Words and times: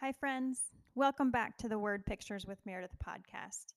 Hi, 0.00 0.12
friends. 0.12 0.60
Welcome 0.94 1.30
back 1.30 1.56
to 1.58 1.68
the 1.68 1.78
Word 1.78 2.04
Pictures 2.04 2.44
with 2.46 2.58
Meredith 2.66 2.96
podcast. 3.06 3.72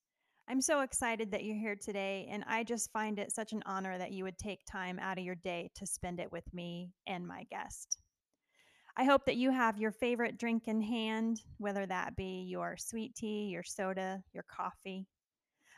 I'm 0.49 0.59
so 0.61 0.81
excited 0.81 1.31
that 1.31 1.45
you're 1.45 1.55
here 1.55 1.75
today, 1.75 2.27
and 2.29 2.43
I 2.47 2.63
just 2.63 2.91
find 2.91 3.17
it 3.19 3.31
such 3.31 3.53
an 3.53 3.63
honor 3.65 3.97
that 3.97 4.11
you 4.11 4.23
would 4.25 4.37
take 4.37 4.65
time 4.65 4.99
out 4.99 5.17
of 5.17 5.23
your 5.23 5.35
day 5.35 5.71
to 5.75 5.85
spend 5.85 6.19
it 6.19 6.31
with 6.31 6.43
me 6.53 6.91
and 7.05 7.25
my 7.25 7.43
guest. 7.49 7.99
I 8.97 9.05
hope 9.05 9.25
that 9.25 9.37
you 9.37 9.51
have 9.51 9.77
your 9.77 9.91
favorite 9.91 10.37
drink 10.37 10.67
in 10.67 10.81
hand, 10.81 11.41
whether 11.59 11.85
that 11.85 12.15
be 12.15 12.45
your 12.49 12.75
sweet 12.77 13.15
tea, 13.15 13.45
your 13.45 13.63
soda, 13.63 14.21
your 14.33 14.43
coffee. 14.43 15.05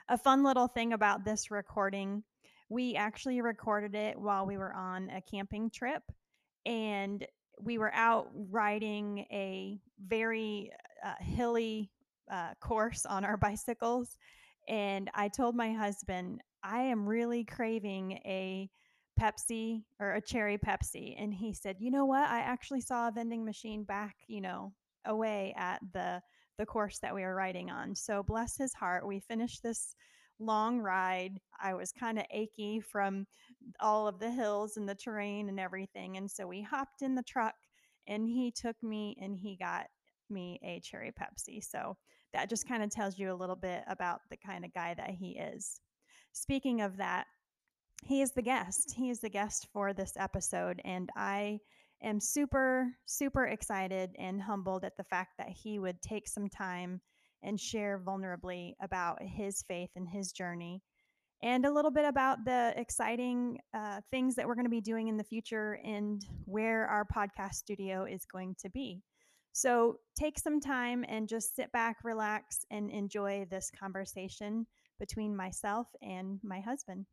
A 0.07 0.17
fun 0.17 0.43
little 0.43 0.67
thing 0.67 0.93
about 0.93 1.25
this 1.25 1.51
recording 1.51 2.23
we 2.69 2.95
actually 2.95 3.41
recorded 3.41 3.95
it 3.95 4.19
while 4.19 4.45
we 4.45 4.57
were 4.57 4.73
on 4.73 5.09
a 5.09 5.21
camping 5.21 5.71
trip, 5.71 6.03
and 6.65 7.25
we 7.61 7.77
were 7.77 7.93
out 7.93 8.29
riding 8.33 9.25
a 9.31 9.79
very 10.07 10.71
uh, 11.05 11.13
hilly 11.19 11.91
uh, 12.31 12.53
course 12.61 13.05
on 13.05 13.25
our 13.25 13.37
bicycles. 13.49 14.17
And 14.67 15.09
I 15.13 15.27
told 15.27 15.55
my 15.55 15.73
husband, 15.73 16.41
I 16.63 16.81
am 16.81 17.07
really 17.07 17.43
craving 17.43 18.13
a 18.25 18.69
Pepsi 19.19 19.83
or 19.99 20.13
a 20.13 20.21
cherry 20.21 20.57
Pepsi. 20.57 21.15
And 21.17 21.33
he 21.33 21.53
said, 21.53 21.77
You 21.79 21.91
know 21.91 22.05
what? 22.05 22.29
I 22.29 22.39
actually 22.39 22.81
saw 22.81 23.07
a 23.07 23.11
vending 23.11 23.43
machine 23.43 23.83
back, 23.83 24.15
you 24.27 24.41
know, 24.41 24.73
away 25.05 25.53
at 25.57 25.79
the 25.93 26.21
the 26.57 26.65
course 26.65 26.99
that 26.99 27.15
we 27.15 27.21
were 27.21 27.33
riding 27.33 27.71
on. 27.71 27.95
So 27.95 28.21
bless 28.21 28.57
his 28.57 28.73
heart, 28.73 29.07
we 29.07 29.21
finished 29.21 29.63
this 29.63 29.95
long 30.39 30.79
ride. 30.79 31.39
I 31.61 31.73
was 31.73 31.91
kind 31.91 32.17
of 32.17 32.25
achy 32.31 32.79
from 32.79 33.27
all 33.79 34.07
of 34.07 34.19
the 34.19 34.31
hills 34.31 34.77
and 34.77 34.87
the 34.87 34.95
terrain 34.95 35.49
and 35.49 35.59
everything. 35.59 36.17
And 36.17 36.29
so 36.29 36.47
we 36.47 36.61
hopped 36.61 37.01
in 37.01 37.15
the 37.15 37.23
truck 37.23 37.55
and 38.07 38.27
he 38.27 38.51
took 38.51 38.81
me 38.81 39.17
and 39.21 39.35
he 39.35 39.55
got 39.55 39.87
me 40.29 40.59
a 40.63 40.79
cherry 40.79 41.11
Pepsi. 41.11 41.63
So 41.63 41.97
that 42.33 42.49
just 42.49 42.67
kind 42.67 42.83
of 42.83 42.89
tells 42.89 43.17
you 43.17 43.31
a 43.31 43.35
little 43.35 43.55
bit 43.55 43.83
about 43.87 44.21
the 44.29 44.37
kind 44.37 44.63
of 44.63 44.73
guy 44.73 44.93
that 44.95 45.11
he 45.11 45.37
is. 45.37 45.81
Speaking 46.31 46.81
of 46.81 46.97
that, 46.97 47.25
he 48.03 48.21
is 48.21 48.31
the 48.31 48.41
guest. 48.41 48.93
He 48.95 49.09
is 49.09 49.19
the 49.19 49.29
guest 49.29 49.67
for 49.73 49.93
this 49.93 50.13
episode. 50.17 50.81
And 50.85 51.09
I 51.15 51.59
am 52.01 52.19
super, 52.19 52.91
super 53.05 53.45
excited 53.45 54.15
and 54.17 54.41
humbled 54.41 54.85
at 54.85 54.95
the 54.95 55.03
fact 55.03 55.33
that 55.37 55.49
he 55.49 55.79
would 55.79 56.01
take 56.01 56.27
some 56.27 56.47
time 56.47 57.01
and 57.43 57.59
share 57.59 58.01
vulnerably 58.03 58.73
about 58.81 59.21
his 59.21 59.63
faith 59.67 59.89
and 59.95 60.07
his 60.07 60.31
journey 60.31 60.81
and 61.41 61.65
a 61.65 61.71
little 61.71 61.91
bit 61.91 62.05
about 62.05 62.43
the 62.45 62.73
exciting 62.75 63.59
uh, 63.73 64.01
things 64.11 64.35
that 64.35 64.45
we're 64.45 64.55
going 64.55 64.65
to 64.65 64.69
be 64.69 64.81
doing 64.81 65.07
in 65.07 65.17
the 65.17 65.23
future 65.23 65.79
and 65.85 66.25
where 66.45 66.85
our 66.87 67.05
podcast 67.05 67.53
studio 67.53 68.05
is 68.05 68.25
going 68.25 68.55
to 68.61 68.69
be. 68.69 69.01
So 69.53 69.97
take 70.17 70.37
some 70.37 70.59
time 70.59 71.05
and 71.07 71.27
just 71.27 71.55
sit 71.55 71.71
back, 71.71 71.97
relax, 72.03 72.65
and 72.69 72.91
enjoy 72.91 73.45
this 73.49 73.71
conversation 73.77 74.67
between 74.99 75.35
myself 75.35 75.87
and 76.01 76.39
my 76.43 76.59
husband. 76.59 77.05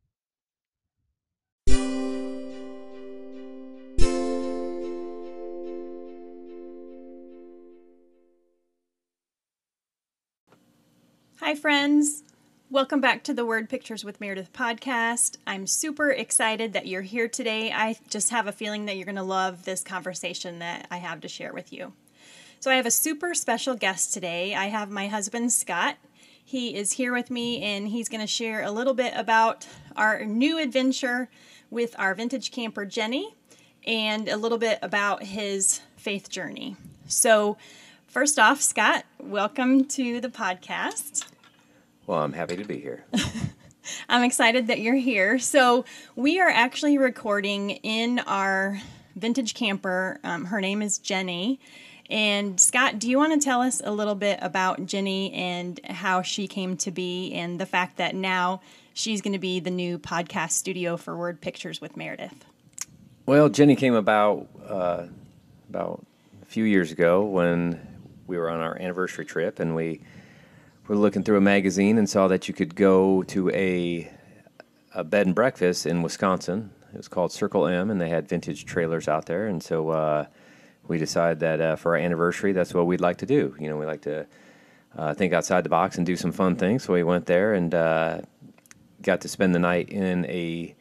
Hi, 11.47 11.55
friends. 11.55 12.23
Welcome 12.69 12.99
back 12.99 13.23
to 13.23 13.33
the 13.33 13.45
Word 13.45 13.69
Pictures 13.69 14.03
with 14.03 14.19
Meredith 14.19 14.51
podcast. 14.51 15.37
I'm 15.47 15.65
super 15.65 16.11
excited 16.11 16.73
that 16.73 16.87
you're 16.87 17.03
here 17.03 17.29
today. 17.29 17.71
I 17.71 17.95
just 18.09 18.31
have 18.31 18.47
a 18.47 18.51
feeling 18.51 18.83
that 18.83 18.97
you're 18.97 19.05
going 19.05 19.15
to 19.15 19.23
love 19.23 19.63
this 19.63 19.81
conversation 19.81 20.59
that 20.59 20.87
I 20.91 20.97
have 20.97 21.21
to 21.21 21.29
share 21.29 21.53
with 21.53 21.71
you. 21.71 21.93
So, 22.59 22.69
I 22.69 22.75
have 22.75 22.85
a 22.85 22.91
super 22.91 23.33
special 23.33 23.75
guest 23.75 24.13
today. 24.13 24.55
I 24.55 24.65
have 24.65 24.89
my 24.89 25.07
husband, 25.07 25.53
Scott. 25.53 25.95
He 26.43 26.75
is 26.75 26.91
here 26.91 27.13
with 27.13 27.31
me 27.31 27.63
and 27.63 27.87
he's 27.87 28.09
going 28.09 28.19
to 28.19 28.27
share 28.27 28.61
a 28.61 28.71
little 28.71 28.93
bit 28.93 29.13
about 29.15 29.65
our 29.95 30.25
new 30.25 30.59
adventure 30.59 31.29
with 31.69 31.95
our 31.97 32.13
vintage 32.13 32.51
camper, 32.51 32.83
Jenny, 32.83 33.37
and 33.85 34.27
a 34.27 34.35
little 34.35 34.57
bit 34.57 34.79
about 34.81 35.23
his 35.23 35.79
faith 35.95 36.29
journey. 36.29 36.75
So, 37.07 37.55
first 38.05 38.37
off, 38.37 38.59
Scott, 38.59 39.05
welcome 39.17 39.85
to 39.85 40.19
the 40.19 40.27
podcast. 40.27 41.25
Well, 42.07 42.19
I'm 42.19 42.31
happy 42.31 42.55
to 42.55 42.63
be 42.63 42.79
here. 42.79 43.03
I'm 44.09 44.23
excited 44.23 44.67
that 44.67 44.79
you're 44.79 44.95
here. 44.95 45.39
So, 45.39 45.83
we 46.15 46.39
are 46.39 46.47
actually 46.47 46.97
recording 46.97 47.71
in 47.71 48.19
our 48.19 48.81
vintage 49.17 49.53
camper. 49.53 50.17
Um, 50.23 50.45
her 50.45 50.61
name 50.61 50.81
is 50.81 50.99
Jenny. 50.99 51.59
And 52.09 52.57
Scott, 52.61 52.99
do 52.99 53.09
you 53.09 53.17
want 53.17 53.33
to 53.33 53.43
tell 53.43 53.61
us 53.61 53.81
a 53.83 53.91
little 53.91 54.15
bit 54.15 54.39
about 54.41 54.85
Jenny 54.85 55.33
and 55.33 55.81
how 55.83 56.21
she 56.21 56.47
came 56.47 56.77
to 56.77 56.91
be 56.91 57.33
and 57.33 57.59
the 57.59 57.65
fact 57.65 57.97
that 57.97 58.15
now 58.15 58.61
she's 58.93 59.21
going 59.21 59.33
to 59.33 59.39
be 59.39 59.59
the 59.59 59.69
new 59.69 59.99
podcast 59.99 60.51
studio 60.51 60.95
for 60.95 61.17
Word 61.17 61.41
Pictures 61.41 61.81
with 61.81 61.97
Meredith? 61.97 62.45
Well, 63.25 63.49
Jenny 63.49 63.75
came 63.75 63.95
about 63.95 64.47
uh, 64.65 65.07
about 65.69 66.05
a 66.41 66.45
few 66.45 66.63
years 66.63 66.93
ago 66.93 67.25
when 67.25 67.85
we 68.27 68.37
were 68.37 68.49
on 68.49 68.61
our 68.61 68.81
anniversary 68.81 69.25
trip 69.25 69.59
and 69.59 69.75
we 69.75 69.99
were 70.87 70.95
looking 70.95 71.23
through 71.23 71.37
a 71.37 71.41
magazine 71.41 71.97
and 71.97 72.09
saw 72.09 72.27
that 72.27 72.47
you 72.47 72.53
could 72.53 72.75
go 72.75 73.23
to 73.23 73.49
a 73.51 74.11
a 74.93 75.03
bed 75.03 75.27
and 75.27 75.35
breakfast 75.35 75.85
in 75.85 76.01
Wisconsin. 76.01 76.71
It 76.91 76.97
was 76.97 77.07
called 77.07 77.31
Circle 77.31 77.67
M, 77.67 77.91
and 77.91 78.01
they 78.01 78.09
had 78.09 78.27
vintage 78.27 78.65
trailers 78.65 79.07
out 79.07 79.25
there. 79.25 79.45
And 79.47 79.61
so 79.61 79.89
uh, 79.89 80.25
we 80.87 80.97
decided 80.97 81.39
that 81.41 81.61
uh, 81.61 81.75
for 81.75 81.91
our 81.95 82.01
anniversary, 82.01 82.53
that's 82.53 82.73
what 82.73 82.87
we'd 82.87 83.01
like 83.01 83.17
to 83.17 83.25
do. 83.25 83.55
You 83.59 83.69
know, 83.69 83.77
we 83.77 83.85
like 83.85 84.01
to 84.01 84.25
uh, 84.97 85.13
think 85.13 85.33
outside 85.33 85.63
the 85.63 85.69
box 85.69 85.97
and 85.97 86.05
do 86.05 86.15
some 86.15 86.31
fun 86.31 86.55
things. 86.55 86.83
So 86.83 86.93
we 86.93 87.03
went 87.03 87.27
there 87.27 87.53
and 87.53 87.75
uh, 87.75 88.21
got 89.01 89.21
to 89.21 89.27
spend 89.27 89.53
the 89.53 89.59
night 89.59 89.89
in 89.89 90.25
a 90.25 90.75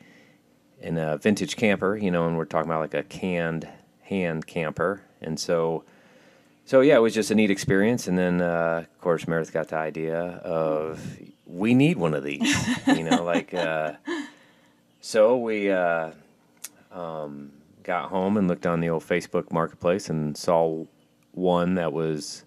in 0.81 0.97
a 0.97 1.19
vintage 1.19 1.57
camper. 1.57 1.97
You 1.97 2.11
know, 2.11 2.27
and 2.27 2.39
we're 2.39 2.47
talking 2.47 2.71
about 2.71 2.81
like 2.81 2.95
a 2.95 3.03
canned 3.03 3.69
ham 4.03 4.43
camper. 4.43 5.03
And 5.21 5.39
so 5.39 5.85
so 6.67 6.81
yeah, 6.81 6.97
it 6.97 7.01
was 7.01 7.15
just 7.15 7.31
a 7.31 7.35
neat 7.35 7.51
experience. 7.51 8.09
And 8.09 8.19
then, 8.19 8.41
uh, 8.41 8.85
of 8.93 9.01
course, 9.01 9.27
Meredith 9.27 9.53
got 9.53 9.69
the 9.69 9.77
idea 9.77 10.19
of 10.19 11.01
we 11.47 11.75
need 11.75 11.97
one 11.97 12.13
of 12.13 12.25
these. 12.25 12.55
you 12.89 13.05
know, 13.05 13.23
like 13.25 13.55
uh, 13.55 13.93
so 15.01 15.39
we 15.39 15.71
uh, 15.71 16.11
um, 16.91 17.53
got 17.85 18.11
home 18.11 18.37
and 18.37 18.49
looked 18.49 18.67
on 18.67 18.81
the 18.81 18.91
old 18.91 19.05
Facebook 19.05 19.53
Marketplace 19.53 20.11
and 20.11 20.37
saw 20.37 20.85
one 21.31 21.77
that 21.77 21.93
was 21.93 22.45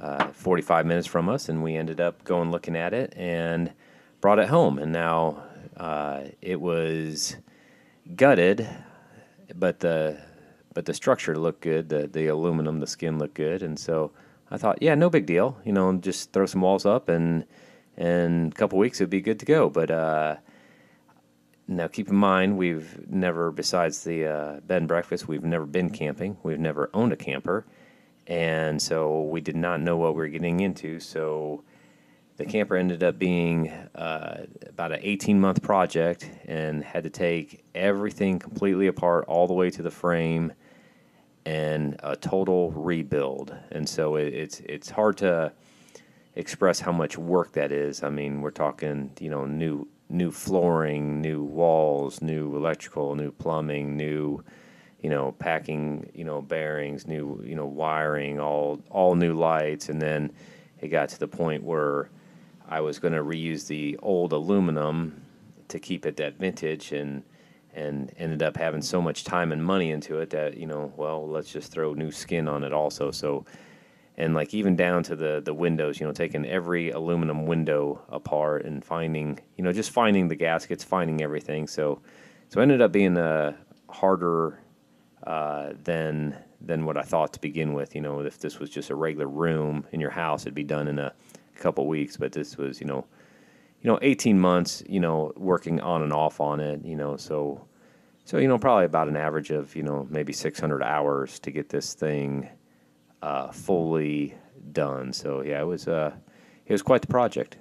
uh, 0.00 0.26
45 0.28 0.84
minutes 0.84 1.06
from 1.06 1.28
us, 1.28 1.48
and 1.48 1.62
we 1.62 1.76
ended 1.76 2.00
up 2.00 2.24
going 2.24 2.50
looking 2.50 2.74
at 2.74 2.92
it 2.92 3.14
and 3.16 3.72
brought 4.20 4.40
it 4.40 4.48
home. 4.48 4.78
And 4.80 4.90
now 4.90 5.44
uh, 5.76 6.24
it 6.42 6.60
was 6.60 7.36
gutted, 8.16 8.68
but 9.54 9.78
the 9.78 10.18
but 10.74 10.84
the 10.84 10.94
structure 10.94 11.38
looked 11.38 11.62
good. 11.62 11.88
The 11.88 12.06
the 12.06 12.26
aluminum, 12.26 12.80
the 12.80 12.86
skin 12.86 13.18
looked 13.18 13.34
good, 13.34 13.62
and 13.62 13.78
so 13.78 14.10
I 14.50 14.58
thought, 14.58 14.82
yeah, 14.82 14.94
no 14.94 15.08
big 15.08 15.26
deal. 15.26 15.58
You 15.64 15.72
know, 15.72 15.92
just 15.96 16.32
throw 16.32 16.46
some 16.46 16.60
walls 16.60 16.84
up, 16.84 17.08
and 17.08 17.44
in 17.96 18.52
a 18.52 18.58
couple 18.58 18.78
weeks 18.78 19.00
it'd 19.00 19.10
be 19.10 19.20
good 19.20 19.38
to 19.40 19.46
go. 19.46 19.70
But 19.70 19.90
uh, 19.90 20.36
now, 21.66 21.88
keep 21.88 22.08
in 22.08 22.16
mind, 22.16 22.58
we've 22.58 23.08
never, 23.08 23.50
besides 23.50 24.04
the 24.04 24.26
uh, 24.26 24.60
bed 24.60 24.78
and 24.78 24.88
breakfast, 24.88 25.28
we've 25.28 25.44
never 25.44 25.64
been 25.64 25.90
camping. 25.90 26.36
We've 26.42 26.58
never 26.58 26.90
owned 26.92 27.12
a 27.12 27.16
camper, 27.16 27.64
and 28.26 28.82
so 28.82 29.22
we 29.22 29.40
did 29.40 29.56
not 29.56 29.80
know 29.80 29.96
what 29.96 30.14
we 30.14 30.18
were 30.18 30.28
getting 30.28 30.60
into. 30.60 31.00
So 31.00 31.64
the 32.36 32.44
camper 32.44 32.76
ended 32.76 33.02
up 33.02 33.18
being 33.18 33.70
uh, 33.94 34.46
about 34.68 34.92
an 34.92 34.98
18 35.02 35.40
month 35.40 35.62
project 35.62 36.28
and 36.46 36.82
had 36.82 37.04
to 37.04 37.10
take 37.10 37.64
everything 37.74 38.38
completely 38.38 38.88
apart 38.88 39.24
all 39.28 39.46
the 39.46 39.54
way 39.54 39.70
to 39.70 39.82
the 39.82 39.90
frame 39.90 40.52
and 41.46 41.96
a 42.02 42.16
total 42.16 42.70
rebuild. 42.72 43.54
And 43.70 43.88
so 43.88 44.16
it, 44.16 44.32
it's 44.32 44.60
it's 44.60 44.90
hard 44.90 45.16
to 45.18 45.52
express 46.34 46.80
how 46.80 46.92
much 46.92 47.16
work 47.18 47.52
that 47.52 47.72
is. 47.72 48.02
I 48.02 48.08
mean, 48.10 48.40
we're 48.40 48.50
talking 48.50 49.10
you 49.20 49.30
know 49.30 49.44
new 49.44 49.88
new 50.08 50.30
flooring, 50.30 51.20
new 51.20 51.42
walls, 51.42 52.22
new 52.22 52.56
electrical, 52.56 53.14
new 53.14 53.32
plumbing, 53.32 53.96
new 53.96 54.42
you 55.00 55.10
know 55.10 55.32
packing, 55.38 56.10
you 56.14 56.24
know 56.24 56.40
bearings, 56.40 57.06
new 57.06 57.42
you 57.44 57.54
know 57.54 57.66
wiring, 57.66 58.40
all 58.40 58.80
all 58.90 59.14
new 59.14 59.34
lights, 59.34 59.88
and 59.88 60.00
then 60.00 60.32
it 60.80 60.88
got 60.88 61.08
to 61.10 61.18
the 61.18 61.28
point 61.28 61.62
where 61.62 62.10
I 62.68 62.80
was 62.80 62.98
going 62.98 63.14
to 63.14 63.22
reuse 63.22 63.66
the 63.66 63.98
old 64.02 64.32
aluminum 64.32 65.22
to 65.68 65.78
keep 65.78 66.06
it 66.06 66.16
that 66.16 66.38
vintage 66.38 66.92
and 66.92 67.22
and 67.74 68.12
ended 68.16 68.42
up 68.42 68.56
having 68.56 68.82
so 68.82 69.02
much 69.02 69.24
time 69.24 69.52
and 69.52 69.64
money 69.64 69.90
into 69.90 70.18
it 70.18 70.30
that 70.30 70.56
you 70.56 70.66
know 70.66 70.92
well 70.96 71.28
let's 71.28 71.52
just 71.52 71.70
throw 71.72 71.92
new 71.94 72.10
skin 72.10 72.48
on 72.48 72.64
it 72.64 72.72
also 72.72 73.10
so 73.10 73.44
and 74.16 74.34
like 74.34 74.54
even 74.54 74.76
down 74.76 75.02
to 75.02 75.16
the 75.16 75.42
the 75.44 75.54
windows 75.54 76.00
you 76.00 76.06
know 76.06 76.12
taking 76.12 76.46
every 76.46 76.90
aluminum 76.90 77.46
window 77.46 78.00
apart 78.08 78.64
and 78.64 78.84
finding 78.84 79.38
you 79.56 79.64
know 79.64 79.72
just 79.72 79.90
finding 79.90 80.28
the 80.28 80.36
gaskets 80.36 80.84
finding 80.84 81.20
everything 81.20 81.66
so 81.66 82.00
so 82.48 82.60
ended 82.60 82.80
up 82.80 82.92
being 82.92 83.16
a 83.16 83.20
uh, 83.20 83.52
harder 83.88 84.60
uh, 85.24 85.72
than 85.82 86.36
than 86.60 86.84
what 86.84 86.96
I 86.96 87.02
thought 87.02 87.32
to 87.34 87.40
begin 87.40 87.72
with. 87.74 87.94
You 87.94 88.00
know, 88.00 88.20
if 88.20 88.38
this 88.38 88.58
was 88.58 88.70
just 88.70 88.90
a 88.90 88.94
regular 88.94 89.26
room 89.26 89.86
in 89.92 90.00
your 90.00 90.10
house, 90.10 90.42
it'd 90.42 90.54
be 90.54 90.64
done 90.64 90.88
in 90.88 90.98
a 90.98 91.12
couple 91.56 91.86
weeks. 91.86 92.16
But 92.16 92.32
this 92.32 92.56
was, 92.56 92.80
you 92.80 92.86
know, 92.86 93.06
you 93.84 93.90
know, 93.90 93.98
18 94.00 94.40
months, 94.40 94.82
you 94.88 94.98
know, 94.98 95.30
working 95.36 95.78
on 95.80 96.02
and 96.02 96.12
off 96.12 96.40
on 96.40 96.58
it. 96.58 96.84
You 96.84 96.96
know, 96.96 97.16
so 97.18 97.66
so 98.24 98.38
you 98.38 98.48
know, 98.48 98.58
probably 98.58 98.86
about 98.86 99.08
an 99.08 99.16
average 99.16 99.50
of 99.50 99.76
you 99.76 99.82
know 99.82 100.08
maybe 100.10 100.32
600 100.32 100.82
hours 100.82 101.38
to 101.40 101.50
get 101.50 101.68
this 101.68 101.92
thing 101.92 102.48
uh, 103.22 103.52
fully 103.52 104.34
done. 104.72 105.12
So 105.12 105.42
yeah, 105.42 105.60
it 105.60 105.66
was 105.66 105.86
uh, 105.86 106.14
it 106.66 106.72
was 106.72 106.82
quite 106.82 107.02
the 107.02 107.08
project. 107.08 107.58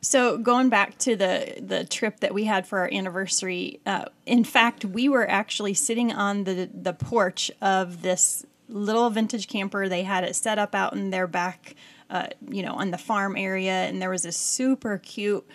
So 0.00 0.38
going 0.38 0.70
back 0.70 0.96
to 1.00 1.14
the 1.14 1.60
the 1.60 1.84
trip 1.84 2.20
that 2.20 2.32
we 2.32 2.44
had 2.44 2.66
for 2.66 2.78
our 2.78 2.90
anniversary, 2.90 3.80
uh, 3.84 4.06
in 4.24 4.44
fact, 4.44 4.86
we 4.86 5.10
were 5.10 5.28
actually 5.28 5.74
sitting 5.74 6.10
on 6.10 6.44
the 6.44 6.70
the 6.72 6.94
porch 6.94 7.50
of 7.60 8.00
this 8.00 8.46
little 8.66 9.10
vintage 9.10 9.46
camper. 9.46 9.90
They 9.90 10.04
had 10.04 10.24
it 10.24 10.36
set 10.36 10.58
up 10.58 10.74
out 10.74 10.94
in 10.94 11.10
their 11.10 11.26
back, 11.26 11.74
uh, 12.10 12.28
you 12.48 12.62
know, 12.62 12.74
on 12.74 12.90
the 12.90 12.98
farm 12.98 13.36
area, 13.36 13.72
and 13.72 14.00
there 14.02 14.10
was 14.10 14.24
a 14.24 14.32
super 14.32 14.98
cute 14.98 15.46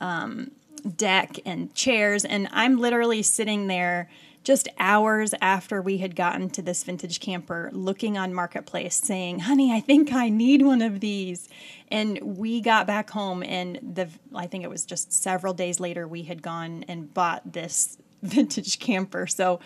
um, 0.00 0.50
deck 0.96 1.38
and 1.44 1.74
chairs, 1.74 2.24
and 2.24 2.48
I'm 2.52 2.78
literally 2.78 3.22
sitting 3.22 3.66
there 3.66 4.08
just 4.44 4.68
hours 4.78 5.34
after 5.40 5.80
we 5.80 5.98
had 5.98 6.14
gotten 6.14 6.50
to 6.50 6.62
this 6.62 6.84
vintage 6.84 7.18
camper 7.18 7.70
looking 7.72 8.18
on 8.18 8.32
marketplace 8.32 8.94
saying 8.94 9.38
honey 9.40 9.72
i 9.72 9.80
think 9.80 10.12
i 10.12 10.28
need 10.28 10.62
one 10.62 10.82
of 10.82 11.00
these. 11.00 11.48
And 11.90 12.38
we 12.38 12.60
got 12.60 12.86
back 12.86 13.10
home 13.10 13.42
and 13.42 13.78
the 13.82 14.08
i 14.34 14.46
think 14.46 14.62
it 14.62 14.70
was 14.70 14.84
just 14.84 15.12
several 15.12 15.54
days 15.54 15.80
later 15.80 16.06
we 16.06 16.22
had 16.22 16.42
gone 16.42 16.84
and 16.88 17.12
bought 17.12 17.52
this 17.52 17.98
vintage 18.24 18.78
camper 18.78 19.26
so 19.26 19.60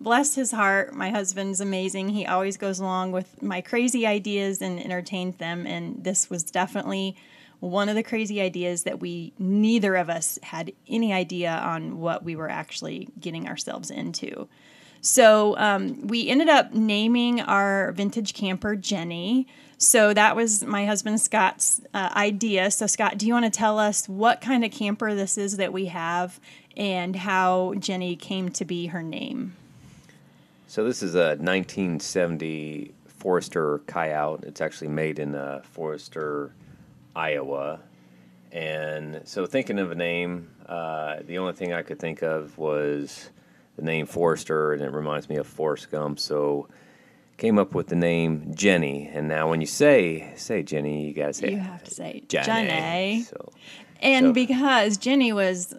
bless 0.00 0.34
his 0.34 0.50
heart 0.50 0.94
my 0.94 1.10
husband's 1.10 1.60
amazing 1.60 2.08
he 2.08 2.26
always 2.26 2.56
goes 2.56 2.78
along 2.78 3.12
with 3.12 3.42
my 3.42 3.60
crazy 3.60 4.06
ideas 4.06 4.62
and 4.62 4.78
entertains 4.78 5.36
them 5.36 5.66
and 5.66 6.02
this 6.04 6.30
was 6.30 6.42
definitely 6.42 7.16
one 7.64 7.88
of 7.88 7.94
the 7.94 8.02
crazy 8.02 8.40
ideas 8.42 8.82
that 8.82 9.00
we 9.00 9.32
neither 9.38 9.96
of 9.96 10.10
us 10.10 10.38
had 10.42 10.72
any 10.86 11.12
idea 11.12 11.50
on 11.50 11.98
what 11.98 12.22
we 12.22 12.36
were 12.36 12.50
actually 12.50 13.08
getting 13.18 13.48
ourselves 13.48 13.90
into. 13.90 14.46
So 15.00 15.56
um, 15.58 16.06
we 16.06 16.28
ended 16.28 16.48
up 16.48 16.74
naming 16.74 17.40
our 17.40 17.92
vintage 17.92 18.34
camper 18.34 18.76
Jenny. 18.76 19.46
So 19.78 20.14
that 20.14 20.36
was 20.36 20.62
my 20.64 20.86
husband 20.86 21.20
Scott's 21.20 21.80
uh, 21.92 22.10
idea. 22.14 22.70
So, 22.70 22.86
Scott, 22.86 23.18
do 23.18 23.26
you 23.26 23.32
want 23.32 23.44
to 23.44 23.50
tell 23.50 23.78
us 23.78 24.08
what 24.08 24.40
kind 24.40 24.64
of 24.64 24.70
camper 24.70 25.14
this 25.14 25.36
is 25.36 25.56
that 25.56 25.72
we 25.72 25.86
have 25.86 26.40
and 26.76 27.16
how 27.16 27.74
Jenny 27.78 28.16
came 28.16 28.50
to 28.50 28.64
be 28.64 28.86
her 28.86 29.02
name? 29.02 29.54
So, 30.66 30.84
this 30.84 31.02
is 31.02 31.14
a 31.14 31.36
1970 31.36 32.92
Forester 33.06 33.78
Coyote. 33.86 34.46
It's 34.46 34.60
actually 34.60 34.88
made 34.88 35.18
in 35.18 35.34
a 35.34 35.62
Forester 35.64 36.52
Iowa. 37.14 37.80
And 38.52 39.20
so, 39.24 39.46
thinking 39.46 39.78
of 39.78 39.90
a 39.90 39.94
name, 39.94 40.50
uh, 40.66 41.16
the 41.26 41.38
only 41.38 41.52
thing 41.52 41.72
I 41.72 41.82
could 41.82 41.98
think 41.98 42.22
of 42.22 42.56
was 42.58 43.30
the 43.76 43.82
name 43.82 44.06
Forester, 44.06 44.72
and 44.72 44.82
it 44.82 44.90
reminds 44.92 45.28
me 45.28 45.36
of 45.36 45.46
Forrest 45.46 45.90
Gump. 45.90 46.18
So, 46.20 46.68
came 47.36 47.58
up 47.58 47.74
with 47.74 47.88
the 47.88 47.96
name 47.96 48.52
Jenny. 48.54 49.10
And 49.12 49.26
now, 49.28 49.50
when 49.50 49.60
you 49.60 49.66
say 49.66 50.32
say 50.36 50.62
Jenny, 50.62 51.06
you 51.06 51.12
gotta 51.14 51.32
say 51.32 51.50
you 51.50 51.58
have 51.58 51.82
to 51.84 51.90
say 51.94 52.22
Jenny. 52.28 52.46
Jenny. 52.46 53.22
So, 53.22 53.52
And 54.00 54.26
So- 54.26 54.32
because 54.32 54.96
Jenny 54.98 55.32
was 55.32 55.74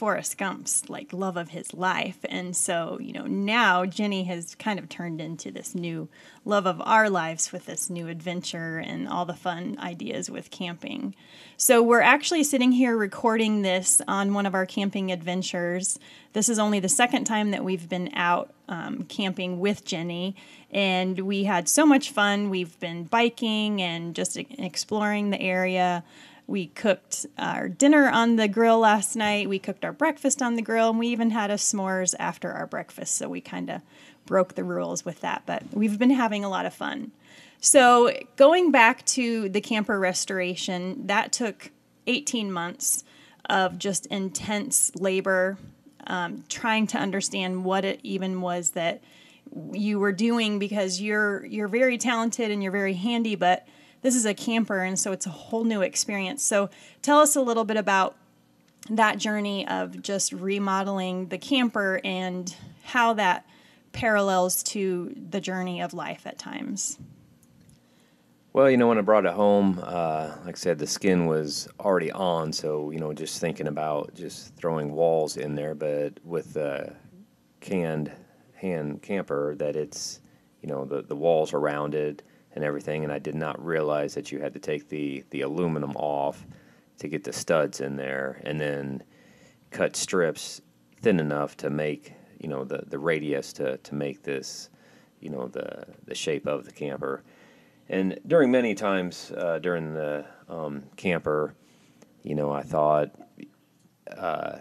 Forrest 0.00 0.38
Gump's 0.38 0.88
like 0.88 1.12
love 1.12 1.36
of 1.36 1.50
his 1.50 1.74
life, 1.74 2.16
and 2.26 2.56
so 2.56 2.96
you 3.02 3.12
know 3.12 3.26
now 3.26 3.84
Jenny 3.84 4.24
has 4.24 4.54
kind 4.54 4.78
of 4.78 4.88
turned 4.88 5.20
into 5.20 5.50
this 5.50 5.74
new 5.74 6.08
love 6.46 6.64
of 6.64 6.80
our 6.86 7.10
lives 7.10 7.52
with 7.52 7.66
this 7.66 7.90
new 7.90 8.08
adventure 8.08 8.78
and 8.78 9.06
all 9.06 9.26
the 9.26 9.34
fun 9.34 9.76
ideas 9.78 10.30
with 10.30 10.50
camping. 10.50 11.14
So 11.58 11.82
we're 11.82 12.00
actually 12.00 12.44
sitting 12.44 12.72
here 12.72 12.96
recording 12.96 13.60
this 13.60 14.00
on 14.08 14.32
one 14.32 14.46
of 14.46 14.54
our 14.54 14.64
camping 14.64 15.12
adventures. 15.12 15.98
This 16.32 16.48
is 16.48 16.58
only 16.58 16.80
the 16.80 16.88
second 16.88 17.24
time 17.24 17.50
that 17.50 17.62
we've 17.62 17.86
been 17.86 18.08
out 18.14 18.54
um, 18.70 19.04
camping 19.04 19.60
with 19.60 19.84
Jenny, 19.84 20.34
and 20.70 21.20
we 21.20 21.44
had 21.44 21.68
so 21.68 21.84
much 21.84 22.10
fun. 22.10 22.48
We've 22.48 22.80
been 22.80 23.04
biking 23.04 23.82
and 23.82 24.14
just 24.14 24.38
exploring 24.38 25.28
the 25.28 25.42
area. 25.42 26.04
We 26.50 26.66
cooked 26.66 27.26
our 27.38 27.68
dinner 27.68 28.10
on 28.10 28.34
the 28.34 28.48
grill 28.48 28.80
last 28.80 29.14
night. 29.14 29.48
We 29.48 29.60
cooked 29.60 29.84
our 29.84 29.92
breakfast 29.92 30.42
on 30.42 30.56
the 30.56 30.62
grill, 30.62 30.90
and 30.90 30.98
we 30.98 31.06
even 31.06 31.30
had 31.30 31.48
a 31.48 31.54
s'mores 31.54 32.12
after 32.18 32.50
our 32.50 32.66
breakfast. 32.66 33.14
So 33.14 33.28
we 33.28 33.40
kind 33.40 33.70
of 33.70 33.82
broke 34.26 34.56
the 34.56 34.64
rules 34.64 35.04
with 35.04 35.20
that, 35.20 35.44
but 35.46 35.62
we've 35.72 35.96
been 35.96 36.10
having 36.10 36.42
a 36.44 36.48
lot 36.48 36.66
of 36.66 36.74
fun. 36.74 37.12
So 37.60 38.12
going 38.34 38.72
back 38.72 39.06
to 39.06 39.48
the 39.48 39.60
camper 39.60 40.00
restoration, 40.00 41.06
that 41.06 41.30
took 41.30 41.70
18 42.08 42.50
months 42.50 43.04
of 43.48 43.78
just 43.78 44.06
intense 44.06 44.90
labor, 44.96 45.56
um, 46.08 46.42
trying 46.48 46.88
to 46.88 46.98
understand 46.98 47.64
what 47.64 47.84
it 47.84 48.00
even 48.02 48.40
was 48.40 48.70
that 48.70 49.04
you 49.72 50.00
were 50.00 50.12
doing 50.12 50.58
because 50.58 51.00
you're 51.00 51.46
you're 51.46 51.68
very 51.68 51.96
talented 51.96 52.50
and 52.50 52.60
you're 52.60 52.72
very 52.72 52.94
handy, 52.94 53.36
but 53.36 53.68
this 54.02 54.14
is 54.14 54.24
a 54.24 54.34
camper 54.34 54.80
and 54.80 54.98
so 54.98 55.12
it's 55.12 55.26
a 55.26 55.30
whole 55.30 55.64
new 55.64 55.82
experience. 55.82 56.42
So 56.42 56.70
tell 57.02 57.20
us 57.20 57.36
a 57.36 57.40
little 57.40 57.64
bit 57.64 57.76
about 57.76 58.16
that 58.88 59.18
journey 59.18 59.66
of 59.68 60.02
just 60.02 60.32
remodeling 60.32 61.28
the 61.28 61.38
camper 61.38 62.00
and 62.04 62.54
how 62.84 63.14
that 63.14 63.46
parallels 63.92 64.62
to 64.62 65.14
the 65.30 65.40
journey 65.40 65.80
of 65.80 65.92
life 65.92 66.26
at 66.26 66.38
times. 66.38 66.98
Well, 68.52 68.68
you 68.68 68.76
know, 68.76 68.88
when 68.88 68.98
I 68.98 69.02
brought 69.02 69.26
it 69.26 69.32
home, 69.32 69.80
uh, 69.80 70.32
like 70.44 70.56
I 70.56 70.58
said, 70.58 70.78
the 70.78 70.86
skin 70.86 71.26
was 71.26 71.68
already 71.78 72.10
on. 72.10 72.52
So, 72.52 72.90
you 72.90 72.98
know, 72.98 73.12
just 73.12 73.40
thinking 73.40 73.68
about 73.68 74.12
just 74.14 74.56
throwing 74.56 74.92
walls 74.92 75.36
in 75.36 75.54
there, 75.54 75.74
but 75.76 76.14
with 76.24 76.54
the 76.54 76.92
canned 77.60 78.10
ham 78.54 78.98
camper, 78.98 79.54
that 79.56 79.76
it's, 79.76 80.20
you 80.62 80.68
know, 80.68 80.84
the, 80.84 81.02
the 81.02 81.14
walls 81.14 81.52
are 81.52 81.60
rounded 81.60 82.24
and 82.54 82.64
everything. 82.64 83.04
And 83.04 83.12
I 83.12 83.18
did 83.18 83.34
not 83.34 83.64
realize 83.64 84.14
that 84.14 84.32
you 84.32 84.40
had 84.40 84.52
to 84.54 84.60
take 84.60 84.88
the, 84.88 85.24
the 85.30 85.42
aluminum 85.42 85.96
off 85.96 86.46
to 86.98 87.08
get 87.08 87.24
the 87.24 87.32
studs 87.32 87.80
in 87.80 87.96
there 87.96 88.40
and 88.44 88.60
then 88.60 89.02
cut 89.70 89.96
strips 89.96 90.60
thin 91.00 91.20
enough 91.20 91.56
to 91.58 91.70
make, 91.70 92.12
you 92.38 92.48
know, 92.48 92.64
the, 92.64 92.82
the 92.86 92.98
radius 92.98 93.52
to, 93.54 93.78
to 93.78 93.94
make 93.94 94.22
this, 94.22 94.68
you 95.20 95.30
know, 95.30 95.46
the, 95.48 95.86
the 96.06 96.14
shape 96.14 96.46
of 96.46 96.64
the 96.64 96.72
camper. 96.72 97.22
And 97.88 98.18
during 98.26 98.50
many 98.50 98.74
times 98.74 99.32
uh, 99.36 99.58
during 99.58 99.94
the 99.94 100.24
um, 100.48 100.84
camper, 100.96 101.54
you 102.22 102.34
know, 102.34 102.52
I 102.52 102.62
thought 102.62 103.10
uh, 104.16 104.58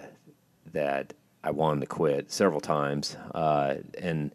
that 0.72 1.13
I 1.43 1.51
wanted 1.51 1.81
to 1.81 1.88
quit 1.88 2.31
several 2.31 2.60
times, 2.60 3.15
uh, 3.34 3.75
and 3.98 4.34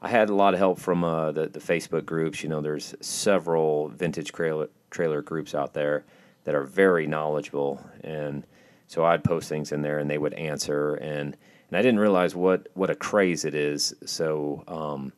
I 0.00 0.08
had 0.08 0.28
a 0.28 0.34
lot 0.34 0.54
of 0.54 0.60
help 0.60 0.78
from 0.78 1.02
uh, 1.02 1.32
the 1.32 1.48
the 1.48 1.60
Facebook 1.60 2.06
groups. 2.06 2.42
You 2.42 2.48
know, 2.48 2.60
there's 2.60 2.94
several 3.00 3.88
vintage 3.88 4.32
trailer 4.32 4.68
trailer 4.90 5.22
groups 5.22 5.54
out 5.54 5.74
there 5.74 6.04
that 6.44 6.54
are 6.54 6.64
very 6.64 7.06
knowledgeable, 7.06 7.84
and 8.02 8.46
so 8.86 9.04
I'd 9.04 9.24
post 9.24 9.48
things 9.48 9.72
in 9.72 9.82
there, 9.82 9.98
and 9.98 10.08
they 10.08 10.18
would 10.18 10.34
answer, 10.34 10.94
and 10.94 11.36
and 11.68 11.76
I 11.76 11.82
didn't 11.82 12.00
realize 12.00 12.34
what 12.34 12.68
what 12.74 12.90
a 12.90 12.94
craze 12.94 13.44
it 13.44 13.54
is. 13.54 13.94
So 14.06 14.62
um, 14.68 15.12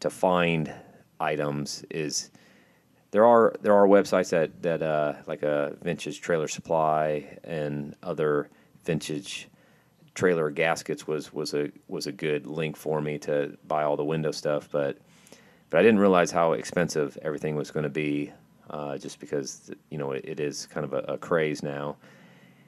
to 0.00 0.10
find 0.10 0.72
items 1.18 1.84
is 1.90 2.30
there 3.10 3.24
are 3.24 3.54
there 3.60 3.74
are 3.74 3.86
websites 3.86 4.30
that 4.30 4.62
that 4.62 4.82
uh, 4.82 5.14
like 5.26 5.42
a 5.42 5.76
vintage 5.82 6.20
trailer 6.20 6.48
supply 6.48 7.38
and 7.42 7.96
other 8.02 8.48
vintage 8.84 9.48
trailer 10.14 10.50
gaskets 10.50 11.06
was 11.06 11.32
was 11.32 11.54
a 11.54 11.70
was 11.88 12.06
a 12.06 12.12
good 12.12 12.46
link 12.46 12.76
for 12.76 13.00
me 13.00 13.18
to 13.18 13.56
buy 13.66 13.84
all 13.84 13.96
the 13.96 14.04
window 14.04 14.30
stuff 14.30 14.68
but 14.70 14.98
but 15.70 15.78
I 15.78 15.82
didn't 15.82 16.00
realize 16.00 16.32
how 16.32 16.52
expensive 16.52 17.16
everything 17.22 17.54
was 17.54 17.70
going 17.70 17.84
to 17.84 17.90
be 17.90 18.32
uh, 18.68 18.98
just 18.98 19.20
because 19.20 19.70
you 19.88 19.98
know 19.98 20.12
it, 20.12 20.24
it 20.26 20.40
is 20.40 20.66
kind 20.66 20.84
of 20.84 20.92
a, 20.92 21.14
a 21.14 21.18
craze 21.18 21.62
now. 21.62 21.96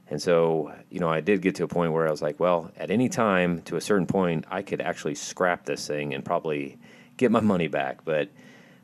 And 0.08 0.20
so 0.20 0.72
you 0.90 1.00
know 1.00 1.08
I 1.08 1.20
did 1.20 1.42
get 1.42 1.54
to 1.56 1.64
a 1.64 1.68
point 1.68 1.92
where 1.92 2.06
I 2.06 2.11
was 2.11 2.22
like 2.22 2.40
well 2.40 2.70
at 2.76 2.90
any 2.90 3.08
time 3.08 3.62
to 3.62 3.76
a 3.76 3.80
certain 3.80 4.06
point 4.06 4.44
I 4.50 4.62
could 4.62 4.80
actually 4.80 5.14
scrap 5.16 5.64
this 5.64 5.87
thing 5.87 6.14
and 6.14 6.25
probably 6.25 6.78
get 7.16 7.30
my 7.30 7.40
money 7.40 7.68
back. 7.68 8.04
But 8.04 8.30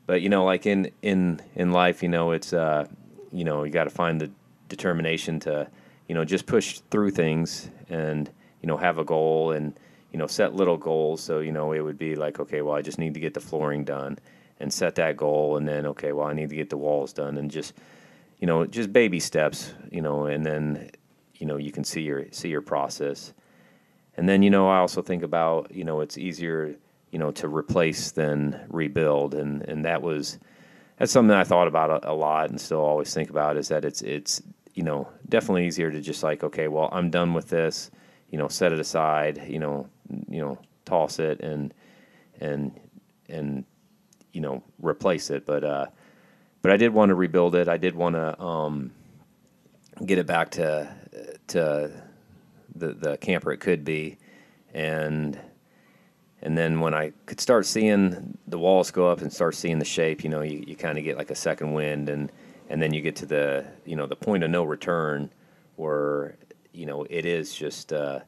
but 0.06 0.20
you 0.20 0.28
know 0.28 0.44
like 0.44 0.66
in 0.66 0.90
in 1.02 1.40
in 1.54 1.72
life 1.72 2.02
you 2.02 2.08
know 2.08 2.32
it's 2.32 2.52
uh 2.52 2.86
you 3.32 3.44
know 3.44 3.64
you 3.64 3.70
got 3.70 3.84
to 3.84 3.90
find 3.90 4.20
the 4.20 4.30
determination 4.68 5.40
to 5.40 5.68
you 6.08 6.14
know 6.14 6.24
just 6.24 6.46
push 6.46 6.80
through 6.90 7.10
things. 7.10 7.70
And 7.88 8.30
you 8.62 8.66
know 8.66 8.76
have 8.76 8.98
a 8.98 9.04
goal 9.04 9.52
and 9.52 9.78
you 10.12 10.18
know 10.18 10.26
set 10.26 10.54
little 10.54 10.76
goals 10.76 11.20
so 11.20 11.40
you 11.40 11.52
know 11.52 11.72
it 11.72 11.80
would 11.80 11.98
be 11.98 12.14
like 12.14 12.40
okay 12.40 12.62
well 12.62 12.74
i 12.74 12.82
just 12.82 12.98
need 12.98 13.14
to 13.14 13.20
get 13.20 13.34
the 13.34 13.40
flooring 13.40 13.84
done 13.84 14.18
and 14.60 14.72
set 14.72 14.94
that 14.94 15.16
goal 15.16 15.56
and 15.56 15.68
then 15.68 15.86
okay 15.86 16.12
well 16.12 16.26
i 16.26 16.32
need 16.32 16.50
to 16.50 16.56
get 16.56 16.70
the 16.70 16.76
walls 16.76 17.12
done 17.12 17.36
and 17.38 17.50
just 17.50 17.74
you 18.38 18.46
know 18.46 18.66
just 18.66 18.92
baby 18.92 19.20
steps 19.20 19.72
you 19.90 20.02
know 20.02 20.26
and 20.26 20.44
then 20.44 20.90
you 21.34 21.46
know 21.46 21.56
you 21.56 21.70
can 21.70 21.84
see 21.84 22.02
your 22.02 22.24
see 22.30 22.48
your 22.48 22.62
process 22.62 23.32
and 24.16 24.28
then 24.28 24.42
you 24.42 24.50
know 24.50 24.68
i 24.68 24.78
also 24.78 25.02
think 25.02 25.22
about 25.22 25.72
you 25.74 25.84
know 25.84 26.00
it's 26.00 26.18
easier 26.18 26.74
you 27.10 27.18
know, 27.18 27.30
to 27.32 27.48
replace 27.48 28.10
than 28.12 28.60
rebuild, 28.68 29.34
and 29.34 29.62
and 29.62 29.84
that 29.84 30.02
was 30.02 30.38
that's 30.98 31.12
something 31.12 31.34
I 31.34 31.44
thought 31.44 31.68
about 31.68 32.04
a, 32.04 32.12
a 32.12 32.14
lot 32.14 32.50
and 32.50 32.60
still 32.60 32.80
always 32.80 33.14
think 33.14 33.30
about 33.30 33.56
is 33.56 33.68
that 33.68 33.84
it's 33.84 34.02
it's 34.02 34.42
you 34.74 34.82
know 34.82 35.08
definitely 35.28 35.66
easier 35.66 35.90
to 35.90 36.00
just 36.00 36.22
like 36.22 36.44
okay, 36.44 36.68
well 36.68 36.88
I'm 36.92 37.10
done 37.10 37.34
with 37.34 37.48
this, 37.48 37.90
you 38.30 38.38
know, 38.38 38.48
set 38.48 38.72
it 38.72 38.78
aside, 38.78 39.44
you 39.48 39.58
know, 39.58 39.88
you 40.28 40.40
know, 40.40 40.58
toss 40.84 41.18
it 41.18 41.40
and 41.40 41.74
and 42.40 42.72
and 43.28 43.64
you 44.32 44.40
know 44.40 44.62
replace 44.80 45.30
it, 45.30 45.44
but 45.46 45.64
uh, 45.64 45.86
but 46.62 46.70
I 46.70 46.76
did 46.76 46.92
want 46.92 47.10
to 47.10 47.14
rebuild 47.14 47.54
it. 47.54 47.68
I 47.68 47.76
did 47.76 47.94
want 47.94 48.14
to 48.14 48.40
um, 48.40 48.92
get 50.04 50.18
it 50.18 50.26
back 50.26 50.50
to 50.52 50.94
to 51.48 51.90
the 52.74 52.92
the 52.92 53.16
camper 53.18 53.52
it 53.52 53.58
could 53.58 53.84
be, 53.84 54.18
and 54.72 55.38
and 56.42 56.56
then 56.56 56.80
when 56.80 56.94
I 56.94 57.12
could 57.26 57.40
start 57.40 57.66
seeing 57.66 58.38
the 58.46 58.58
walls 58.58 58.90
go 58.90 59.08
up 59.08 59.20
and 59.20 59.32
start 59.32 59.54
seeing 59.54 59.78
the 59.78 59.84
shape, 59.84 60.22
you 60.22 60.30
know, 60.30 60.42
you, 60.42 60.64
you 60.66 60.76
kind 60.76 60.96
of 60.96 61.04
get 61.04 61.16
like 61.16 61.30
a 61.30 61.34
second 61.34 61.72
wind, 61.72 62.08
and 62.08 62.30
and 62.68 62.80
then 62.80 62.92
you 62.92 63.00
get 63.00 63.16
to 63.16 63.26
the 63.26 63.66
you 63.84 63.96
know 63.96 64.06
the 64.06 64.16
point 64.16 64.44
of 64.44 64.50
no 64.50 64.64
return, 64.64 65.30
where 65.76 66.36
you 66.78 66.86
know 66.86 67.04
it 67.10 67.26
is 67.26 67.52
just 67.52 67.92
uh, 67.92 68.20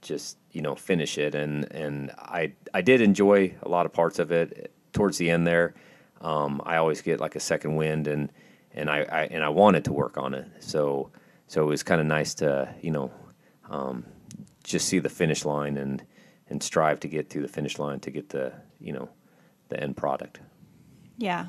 just 0.00 0.38
you 0.52 0.62
know 0.62 0.74
finish 0.74 1.18
it, 1.18 1.34
and 1.34 1.70
and 1.70 2.10
I 2.16 2.52
I 2.72 2.80
did 2.80 3.02
enjoy 3.02 3.54
a 3.62 3.68
lot 3.68 3.84
of 3.84 3.92
parts 3.92 4.18
of 4.18 4.32
it 4.32 4.72
towards 4.92 5.18
the 5.18 5.30
end 5.30 5.46
there. 5.46 5.74
Um, 6.22 6.62
I 6.64 6.76
always 6.76 7.02
get 7.02 7.20
like 7.20 7.36
a 7.36 7.40
second 7.40 7.76
wind, 7.76 8.06
and 8.06 8.32
and 8.72 8.88
I, 8.88 9.00
I 9.00 9.22
and 9.26 9.44
I 9.44 9.50
wanted 9.50 9.84
to 9.84 9.92
work 9.92 10.16
on 10.16 10.32
it, 10.32 10.48
so 10.60 11.10
so 11.46 11.62
it 11.62 11.66
was 11.66 11.82
kind 11.82 12.00
of 12.00 12.06
nice 12.06 12.34
to 12.36 12.74
you 12.80 12.90
know 12.90 13.10
um, 13.68 14.06
just 14.64 14.88
see 14.88 14.98
the 14.98 15.10
finish 15.10 15.44
line 15.44 15.76
and 15.76 16.02
and 16.48 16.62
strive 16.62 16.98
to 17.00 17.08
get 17.08 17.28
to 17.30 17.42
the 17.42 17.48
finish 17.48 17.78
line 17.78 18.00
to 18.00 18.10
get 18.10 18.30
the 18.30 18.54
you 18.80 18.92
know 18.92 19.10
the 19.68 19.78
end 19.78 19.98
product. 19.98 20.40
Yeah, 21.18 21.48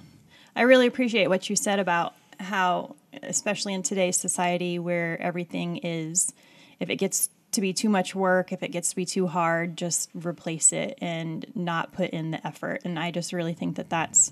I 0.58 0.64
really 0.64 0.88
appreciate 0.88 1.30
what 1.30 1.50
you 1.50 1.56
said 1.56 1.80
about 1.80 2.14
how, 2.40 2.96
especially 3.24 3.74
in 3.74 3.84
today's 3.84 4.18
society 4.18 4.80
where 4.80 5.22
everything 5.22 5.78
is, 5.78 6.34
if 6.80 6.90
it 6.90 6.98
gets 6.98 7.30
to 7.52 7.62
be 7.62 7.74
too 7.74 7.90
much 7.90 8.14
work, 8.14 8.52
if 8.52 8.62
it 8.62 8.70
gets 8.70 8.90
to 8.90 8.96
be 8.96 9.06
too 9.06 9.28
hard, 9.28 9.78
just 9.78 10.10
replace 10.14 10.74
it 10.74 10.98
and 11.02 11.46
not 11.56 11.94
put 11.94 12.12
in 12.12 12.32
the 12.32 12.46
effort. 12.46 12.82
And 12.86 13.00
I 13.00 13.12
just 13.12 13.34
really 13.34 13.54
think 13.54 13.78
that 13.78 13.90
that's 13.90 14.32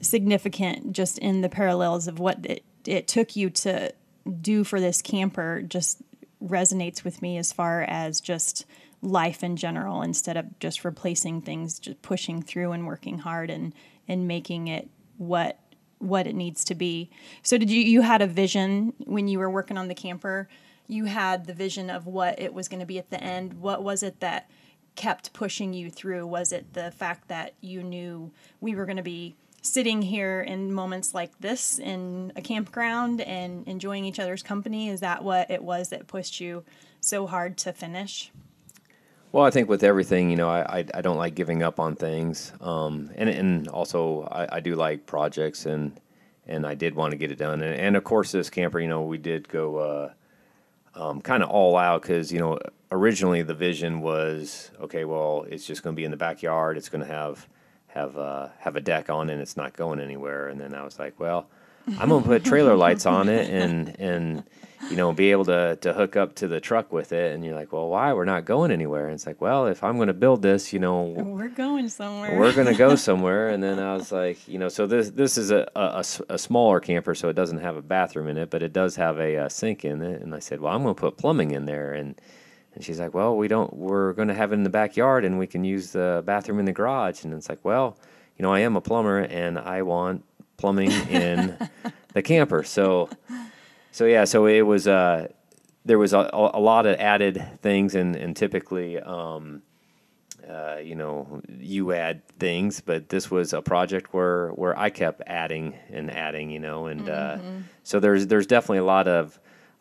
significant 0.00 0.92
just 0.92 1.18
in 1.18 1.40
the 1.40 1.48
parallels 1.48 2.08
of 2.08 2.18
what 2.18 2.44
it, 2.44 2.64
it 2.84 3.08
took 3.08 3.36
you 3.36 3.50
to 3.50 3.92
do 4.40 4.64
for 4.64 4.80
this 4.80 5.02
camper 5.02 5.62
just 5.62 6.02
resonates 6.42 7.02
with 7.02 7.20
me 7.20 7.36
as 7.36 7.52
far 7.52 7.82
as 7.82 8.20
just 8.20 8.64
life 9.02 9.42
in 9.42 9.56
general 9.56 10.02
instead 10.02 10.36
of 10.36 10.58
just 10.58 10.84
replacing 10.84 11.40
things 11.40 11.78
just 11.78 12.00
pushing 12.02 12.42
through 12.42 12.72
and 12.72 12.86
working 12.86 13.18
hard 13.18 13.50
and 13.50 13.72
and 14.06 14.26
making 14.28 14.68
it 14.68 14.88
what 15.16 15.58
what 15.98 16.26
it 16.26 16.34
needs 16.34 16.64
to 16.64 16.74
be. 16.74 17.10
So 17.42 17.58
did 17.58 17.70
you 17.70 17.80
you 17.80 18.02
had 18.02 18.22
a 18.22 18.26
vision 18.26 18.92
when 18.98 19.28
you 19.28 19.38
were 19.38 19.50
working 19.50 19.78
on 19.78 19.88
the 19.88 19.94
camper? 19.94 20.48
You 20.86 21.04
had 21.04 21.46
the 21.46 21.54
vision 21.54 21.90
of 21.90 22.06
what 22.06 22.40
it 22.40 22.54
was 22.54 22.68
going 22.68 22.80
to 22.80 22.86
be 22.86 22.98
at 22.98 23.10
the 23.10 23.22
end. 23.22 23.54
What 23.54 23.82
was 23.82 24.02
it 24.02 24.20
that 24.20 24.50
kept 24.94 25.32
pushing 25.32 25.72
you 25.72 25.90
through? 25.90 26.26
Was 26.26 26.52
it 26.52 26.72
the 26.72 26.90
fact 26.90 27.28
that 27.28 27.54
you 27.60 27.82
knew 27.82 28.32
we 28.60 28.74
were 28.74 28.86
going 28.86 28.96
to 28.96 29.02
be 29.02 29.36
sitting 29.60 30.02
here 30.02 30.40
in 30.40 30.72
moments 30.72 31.14
like 31.14 31.38
this 31.40 31.78
in 31.78 32.32
a 32.36 32.40
campground 32.40 33.20
and 33.20 33.66
enjoying 33.68 34.04
each 34.04 34.18
other's 34.18 34.42
company? 34.42 34.88
Is 34.88 35.00
that 35.00 35.22
what 35.22 35.50
it 35.50 35.62
was 35.62 35.90
that 35.90 36.06
pushed 36.06 36.40
you 36.40 36.64
so 37.00 37.26
hard 37.26 37.58
to 37.58 37.72
finish 37.72 38.32
well, 39.32 39.44
I 39.44 39.50
think 39.50 39.68
with 39.68 39.82
everything, 39.82 40.30
you 40.30 40.36
know, 40.36 40.48
I, 40.48 40.78
I, 40.78 40.84
I 40.94 41.00
don't 41.02 41.18
like 41.18 41.34
giving 41.34 41.62
up 41.62 41.78
on 41.78 41.96
things, 41.96 42.52
um, 42.60 43.10
and 43.14 43.28
and 43.28 43.68
also 43.68 44.22
I, 44.22 44.56
I 44.56 44.60
do 44.60 44.74
like 44.74 45.06
projects, 45.06 45.66
and 45.66 46.00
and 46.46 46.66
I 46.66 46.74
did 46.74 46.94
want 46.94 47.10
to 47.10 47.18
get 47.18 47.30
it 47.30 47.38
done, 47.38 47.60
and, 47.60 47.78
and 47.78 47.96
of 47.96 48.04
course 48.04 48.32
this 48.32 48.48
camper, 48.48 48.80
you 48.80 48.88
know, 48.88 49.02
we 49.02 49.18
did 49.18 49.48
go 49.48 49.76
uh, 49.76 50.12
um, 50.94 51.20
kind 51.20 51.42
of 51.42 51.50
all 51.50 51.76
out 51.76 52.02
because 52.02 52.32
you 52.32 52.38
know 52.38 52.58
originally 52.90 53.42
the 53.42 53.54
vision 53.54 54.00
was 54.00 54.70
okay, 54.80 55.04
well 55.04 55.44
it's 55.48 55.66
just 55.66 55.82
going 55.82 55.94
to 55.94 56.00
be 56.00 56.04
in 56.04 56.10
the 56.10 56.16
backyard, 56.16 56.78
it's 56.78 56.88
going 56.88 57.06
to 57.06 57.12
have 57.12 57.46
have 57.88 58.16
uh, 58.16 58.48
have 58.58 58.76
a 58.76 58.80
deck 58.80 59.10
on 59.10 59.28
and 59.28 59.42
it's 59.42 59.56
not 59.56 59.74
going 59.76 60.00
anywhere, 60.00 60.48
and 60.48 60.58
then 60.58 60.74
I 60.74 60.82
was 60.84 60.98
like, 60.98 61.20
well, 61.20 61.48
I'm 61.98 62.08
going 62.08 62.22
to 62.22 62.28
put 62.28 62.44
trailer 62.44 62.76
lights 62.76 63.04
on 63.04 63.28
it, 63.28 63.50
and 63.50 63.94
and 64.00 64.44
you 64.90 64.96
know, 64.96 65.12
be 65.12 65.30
able 65.30 65.44
to 65.46 65.76
to 65.80 65.92
hook 65.92 66.16
up 66.16 66.34
to 66.36 66.48
the 66.48 66.60
truck 66.60 66.92
with 66.92 67.12
it. 67.12 67.34
And 67.34 67.44
you're 67.44 67.54
like, 67.54 67.72
well, 67.72 67.88
why? 67.88 68.12
We're 68.12 68.24
not 68.24 68.44
going 68.44 68.70
anywhere. 68.70 69.06
And 69.06 69.14
it's 69.14 69.26
like, 69.26 69.40
well, 69.40 69.66
if 69.66 69.82
I'm 69.82 69.96
going 69.96 70.08
to 70.08 70.14
build 70.14 70.42
this, 70.42 70.72
you 70.72 70.78
know, 70.78 71.02
we're 71.16 71.48
going 71.48 71.88
somewhere. 71.88 72.38
We're 72.38 72.52
going 72.54 72.66
to 72.66 72.74
go 72.74 72.94
somewhere. 73.08 73.48
and 73.48 73.62
then 73.62 73.78
I 73.78 73.94
was 73.94 74.12
like, 74.12 74.46
you 74.48 74.58
know, 74.58 74.68
so 74.68 74.86
this 74.86 75.10
this 75.10 75.36
is 75.36 75.50
a, 75.50 75.68
a, 75.74 76.04
a, 76.28 76.38
smaller 76.38 76.80
camper, 76.80 77.14
so 77.14 77.28
it 77.28 77.34
doesn't 77.34 77.58
have 77.58 77.76
a 77.76 77.82
bathroom 77.82 78.28
in 78.28 78.38
it, 78.38 78.50
but 78.50 78.62
it 78.62 78.72
does 78.72 78.96
have 78.96 79.18
a, 79.18 79.34
a 79.36 79.50
sink 79.50 79.84
in 79.84 80.02
it. 80.02 80.22
And 80.22 80.34
I 80.34 80.38
said, 80.38 80.60
well, 80.60 80.74
I'm 80.74 80.82
going 80.82 80.94
to 80.94 81.00
put 81.00 81.16
plumbing 81.16 81.50
in 81.50 81.64
there. 81.64 81.92
And 81.92 82.20
and 82.74 82.84
she's 82.84 83.00
like, 83.00 83.12
well, 83.12 83.36
we 83.36 83.48
don't. 83.48 83.74
We're 83.74 84.12
going 84.12 84.28
to 84.28 84.34
have 84.34 84.52
it 84.52 84.54
in 84.54 84.62
the 84.62 84.70
backyard, 84.70 85.24
and 85.24 85.38
we 85.38 85.48
can 85.48 85.64
use 85.64 85.90
the 85.90 86.22
bathroom 86.24 86.60
in 86.60 86.64
the 86.64 86.72
garage. 86.72 87.24
And 87.24 87.34
it's 87.34 87.48
like, 87.48 87.64
well, 87.64 87.98
you 88.36 88.44
know, 88.44 88.52
I 88.52 88.60
am 88.60 88.76
a 88.76 88.80
plumber, 88.80 89.18
and 89.18 89.58
I 89.58 89.82
want 89.82 90.24
plumbing 90.58 90.92
in 91.10 91.56
the 92.12 92.22
camper. 92.22 92.62
So 92.62 93.08
so 93.90 94.06
yeah, 94.06 94.24
so 94.24 94.46
it 94.46 94.62
was 94.62 94.86
uh, 94.86 95.28
there 95.84 95.98
was 95.98 96.12
a, 96.12 96.28
a 96.32 96.60
lot 96.60 96.86
of 96.86 96.98
added 96.98 97.42
things, 97.62 97.94
and 97.94 98.16
and 98.16 98.36
typically, 98.36 98.98
um, 99.00 99.62
uh, 100.48 100.76
you 100.76 100.94
know, 100.94 101.42
you 101.58 101.92
add 101.92 102.26
things, 102.38 102.80
but 102.80 103.08
this 103.08 103.30
was 103.30 103.52
a 103.52 103.62
project 103.62 104.12
where 104.12 104.50
where 104.50 104.78
I 104.78 104.90
kept 104.90 105.22
adding 105.26 105.74
and 105.90 106.10
adding, 106.10 106.50
you 106.50 106.60
know, 106.60 106.86
and 106.86 107.08
uh, 107.08 107.36
mm-hmm. 107.36 107.58
uh, 107.58 107.60
so 107.82 108.00
there's 108.00 108.26
there's 108.26 108.46
definitely 108.46 108.78
a 108.78 108.84
lot 108.84 109.08
of 109.08 109.38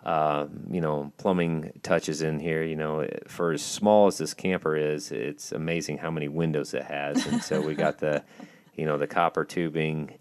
uh, 0.08 0.48
you 0.72 0.80
know, 0.80 1.12
plumbing 1.18 1.70
touches 1.84 2.22
in 2.22 2.40
here. 2.40 2.64
You 2.64 2.78
know, 2.78 3.06
for 3.28 3.52
as 3.52 3.62
small 3.62 4.08
as 4.08 4.18
this 4.18 4.34
camper 4.34 4.76
is, 4.76 5.12
it's 5.12 5.52
amazing 5.52 5.98
how 5.98 6.10
many 6.10 6.30
windows 6.30 6.74
it 6.74 6.86
has. 6.86 7.26
And 7.26 7.44
so 7.44 7.60
we 7.60 7.76
got 7.76 7.98
the, 7.98 8.24
you 8.76 8.86
know, 8.86 8.98
the 8.98 9.06
copper 9.06 9.44
tubing, 9.44 10.18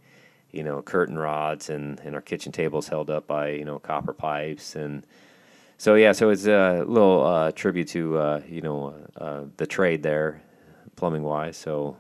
you 0.57 0.63
know, 0.63 0.83
curtain 0.83 1.19
rods 1.19 1.69
and, 1.69 2.01
and 2.01 2.15
our 2.15 2.21
kitchen 2.23 2.53
tables 2.53 2.89
held 2.89 3.11
up 3.11 3.27
by, 3.27 3.51
you 3.51 3.65
know, 3.65 3.79
copper 3.79 4.13
pipes. 4.13 4.75
And 4.75 5.07
so, 5.79 5.95
yeah, 5.95 6.13
so 6.13 6.31
it's 6.31 6.47
a 6.47 6.85
little 6.87 7.25
uh, 7.25 7.53
tribute 7.53 7.89
to, 7.89 8.17
uh, 8.19 8.41
you 8.49 8.63
know, 8.63 8.95
uh, 9.19 9.43
the 9.59 9.67
trade 9.67 10.03
there, 10.03 10.41
plumbing 10.97 11.23
wise. 11.23 11.57
So, 11.57 11.97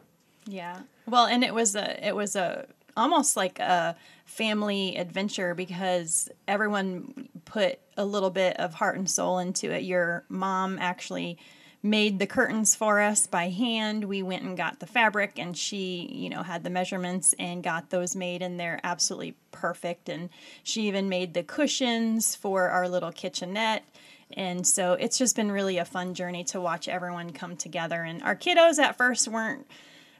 yeah. 0.47 0.81
Well, 1.07 1.27
and 1.27 1.45
it 1.45 1.55
was 1.55 1.77
a, 1.77 2.07
it 2.07 2.17
was 2.17 2.35
a, 2.37 2.67
almost 2.97 3.37
like 3.37 3.59
a 3.59 3.95
family 4.25 4.97
adventure 4.97 5.55
because 5.55 6.31
everyone 6.49 7.29
put 7.45 7.79
a 7.97 8.05
little 8.05 8.31
bit 8.31 8.59
of 8.59 8.75
heart 8.75 8.97
and 8.97 9.09
soul 9.09 9.39
into 9.39 9.71
it. 9.71 9.83
Your 9.83 10.25
mom 10.29 10.79
actually 10.81 11.39
made 11.87 12.19
the 12.19 12.27
curtains 12.27 12.75
for 12.75 13.01
us 13.01 13.27
by 13.27 13.49
hand. 13.49 14.05
We 14.05 14.23
went 14.23 14.43
and 14.43 14.57
got 14.57 14.81
the 14.81 14.87
fabric 14.87 15.39
and 15.39 15.57
she, 15.57 16.09
you 16.13 16.29
know, 16.29 16.43
had 16.43 16.65
the 16.65 16.71
measurements 16.71 17.35
and 17.39 17.63
got 17.63 17.91
those 17.91 18.17
made 18.17 18.43
and 18.43 18.59
they're 18.59 18.81
absolutely 18.85 19.37
perfect. 19.53 20.09
And 20.09 20.29
she 20.63 20.89
even 20.89 21.09
made 21.09 21.33
the 21.33 21.43
cushions 21.43 22.35
for 22.35 22.69
our 22.69 22.89
little 22.89 23.13
kitchenette. 23.13 23.85
And 24.33 24.67
so 24.67 24.95
it's 24.95 25.19
just 25.19 25.37
been 25.37 25.53
really 25.53 25.79
a 25.79 25.85
fun 25.85 26.15
journey 26.15 26.45
to 26.45 26.61
watch 26.61 26.89
everyone 26.89 27.31
come 27.31 27.57
together. 27.57 28.03
And 28.03 28.23
our 28.23 28.35
kiddos 28.35 28.79
at 28.79 28.99
first 28.99 29.29
weren't 29.29 29.67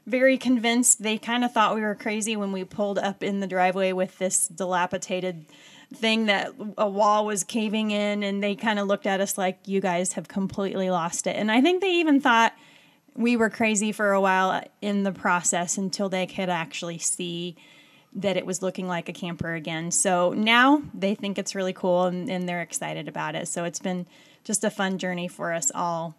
very 0.05 0.37
convinced. 0.37 1.03
They 1.03 1.17
kind 1.17 1.43
of 1.43 1.51
thought 1.51 1.75
we 1.75 1.81
were 1.81 1.95
crazy 1.95 2.37
when 2.37 2.53
we 2.53 2.63
pulled 2.63 2.97
up 2.97 3.21
in 3.21 3.41
the 3.41 3.47
driveway 3.47 3.91
with 3.91 4.17
this 4.17 4.47
dilapidated 4.47 5.45
thing 5.93 6.25
that 6.25 6.51
a 6.77 6.89
wall 6.89 7.25
was 7.25 7.43
caving 7.43 7.91
in 7.91 8.23
and 8.23 8.43
they 8.43 8.55
kind 8.55 8.79
of 8.79 8.87
looked 8.87 9.05
at 9.05 9.21
us 9.21 9.37
like 9.37 9.59
you 9.65 9.79
guys 9.79 10.13
have 10.13 10.27
completely 10.27 10.89
lost 10.89 11.27
it. 11.27 11.35
And 11.35 11.51
I 11.51 11.61
think 11.61 11.81
they 11.81 11.95
even 11.95 12.19
thought 12.19 12.53
we 13.15 13.37
were 13.37 13.49
crazy 13.49 13.91
for 13.91 14.11
a 14.11 14.21
while 14.21 14.63
in 14.81 15.03
the 15.03 15.11
process 15.11 15.77
until 15.77 16.09
they 16.09 16.27
could 16.27 16.49
actually 16.49 16.97
see 16.97 17.55
that 18.13 18.37
it 18.37 18.45
was 18.45 18.61
looking 18.61 18.87
like 18.87 19.09
a 19.09 19.13
camper 19.13 19.53
again. 19.53 19.91
So 19.91 20.33
now 20.33 20.81
they 20.93 21.15
think 21.15 21.37
it's 21.37 21.55
really 21.55 21.73
cool 21.73 22.05
and, 22.05 22.29
and 22.29 22.47
they're 22.47 22.61
excited 22.61 23.07
about 23.07 23.35
it. 23.35 23.47
So 23.47 23.63
it's 23.63 23.79
been 23.79 24.05
just 24.43 24.63
a 24.63 24.69
fun 24.69 24.97
journey 24.97 25.27
for 25.27 25.53
us 25.53 25.71
all 25.73 26.15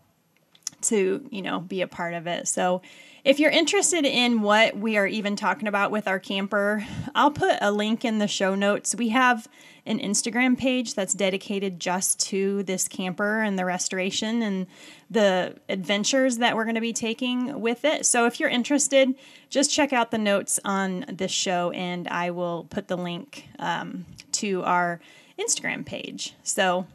to, 0.82 1.26
you 1.30 1.42
know, 1.42 1.60
be 1.60 1.82
a 1.82 1.86
part 1.86 2.14
of 2.14 2.26
it. 2.26 2.48
So 2.48 2.82
if 3.24 3.38
you're 3.38 3.50
interested 3.50 4.04
in 4.04 4.42
what 4.42 4.76
we 4.76 4.96
are 4.96 5.06
even 5.06 5.36
talking 5.36 5.68
about 5.68 5.90
with 5.90 6.08
our 6.08 6.18
camper, 6.18 6.86
I'll 7.14 7.30
put 7.30 7.58
a 7.60 7.70
link 7.70 8.04
in 8.04 8.18
the 8.18 8.28
show 8.28 8.54
notes. 8.54 8.94
We 8.94 9.10
have 9.10 9.48
an 9.84 9.98
Instagram 9.98 10.56
page 10.56 10.94
that's 10.94 11.14
dedicated 11.14 11.80
just 11.80 12.20
to 12.20 12.62
this 12.62 12.88
camper 12.88 13.40
and 13.40 13.58
the 13.58 13.64
restoration 13.64 14.42
and 14.42 14.66
the 15.10 15.56
adventures 15.68 16.38
that 16.38 16.54
we're 16.54 16.64
going 16.64 16.74
to 16.74 16.80
be 16.80 16.92
taking 16.92 17.60
with 17.60 17.84
it. 17.84 18.06
So 18.06 18.26
if 18.26 18.38
you're 18.38 18.50
interested, 18.50 19.14
just 19.50 19.72
check 19.72 19.92
out 19.92 20.10
the 20.10 20.18
notes 20.18 20.60
on 20.64 21.04
this 21.08 21.32
show 21.32 21.70
and 21.72 22.06
I 22.08 22.30
will 22.30 22.66
put 22.70 22.88
the 22.88 22.96
link 22.96 23.48
um, 23.58 24.06
to 24.32 24.62
our 24.62 25.00
Instagram 25.38 25.84
page. 25.84 26.34
So 26.42 26.86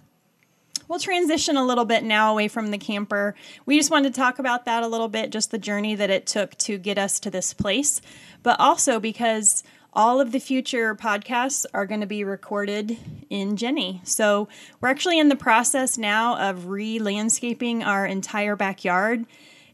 we'll 0.88 1.00
transition 1.00 1.58
a 1.58 1.66
little 1.66 1.86
bit 1.86 2.04
now 2.04 2.32
away 2.32 2.48
from 2.48 2.72
the 2.72 2.78
camper. 2.78 3.36
We 3.66 3.78
just 3.78 3.92
wanted 3.92 4.13
to 4.13 4.20
talk 4.20 4.40
about 4.40 4.66
that 4.66 4.84
a 4.84 4.88
little 4.88 5.08
bit, 5.08 5.32
just 5.32 5.52
the 5.52 5.58
journey 5.58 5.96
that 5.96 6.10
it 6.10 6.25
took 6.25 6.58
to 6.60 6.78
get 6.78 6.98
us 6.98 7.20
to 7.22 7.30
this 7.30 7.54
place, 7.54 8.02
but 8.42 8.60
also 8.60 9.00
because 9.00 9.63
all 9.96 10.20
of 10.20 10.32
the 10.32 10.40
future 10.40 10.96
podcasts 10.96 11.66
are 11.74 11.86
going 11.86 12.02
to 12.02 12.08
be 12.08 12.24
recorded 12.24 12.98
in 13.30 13.56
Jenny. 13.56 14.02
So 14.04 14.48
we're 14.82 14.90
actually 14.90 15.20
in 15.20 15.30
the 15.30 15.36
process 15.36 15.98
now 15.98 16.50
of 16.50 16.68
re 16.68 17.00
landscaping 17.00 17.84
our 17.84 18.06
entire 18.06 18.56
backyard. 18.56 19.25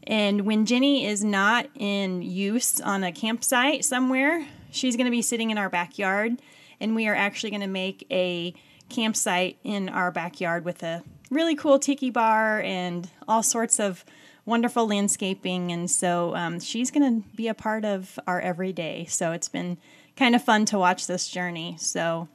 And 0.04 0.42
when 0.42 0.66
Jenny 0.66 1.06
is 1.06 1.24
not 1.24 1.68
in 1.74 2.22
use 2.22 2.80
on 2.80 3.04
a 3.04 3.12
campsite 3.12 3.84
somewhere, 3.84 4.46
she's 4.70 4.96
going 4.96 5.06
to 5.06 5.10
be 5.10 5.22
sitting 5.22 5.50
in 5.50 5.58
our 5.58 5.70
backyard. 5.70 6.40
And 6.80 6.94
we 6.94 7.06
are 7.08 7.14
actually 7.14 7.50
going 7.50 7.60
to 7.60 7.66
make 7.66 8.06
a 8.10 8.54
campsite 8.90 9.58
in 9.64 9.88
our 9.88 10.10
backyard 10.10 10.64
with 10.64 10.82
a 10.82 11.02
really 11.30 11.54
cool 11.54 11.78
tiki 11.78 12.10
bar 12.10 12.60
and 12.60 13.08
all 13.26 13.42
sorts 13.42 13.80
of 13.80 14.04
wonderful 14.44 14.86
landscaping. 14.86 15.70
And 15.72 15.90
so 15.90 16.34
um, 16.34 16.60
she's 16.60 16.90
going 16.90 17.22
to 17.22 17.28
be 17.36 17.48
a 17.48 17.54
part 17.54 17.84
of 17.84 18.18
our 18.26 18.40
everyday. 18.40 19.06
So 19.06 19.32
it's 19.32 19.48
been 19.48 19.78
kind 20.16 20.34
of 20.34 20.42
fun 20.42 20.64
to 20.66 20.78
watch 20.78 21.06
this 21.06 21.28
journey. 21.28 21.76
So, 21.78 22.28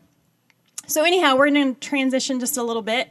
so 0.87 1.03
anyhow, 1.03 1.35
we're 1.35 1.51
going 1.51 1.75
to 1.75 1.79
transition 1.79 2.39
just 2.39 2.57
a 2.57 2.63
little 2.63 2.81
bit 2.81 3.09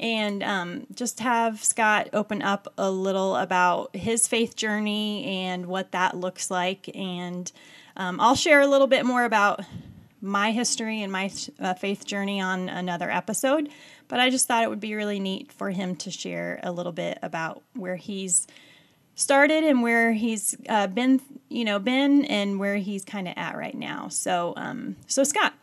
and 0.00 0.42
um, 0.42 0.86
just 0.94 1.20
have 1.20 1.62
Scott 1.62 2.08
open 2.12 2.42
up 2.42 2.72
a 2.78 2.90
little 2.90 3.36
about 3.36 3.94
his 3.94 4.26
faith 4.26 4.56
journey 4.56 5.24
and 5.26 5.66
what 5.66 5.92
that 5.92 6.16
looks 6.16 6.50
like. 6.50 6.90
And 6.94 7.50
um, 7.96 8.18
I'll 8.18 8.34
share 8.34 8.62
a 8.62 8.66
little 8.66 8.86
bit 8.86 9.04
more 9.04 9.24
about 9.24 9.60
my 10.20 10.52
history 10.52 11.02
and 11.02 11.12
my 11.12 11.30
uh, 11.58 11.74
faith 11.74 12.04
journey 12.04 12.40
on 12.40 12.68
another 12.68 13.10
episode. 13.10 13.68
But 14.08 14.20
I 14.20 14.30
just 14.30 14.46
thought 14.46 14.64
it 14.64 14.70
would 14.70 14.80
be 14.80 14.94
really 14.94 15.20
neat 15.20 15.52
for 15.52 15.70
him 15.70 15.96
to 15.96 16.10
share 16.10 16.60
a 16.62 16.72
little 16.72 16.92
bit 16.92 17.18
about 17.22 17.62
where 17.74 17.96
he's 17.96 18.46
started 19.14 19.64
and 19.64 19.82
where 19.82 20.12
he's 20.12 20.56
uh, 20.68 20.86
been, 20.86 21.20
you 21.48 21.64
know, 21.64 21.78
been 21.78 22.24
and 22.24 22.58
where 22.58 22.76
he's 22.76 23.04
kind 23.04 23.28
of 23.28 23.34
at 23.36 23.56
right 23.56 23.74
now. 23.74 24.08
So, 24.08 24.54
um, 24.56 24.96
so 25.06 25.24
Scott, 25.24 25.54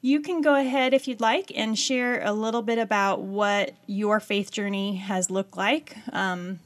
you 0.00 0.20
can 0.20 0.42
go 0.42 0.54
ahead 0.54 0.92
if 0.92 1.08
you'd 1.08 1.20
like 1.20 1.50
and 1.56 1.78
share 1.78 2.22
a 2.22 2.32
little 2.32 2.60
bit 2.62 2.78
about 2.78 3.22
what 3.22 3.74
your 3.86 4.20
faith 4.20 4.50
journey 4.50 4.96
has 4.96 5.30
looked 5.30 5.56
like. 5.56 5.96
Um, 6.12 6.60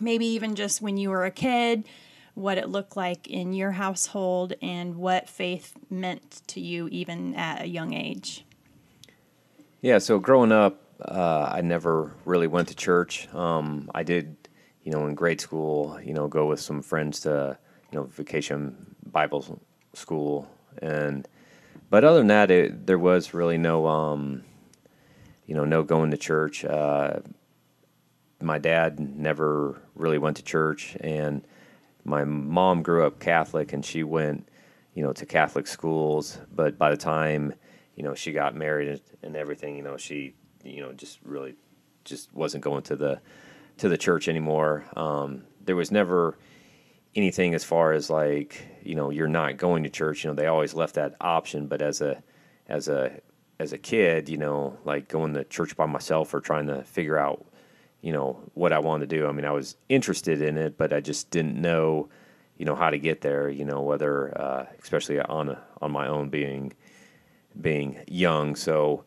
maybe 0.00 0.26
even 0.26 0.54
just 0.54 0.80
when 0.80 0.96
you 0.96 1.10
were 1.10 1.24
a 1.24 1.30
kid, 1.32 1.84
what 2.34 2.58
it 2.58 2.68
looked 2.68 2.96
like 2.96 3.28
in 3.28 3.52
your 3.52 3.72
household, 3.72 4.54
and 4.62 4.96
what 4.96 5.28
faith 5.28 5.74
meant 5.88 6.42
to 6.48 6.60
you 6.60 6.88
even 6.88 7.34
at 7.34 7.62
a 7.62 7.66
young 7.66 7.92
age. 7.92 8.44
Yeah, 9.80 9.98
so 9.98 10.18
growing 10.18 10.52
up, 10.52 10.82
uh, 11.00 11.50
I 11.52 11.62
never 11.62 12.12
really 12.24 12.46
went 12.46 12.68
to 12.68 12.74
church. 12.74 13.32
Um, 13.34 13.90
I 13.94 14.02
did 14.02 14.36
you 14.82 14.92
know, 14.92 15.06
in 15.06 15.14
grade 15.14 15.40
school, 15.40 15.98
you 16.02 16.14
know, 16.14 16.28
go 16.28 16.46
with 16.46 16.60
some 16.60 16.82
friends 16.82 17.20
to, 17.20 17.58
you 17.90 17.98
know, 17.98 18.04
vacation 18.04 18.94
Bible 19.06 19.60
school, 19.92 20.48
and 20.78 21.28
but 21.90 22.04
other 22.04 22.18
than 22.18 22.28
that, 22.28 22.50
it, 22.50 22.86
there 22.86 22.98
was 22.98 23.34
really 23.34 23.58
no, 23.58 23.86
um, 23.86 24.44
you 25.46 25.54
know, 25.54 25.64
no 25.64 25.82
going 25.82 26.10
to 26.12 26.16
church. 26.16 26.64
Uh, 26.64 27.20
my 28.40 28.58
dad 28.58 28.98
never 29.00 29.80
really 29.94 30.18
went 30.18 30.36
to 30.38 30.42
church, 30.42 30.96
and 31.00 31.46
my 32.04 32.24
mom 32.24 32.82
grew 32.82 33.06
up 33.06 33.20
Catholic, 33.20 33.72
and 33.72 33.84
she 33.84 34.02
went, 34.02 34.48
you 34.94 35.02
know, 35.02 35.12
to 35.12 35.26
Catholic 35.26 35.66
schools. 35.66 36.38
But 36.52 36.78
by 36.78 36.90
the 36.90 36.96
time, 36.96 37.54
you 37.94 38.02
know, 38.02 38.14
she 38.14 38.32
got 38.32 38.54
married 38.54 39.00
and 39.22 39.36
everything, 39.36 39.76
you 39.76 39.82
know, 39.82 39.96
she, 39.96 40.34
you 40.64 40.80
know, 40.80 40.92
just 40.92 41.18
really, 41.24 41.54
just 42.04 42.32
wasn't 42.34 42.64
going 42.64 42.82
to 42.84 42.96
the 42.96 43.20
to 43.78 43.88
the 43.88 43.98
church 43.98 44.28
anymore. 44.28 44.84
Um, 44.96 45.44
there 45.64 45.76
was 45.76 45.90
never 45.90 46.38
anything 47.16 47.54
as 47.54 47.64
far 47.64 47.92
as 47.92 48.08
like 48.08 48.64
you 48.84 48.94
know 48.94 49.10
you're 49.10 49.28
not 49.28 49.56
going 49.56 49.82
to 49.82 49.90
church. 49.90 50.24
You 50.24 50.30
know 50.30 50.34
they 50.34 50.46
always 50.46 50.74
left 50.74 50.94
that 50.94 51.14
option. 51.20 51.66
But 51.66 51.82
as 51.82 52.00
a 52.00 52.22
as 52.68 52.88
a 52.88 53.20
as 53.58 53.72
a 53.74 53.78
kid, 53.78 54.28
you 54.28 54.38
know, 54.38 54.78
like 54.84 55.08
going 55.08 55.34
to 55.34 55.44
church 55.44 55.76
by 55.76 55.86
myself 55.86 56.32
or 56.32 56.40
trying 56.40 56.66
to 56.66 56.82
figure 56.82 57.18
out, 57.18 57.44
you 58.02 58.12
know, 58.12 58.40
what 58.54 58.72
I 58.72 58.78
wanted 58.78 59.10
to 59.10 59.16
do. 59.16 59.26
I 59.26 59.32
mean, 59.32 59.44
I 59.44 59.52
was 59.52 59.76
interested 59.88 60.40
in 60.42 60.56
it, 60.56 60.78
but 60.78 60.92
I 60.92 61.00
just 61.00 61.30
didn't 61.30 61.60
know, 61.60 62.08
you 62.56 62.64
know, 62.64 62.74
how 62.74 62.90
to 62.90 62.98
get 62.98 63.20
there. 63.20 63.48
You 63.48 63.64
know, 63.64 63.80
whether 63.82 64.38
uh, 64.40 64.66
especially 64.82 65.20
on 65.20 65.56
on 65.80 65.90
my 65.92 66.08
own 66.08 66.30
being 66.30 66.72
being 67.60 67.98
young. 68.08 68.56
So 68.56 69.04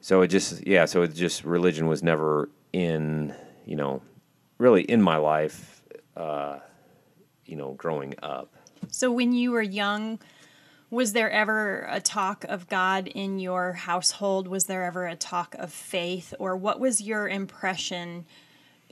so 0.00 0.22
it 0.22 0.28
just 0.28 0.66
yeah. 0.66 0.84
So 0.84 1.02
it 1.02 1.14
just 1.14 1.44
religion 1.44 1.86
was 1.86 2.02
never 2.02 2.48
in 2.72 3.34
you 3.66 3.76
know 3.76 4.02
really 4.58 4.82
in 4.82 5.02
my 5.02 5.16
life 5.16 5.82
uh, 6.16 6.58
you 7.46 7.56
know 7.56 7.72
growing 7.74 8.14
up 8.22 8.54
so 8.88 9.10
when 9.10 9.32
you 9.32 9.50
were 9.50 9.62
young 9.62 10.18
was 10.90 11.12
there 11.12 11.30
ever 11.30 11.86
a 11.88 12.00
talk 12.00 12.44
of 12.44 12.68
god 12.68 13.06
in 13.06 13.38
your 13.38 13.72
household? 13.72 14.48
Was 14.48 14.64
there 14.64 14.84
ever 14.84 15.06
a 15.06 15.16
talk 15.16 15.54
of 15.58 15.72
faith? 15.72 16.34
Or 16.38 16.56
what 16.56 16.80
was 16.80 17.00
your 17.00 17.28
impression? 17.28 18.26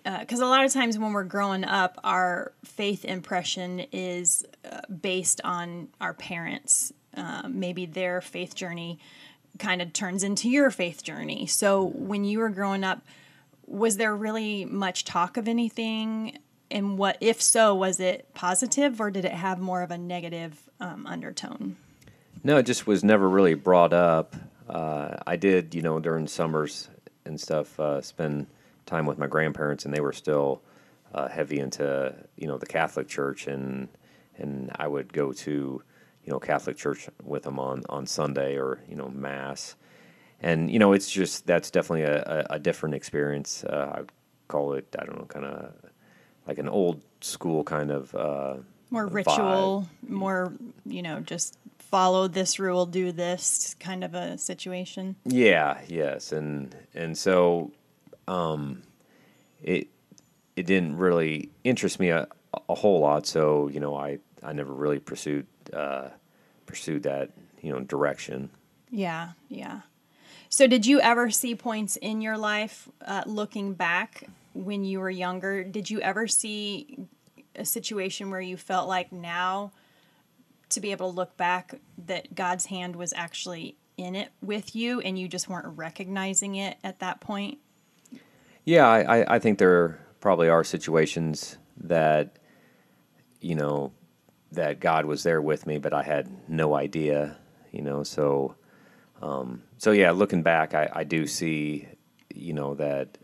Because 0.04 0.40
uh, 0.40 0.44
a 0.44 0.46
lot 0.46 0.64
of 0.64 0.72
times 0.72 0.96
when 0.96 1.12
we're 1.12 1.24
growing 1.24 1.64
up 1.64 1.98
our 2.04 2.52
faith 2.64 3.04
impression 3.04 3.80
is 3.92 4.44
uh, 4.70 4.80
based 4.88 5.40
on 5.42 5.88
our 6.00 6.14
parents. 6.14 6.92
Uh, 7.16 7.48
maybe 7.48 7.84
their 7.84 8.20
faith 8.20 8.54
journey 8.54 9.00
kind 9.58 9.82
of 9.82 9.92
turns 9.92 10.22
into 10.22 10.48
your 10.48 10.70
faith 10.70 11.02
journey. 11.02 11.46
So 11.46 11.82
when 11.82 12.24
you 12.24 12.38
were 12.38 12.48
growing 12.48 12.84
up 12.84 13.02
was 13.68 13.98
there 13.98 14.16
really 14.16 14.64
much 14.64 15.04
talk 15.04 15.36
of 15.36 15.46
anything? 15.46 16.38
And 16.70 16.98
what, 16.98 17.18
if 17.20 17.40
so, 17.40 17.74
was 17.74 18.00
it 18.00 18.32
positive 18.34 19.00
or 19.00 19.10
did 19.10 19.24
it 19.24 19.32
have 19.32 19.58
more 19.58 19.82
of 19.82 19.90
a 19.90 19.98
negative 19.98 20.58
um, 20.80 21.06
undertone? 21.06 21.76
No, 22.44 22.58
it 22.58 22.64
just 22.64 22.86
was 22.86 23.02
never 23.04 23.28
really 23.28 23.54
brought 23.54 23.92
up. 23.92 24.36
Uh, 24.68 25.16
I 25.26 25.36
did, 25.36 25.74
you 25.74 25.82
know, 25.82 25.98
during 25.98 26.26
summers 26.26 26.88
and 27.24 27.40
stuff, 27.40 27.78
uh, 27.80 28.00
spend 28.00 28.46
time 28.86 29.06
with 29.06 29.18
my 29.18 29.26
grandparents, 29.26 29.84
and 29.84 29.92
they 29.92 30.00
were 30.00 30.12
still 30.12 30.62
uh, 31.14 31.28
heavy 31.28 31.58
into, 31.58 32.14
you 32.36 32.46
know, 32.46 32.58
the 32.58 32.66
Catholic 32.66 33.08
Church, 33.08 33.46
and 33.46 33.88
and 34.36 34.70
I 34.76 34.86
would 34.86 35.12
go 35.12 35.32
to, 35.32 35.50
you 36.24 36.32
know, 36.32 36.38
Catholic 36.38 36.76
church 36.76 37.08
with 37.24 37.42
them 37.42 37.58
on 37.58 37.82
on 37.88 38.06
Sunday 38.06 38.56
or 38.56 38.80
you 38.88 38.94
know 38.94 39.08
Mass 39.08 39.74
and 40.40 40.70
you 40.70 40.78
know 40.78 40.92
it's 40.92 41.10
just 41.10 41.46
that's 41.46 41.70
definitely 41.70 42.02
a, 42.02 42.22
a, 42.50 42.54
a 42.54 42.58
different 42.58 42.94
experience. 42.94 43.64
Uh, 43.64 44.00
I 44.00 44.02
call 44.48 44.74
it 44.74 44.86
I 44.98 45.04
don't 45.04 45.18
know, 45.18 45.24
kind 45.24 45.44
of 45.44 45.72
like 46.46 46.58
an 46.58 46.68
old 46.68 47.02
school 47.20 47.64
kind 47.64 47.90
of 47.90 48.14
uh, 48.14 48.56
more 48.90 49.06
ritual, 49.06 49.86
vibe. 50.04 50.08
more 50.08 50.52
you 50.84 51.02
know, 51.02 51.20
just 51.20 51.58
follow 51.78 52.28
this 52.28 52.58
rule, 52.58 52.86
do 52.86 53.12
this 53.12 53.74
kind 53.80 54.04
of 54.04 54.14
a 54.14 54.38
situation. 54.38 55.16
Yeah, 55.24 55.80
yes, 55.88 56.32
and 56.32 56.74
and 56.94 57.16
so 57.16 57.72
um, 58.26 58.82
it 59.62 59.88
it 60.56 60.66
didn't 60.66 60.96
really 60.96 61.50
interest 61.64 62.00
me 62.00 62.10
a, 62.10 62.26
a 62.68 62.74
whole 62.74 63.00
lot. 63.00 63.26
So 63.26 63.68
you 63.68 63.80
know, 63.80 63.96
I 63.96 64.18
I 64.42 64.52
never 64.52 64.72
really 64.72 64.98
pursued 64.98 65.46
uh, 65.72 66.08
pursued 66.66 67.02
that 67.04 67.30
you 67.62 67.72
know 67.72 67.80
direction. 67.80 68.50
Yeah, 68.90 69.30
yeah. 69.48 69.80
So, 70.50 70.66
did 70.66 70.86
you 70.86 71.00
ever 71.00 71.30
see 71.30 71.54
points 71.54 71.96
in 71.96 72.22
your 72.22 72.38
life, 72.38 72.88
uh, 73.04 73.22
looking 73.26 73.74
back 73.74 74.24
when 74.54 74.82
you 74.82 74.98
were 75.00 75.10
younger, 75.10 75.62
did 75.62 75.90
you 75.90 76.00
ever 76.00 76.26
see 76.26 76.98
a 77.58 77.64
situation 77.64 78.30
where 78.30 78.40
you 78.40 78.56
felt 78.56 78.88
like 78.88 79.12
now 79.12 79.72
to 80.70 80.80
be 80.80 80.92
able 80.92 81.10
to 81.10 81.16
look 81.16 81.36
back 81.36 81.74
that 82.06 82.34
God's 82.34 82.66
hand 82.66 82.96
was 82.96 83.12
actually 83.14 83.76
in 83.96 84.14
it 84.14 84.30
with 84.40 84.76
you 84.76 85.00
and 85.00 85.18
you 85.18 85.28
just 85.28 85.48
weren't 85.48 85.76
recognizing 85.76 86.54
it 86.54 86.78
at 86.84 87.00
that 87.00 87.20
point? 87.20 87.58
Yeah, 88.64 88.86
I, 88.86 89.36
I 89.36 89.38
think 89.38 89.58
there 89.58 89.98
probably 90.20 90.48
are 90.48 90.62
situations 90.62 91.56
that, 91.78 92.36
you 93.40 93.54
know, 93.54 93.92
that 94.52 94.80
God 94.80 95.04
was 95.04 95.22
there 95.22 95.40
with 95.40 95.66
me, 95.66 95.78
but 95.78 95.92
I 95.92 96.02
had 96.02 96.28
no 96.48 96.74
idea, 96.74 97.36
you 97.72 97.82
know, 97.82 98.02
so 98.02 98.54
um, 99.22 99.62
so 99.78 99.90
yeah, 99.90 100.12
looking 100.12 100.42
back, 100.42 100.74
I, 100.74 100.88
I 100.92 101.04
do 101.04 101.26
see, 101.26 101.88
you 102.34 102.52
know, 102.52 102.74
that 102.74 103.18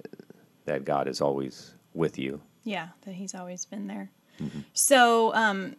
that 0.65 0.85
God 0.85 1.09
is 1.09 1.21
always 1.21 1.75
with 1.93 2.19
you. 2.19 2.41
Yeah, 2.65 2.89
that 3.03 3.15
He's 3.15 3.35
always 3.35 3.65
been 3.65 3.87
there. 3.87 4.11
Mm-hmm. 4.41 4.61
So, 4.73 5.35
um, 5.35 5.77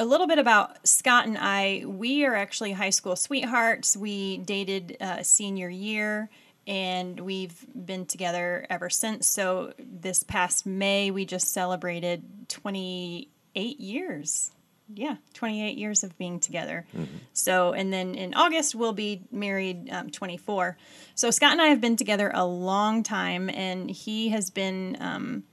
a 0.00 0.04
little 0.04 0.28
bit 0.28 0.38
about 0.38 0.86
Scott 0.86 1.26
and 1.26 1.36
I. 1.36 1.82
We 1.84 2.24
are 2.24 2.36
actually 2.36 2.72
high 2.72 2.90
school 2.90 3.16
sweethearts. 3.16 3.96
We 3.96 4.38
dated 4.38 4.96
uh, 5.00 5.24
senior 5.24 5.68
year, 5.68 6.30
and 6.68 7.18
we've 7.18 7.66
been 7.74 8.06
together 8.06 8.64
ever 8.70 8.90
since. 8.90 9.26
So, 9.26 9.72
this 9.78 10.22
past 10.22 10.66
May, 10.66 11.10
we 11.10 11.24
just 11.24 11.52
celebrated 11.52 12.22
28 12.48 13.80
years 13.80 14.52
yeah, 14.94 15.16
28 15.34 15.76
years 15.76 16.02
of 16.02 16.16
being 16.16 16.40
together. 16.40 16.86
Mm-hmm. 16.96 17.16
So, 17.32 17.72
and 17.72 17.92
then 17.92 18.14
in 18.14 18.34
August, 18.34 18.74
we'll 18.74 18.92
be 18.92 19.22
married 19.30 19.90
um, 19.90 20.10
24. 20.10 20.76
So, 21.14 21.30
Scott 21.30 21.52
and 21.52 21.60
I 21.60 21.66
have 21.66 21.80
been 21.80 21.96
together 21.96 22.30
a 22.32 22.46
long 22.46 23.02
time, 23.02 23.50
and 23.50 23.90
he 23.90 24.30
has 24.30 24.50
been 24.50 24.96
um, 25.00 25.44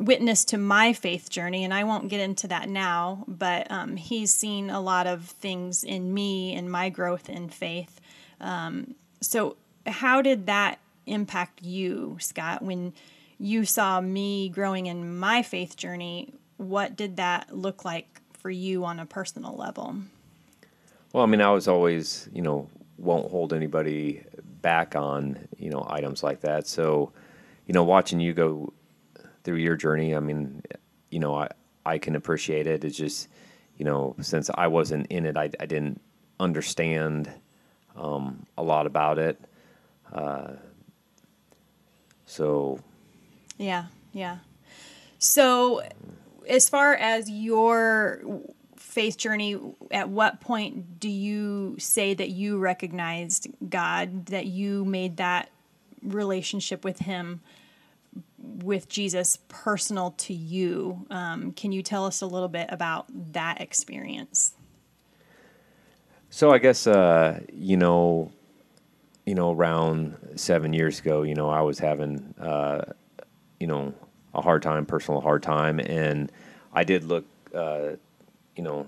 witness 0.00 0.44
to 0.46 0.58
my 0.58 0.92
faith 0.92 1.28
journey. 1.28 1.62
And 1.62 1.72
I 1.72 1.84
won't 1.84 2.08
get 2.08 2.20
into 2.20 2.48
that 2.48 2.68
now, 2.68 3.24
but 3.28 3.70
um, 3.70 3.96
he's 3.96 4.32
seen 4.32 4.70
a 4.70 4.80
lot 4.80 5.06
of 5.06 5.24
things 5.24 5.84
in 5.84 6.12
me 6.12 6.54
and 6.54 6.70
my 6.70 6.88
growth 6.88 7.28
in 7.28 7.48
faith. 7.50 8.00
Um, 8.40 8.94
so, 9.20 9.56
how 9.86 10.22
did 10.22 10.46
that 10.46 10.78
impact 11.06 11.62
you, 11.62 12.16
Scott, 12.20 12.62
when 12.62 12.94
you 13.38 13.64
saw 13.64 14.00
me 14.00 14.48
growing 14.48 14.86
in 14.86 15.18
my 15.18 15.42
faith 15.42 15.76
journey? 15.76 16.32
What 16.56 16.96
did 16.96 17.16
that 17.16 17.54
look 17.54 17.84
like 17.84 18.20
for 18.32 18.50
you 18.50 18.84
on 18.84 18.98
a 18.98 19.06
personal 19.06 19.54
level? 19.56 19.96
Well, 21.12 21.22
I 21.22 21.26
mean, 21.26 21.40
I 21.40 21.50
was 21.50 21.68
always, 21.68 22.28
you 22.32 22.42
know, 22.42 22.68
won't 22.98 23.30
hold 23.30 23.52
anybody 23.52 24.22
back 24.62 24.94
on, 24.94 25.38
you 25.58 25.70
know, 25.70 25.86
items 25.88 26.22
like 26.22 26.40
that. 26.42 26.66
So, 26.66 27.12
you 27.66 27.74
know, 27.74 27.82
watching 27.82 28.20
you 28.20 28.32
go 28.32 28.72
through 29.44 29.56
your 29.56 29.76
journey, 29.76 30.14
I 30.14 30.20
mean, 30.20 30.62
you 31.10 31.18
know, 31.18 31.34
I, 31.34 31.48
I 31.84 31.98
can 31.98 32.16
appreciate 32.16 32.66
it. 32.66 32.84
It's 32.84 32.96
just, 32.96 33.28
you 33.76 33.84
know, 33.84 34.14
since 34.20 34.50
I 34.54 34.66
wasn't 34.66 35.06
in 35.08 35.26
it, 35.26 35.36
I, 35.36 35.50
I 35.58 35.66
didn't 35.66 36.00
understand 36.38 37.30
um, 37.96 38.46
a 38.56 38.62
lot 38.62 38.86
about 38.86 39.18
it. 39.18 39.40
Uh, 40.12 40.52
so. 42.26 42.80
Yeah, 43.58 43.86
yeah. 44.12 44.38
So 45.18 45.82
as 46.48 46.68
far 46.68 46.94
as 46.94 47.30
your 47.30 48.22
faith 48.76 49.16
journey, 49.16 49.58
at 49.90 50.08
what 50.08 50.40
point 50.40 50.98
do 50.98 51.08
you 51.08 51.76
say 51.78 52.14
that 52.14 52.30
you 52.30 52.58
recognized 52.58 53.48
God, 53.68 54.26
that 54.26 54.46
you 54.46 54.84
made 54.84 55.18
that 55.18 55.50
relationship 56.02 56.84
with 56.84 56.98
Him, 56.98 57.40
with 58.62 58.88
Jesus, 58.88 59.38
personal 59.48 60.12
to 60.12 60.34
you? 60.34 61.06
Um, 61.10 61.52
can 61.52 61.72
you 61.72 61.82
tell 61.82 62.06
us 62.06 62.20
a 62.20 62.26
little 62.26 62.48
bit 62.48 62.68
about 62.70 63.06
that 63.32 63.60
experience? 63.60 64.54
So 66.30 66.52
I 66.52 66.58
guess 66.58 66.86
uh, 66.86 67.40
you 67.52 67.76
know, 67.76 68.30
you 69.26 69.34
know, 69.34 69.52
around 69.52 70.16
seven 70.36 70.72
years 70.72 71.00
ago, 71.00 71.22
you 71.22 71.34
know, 71.34 71.50
I 71.50 71.60
was 71.60 71.78
having, 71.78 72.34
uh, 72.40 72.82
you 73.58 73.66
know, 73.66 73.94
a 74.34 74.40
hard 74.40 74.62
time, 74.62 74.86
personal 74.86 75.20
hard 75.20 75.42
time, 75.42 75.80
and 75.80 76.30
I 76.72 76.84
did 76.84 77.04
look, 77.04 77.26
uh, 77.54 77.90
you 78.56 78.62
know, 78.62 78.86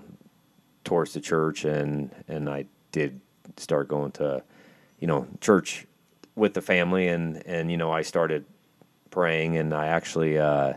towards 0.83 1.13
the 1.13 1.19
church, 1.19 1.65
and 1.65 2.11
and 2.27 2.49
I 2.49 2.65
did 2.91 3.19
start 3.57 3.87
going 3.87 4.11
to, 4.13 4.43
you 4.99 5.07
know, 5.07 5.27
church 5.41 5.85
with 6.35 6.53
the 6.53 6.61
family, 6.61 7.09
and 7.09 7.45
and 7.45 7.69
you 7.69 7.77
know, 7.77 7.91
I 7.91 8.01
started 8.03 8.45
praying, 9.13 9.57
and 9.57 9.73
I 9.73 9.87
actually 9.87 10.39
uh, 10.39 10.73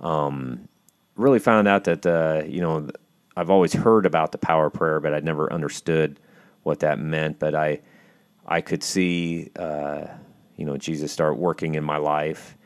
um, 0.00 0.68
really 1.14 1.38
found 1.38 1.68
out 1.68 1.84
that 1.84 2.04
uh, 2.04 2.42
you 2.46 2.60
know 2.60 2.90
I've 3.36 3.48
always 3.48 3.72
heard 3.72 4.04
about 4.06 4.32
the 4.32 4.38
power 4.38 4.66
of 4.66 4.72
prayer, 4.74 5.00
but 5.00 5.14
I'd 5.14 5.24
never 5.24 5.50
understood 5.52 6.18
what 6.64 6.80
that 6.80 6.98
meant. 6.98 7.38
But 7.38 7.54
I 7.54 7.80
I 8.46 8.60
could 8.60 8.82
see 8.82 9.50
uh, 9.56 10.06
you 10.56 10.66
know 10.66 10.76
Jesus 10.76 11.12
start 11.12 11.36
working 11.36 11.76
in 11.76 11.84
my 11.84 11.96
life, 11.96 12.56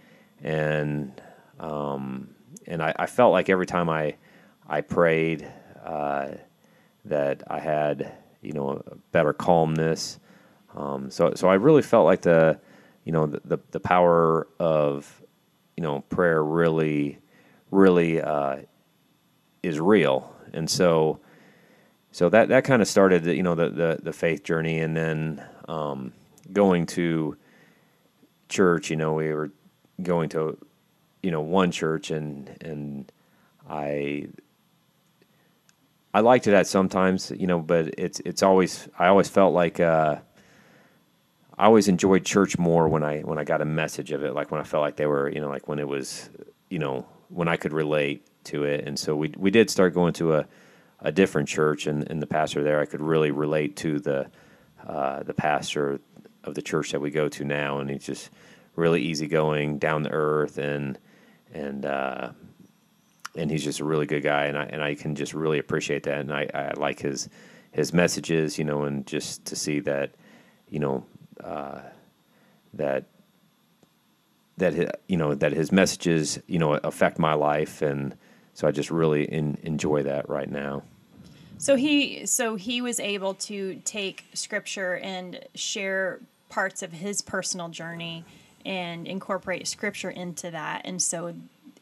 and 0.42 1.20
um, 1.60 2.30
and 2.66 2.82
I, 2.82 2.94
I, 2.98 3.06
felt 3.06 3.32
like 3.32 3.48
every 3.48 3.66
time 3.66 3.88
I 3.88 4.16
I 4.66 4.80
prayed 4.80 5.46
uh, 5.84 6.28
that 7.04 7.42
I 7.46 7.60
had 7.60 8.10
you 8.40 8.52
know 8.52 8.82
better 9.12 9.34
calmness. 9.34 10.18
Um, 10.74 11.10
so 11.10 11.34
so 11.36 11.48
I 11.48 11.54
really 11.54 11.82
felt 11.82 12.06
like 12.06 12.22
the 12.22 12.58
you 13.04 13.12
know 13.12 13.26
the, 13.26 13.40
the, 13.44 13.58
the 13.70 13.80
power 13.80 14.48
of 14.58 15.22
you 15.76 15.82
know 15.82 16.00
prayer 16.02 16.42
really 16.42 17.18
really 17.70 18.20
uh, 18.20 18.56
is 19.62 19.80
real, 19.80 20.34
and 20.52 20.68
so 20.68 21.20
so 22.12 22.28
that 22.28 22.48
that 22.48 22.64
kind 22.64 22.80
of 22.80 22.88
started 22.88 23.24
the, 23.24 23.34
you 23.34 23.42
know 23.42 23.54
the, 23.54 23.68
the, 23.70 23.98
the 24.02 24.12
faith 24.12 24.42
journey, 24.44 24.80
and 24.80 24.96
then 24.96 25.44
um, 25.68 26.12
going 26.52 26.86
to 26.86 27.36
church. 28.48 28.90
You 28.90 28.96
know 28.96 29.14
we 29.14 29.32
were 29.32 29.50
going 30.02 30.28
to 30.30 30.56
you 31.22 31.30
know 31.30 31.40
one 31.40 31.70
church 31.70 32.10
and 32.10 32.56
and 32.60 33.10
I 33.68 34.28
I 36.12 36.20
liked 36.20 36.46
it 36.46 36.54
at 36.54 36.66
sometimes 36.66 37.32
you 37.32 37.46
know 37.46 37.58
but 37.58 37.94
it's 37.98 38.20
it's 38.20 38.42
always 38.42 38.88
I 38.98 39.08
always 39.08 39.28
felt 39.28 39.54
like 39.54 39.80
uh, 39.80 40.16
I 41.56 41.66
always 41.66 41.88
enjoyed 41.88 42.24
church 42.24 42.58
more 42.58 42.88
when 42.88 43.02
I 43.02 43.20
when 43.20 43.38
I 43.38 43.44
got 43.44 43.60
a 43.60 43.64
message 43.64 44.12
of 44.12 44.22
it 44.22 44.34
like 44.34 44.50
when 44.50 44.60
I 44.60 44.64
felt 44.64 44.82
like 44.82 44.96
they 44.96 45.06
were 45.06 45.28
you 45.28 45.40
know 45.40 45.48
like 45.48 45.68
when 45.68 45.78
it 45.78 45.88
was 45.88 46.30
you 46.68 46.78
know 46.78 47.06
when 47.28 47.48
I 47.48 47.56
could 47.56 47.72
relate 47.72 48.26
to 48.44 48.64
it. 48.64 48.86
And 48.86 48.98
so 48.98 49.14
we 49.16 49.32
we 49.36 49.50
did 49.50 49.70
start 49.70 49.94
going 49.94 50.12
to 50.14 50.34
a 50.34 50.46
a 51.00 51.12
different 51.12 51.48
church 51.48 51.86
and, 51.86 52.08
and 52.10 52.22
the 52.22 52.26
pastor 52.26 52.62
there 52.62 52.80
I 52.80 52.86
could 52.86 53.00
really 53.00 53.30
relate 53.30 53.76
to 53.76 54.00
the 54.00 54.30
uh, 54.86 55.22
the 55.22 55.34
pastor 55.34 56.00
of 56.44 56.54
the 56.54 56.62
church 56.62 56.92
that 56.92 57.00
we 57.00 57.10
go 57.10 57.28
to 57.28 57.44
now. 57.44 57.78
And 57.78 57.88
he's 57.90 58.04
just 58.04 58.30
really 58.76 59.02
easygoing 59.02 59.78
down 59.78 60.04
to 60.04 60.10
earth 60.10 60.58
and 60.58 60.98
and 61.52 61.86
uh, 61.86 62.30
and 63.36 63.50
he's 63.50 63.64
just 63.64 63.80
a 63.80 63.84
really 63.84 64.06
good 64.06 64.22
guy, 64.22 64.44
and 64.44 64.56
I 64.56 64.64
and 64.64 64.82
I 64.82 64.94
can 64.94 65.14
just 65.14 65.34
really 65.34 65.58
appreciate 65.58 66.04
that, 66.04 66.18
and 66.18 66.32
I, 66.32 66.48
I 66.54 66.72
like 66.76 67.00
his 67.00 67.28
his 67.72 67.92
messages, 67.92 68.58
you 68.58 68.64
know, 68.64 68.84
and 68.84 69.06
just 69.06 69.44
to 69.46 69.56
see 69.56 69.80
that, 69.80 70.14
you 70.68 70.78
know, 70.78 71.04
uh, 71.42 71.80
that 72.74 73.04
that 74.56 75.00
you 75.08 75.16
know 75.16 75.34
that 75.34 75.52
his 75.52 75.72
messages, 75.72 76.38
you 76.46 76.58
know, 76.58 76.74
affect 76.74 77.18
my 77.18 77.34
life, 77.34 77.82
and 77.82 78.16
so 78.52 78.68
I 78.68 78.70
just 78.70 78.90
really 78.90 79.24
in, 79.24 79.58
enjoy 79.62 80.04
that 80.04 80.28
right 80.28 80.50
now. 80.50 80.82
So 81.58 81.76
he 81.76 82.26
so 82.26 82.56
he 82.56 82.80
was 82.80 83.00
able 83.00 83.34
to 83.34 83.80
take 83.84 84.26
scripture 84.34 84.96
and 84.96 85.40
share 85.54 86.20
parts 86.50 86.82
of 86.82 86.92
his 86.92 87.22
personal 87.22 87.68
journey 87.68 88.24
and 88.66 89.06
incorporate 89.06 89.66
scripture 89.66 90.10
into 90.10 90.50
that. 90.50 90.82
And 90.84 91.00
so 91.00 91.34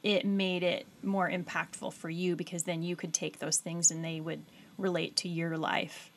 it 0.03 0.25
made 0.25 0.63
it 0.63 0.87
more 1.03 1.29
impactful 1.29 1.93
for 1.95 2.09
you 2.11 2.37
because 2.37 2.63
then 2.63 2.83
you 2.83 2.97
could 2.97 3.13
take 3.13 3.39
those 3.39 3.59
things 3.59 3.91
and 3.91 4.05
they 4.05 4.21
would 4.21 4.43
relate 4.79 5.17
to 5.17 5.29
your 5.29 5.59
life. 5.59 6.12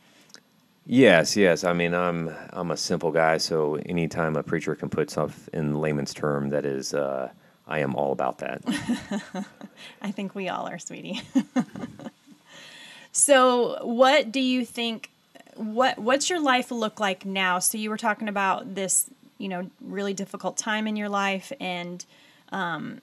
Yes, 0.86 1.36
yes. 1.36 1.64
I 1.64 1.74
mean, 1.74 1.94
I'm 1.94 2.34
I'm 2.52 2.72
a 2.72 2.78
simple 2.78 3.12
guy, 3.12 3.38
so 3.38 3.76
anytime 3.86 4.36
a 4.36 4.44
preacher 4.44 4.76
can 4.76 4.90
put 4.90 5.10
stuff 5.10 5.50
in 5.52 5.76
layman's 5.76 6.14
term, 6.14 6.50
that 6.50 6.66
is, 6.66 6.94
uh, 6.94 7.30
I 7.68 7.80
am 7.80 7.96
all 7.96 8.12
about 8.12 8.38
that. 8.40 8.62
I 10.02 10.12
think 10.12 10.36
we 10.36 10.48
all 10.48 10.68
are, 10.68 10.78
sweetie. 10.78 11.22
so, 13.12 13.84
what 13.84 14.32
do 14.32 14.40
you 14.40 14.64
think? 14.64 15.10
What 15.56 15.98
What's 15.98 16.30
your 16.30 16.40
life 16.40 16.70
look 16.70 17.00
like 17.00 17.26
now? 17.26 17.58
So, 17.60 17.80
you 17.80 17.90
were 17.90 17.98
talking 17.98 18.30
about 18.30 18.76
this 18.76 19.10
you 19.38 19.50
know 19.50 19.70
really 19.82 20.14
difficult 20.14 20.58
time 20.58 20.88
in 20.88 20.96
your 20.96 21.10
life 21.10 21.52
and 21.60 22.06
um, 22.52 23.02